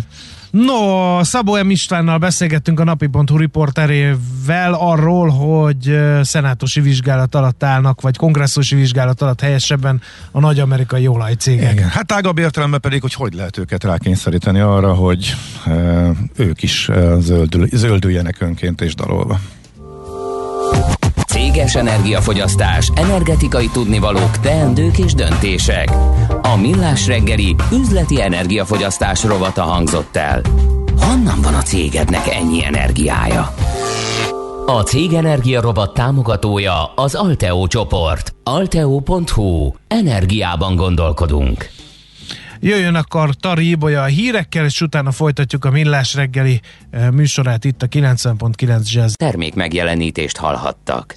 No, 0.51 1.23
Szabó 1.23 1.63
M. 1.63 1.69
Istvánnal 1.69 2.17
beszélgettünk 2.17 2.79
a 2.79 2.83
napi.hu 2.83 3.37
riporterével 3.37 4.73
arról, 4.73 5.29
hogy 5.29 5.99
szenátusi 6.21 6.81
vizsgálat 6.81 7.35
alatt 7.35 7.63
állnak, 7.63 8.01
vagy 8.01 8.17
kongresszusi 8.17 8.75
vizsgálat 8.75 9.21
alatt 9.21 9.41
helyesebben 9.41 10.01
a 10.31 10.39
nagy 10.39 10.59
amerikai 10.59 11.07
olajcégek. 11.07 11.73
Igen. 11.73 11.89
Hát 11.89 12.05
tágabb 12.05 12.37
értelemben 12.37 12.79
pedig, 12.79 13.01
hogy 13.01 13.13
hogy 13.13 13.33
lehet 13.33 13.57
őket 13.57 13.83
rákényszeríteni 13.83 14.59
arra, 14.59 14.93
hogy 14.93 15.33
e, 15.65 16.11
ők 16.35 16.63
is 16.63 16.89
e, 16.89 17.19
zöldül, 17.19 17.67
zöldüljenek 17.71 18.41
önként 18.41 18.81
és 18.81 18.95
dalolva 18.95 19.39
Semleges 21.37 21.75
energiafogyasztás, 21.75 22.91
energetikai 22.95 23.67
tudnivalók, 23.67 24.39
teendők 24.39 24.97
és 24.97 25.13
döntések. 25.13 25.89
A 26.41 26.55
Millás 26.61 27.07
reggeli 27.07 27.55
üzleti 27.71 28.21
energiafogyasztás 28.21 29.23
rovata 29.23 29.61
hangzott 29.61 30.15
el. 30.15 30.41
Honnan 30.99 31.41
van 31.41 31.53
a 31.53 31.61
cégednek 31.61 32.27
ennyi 32.27 32.65
energiája? 32.65 33.53
A 34.65 34.81
Cég 34.81 35.13
Energia 35.13 35.61
Robot 35.61 35.93
támogatója 35.93 36.93
az 36.95 37.15
Alteo 37.15 37.67
csoport. 37.67 38.35
Alteo.hu. 38.43 39.71
Energiában 39.87 40.75
gondolkodunk. 40.75 41.69
Jöjjön 42.59 42.95
akkor 42.95 43.35
Tari 43.35 43.69
Ibolya 43.69 44.01
a 44.01 44.05
hírekkel, 44.05 44.65
és 44.65 44.81
utána 44.81 45.11
folytatjuk 45.11 45.65
a 45.65 45.71
Millás 45.71 46.13
reggeli 46.13 46.61
műsorát 47.11 47.65
itt 47.65 47.81
a 47.81 47.87
90.9 47.87 48.89
Jazz. 48.91 49.13
Termék 49.13 49.55
megjelenítést 49.55 50.37
hallhattak. 50.37 51.15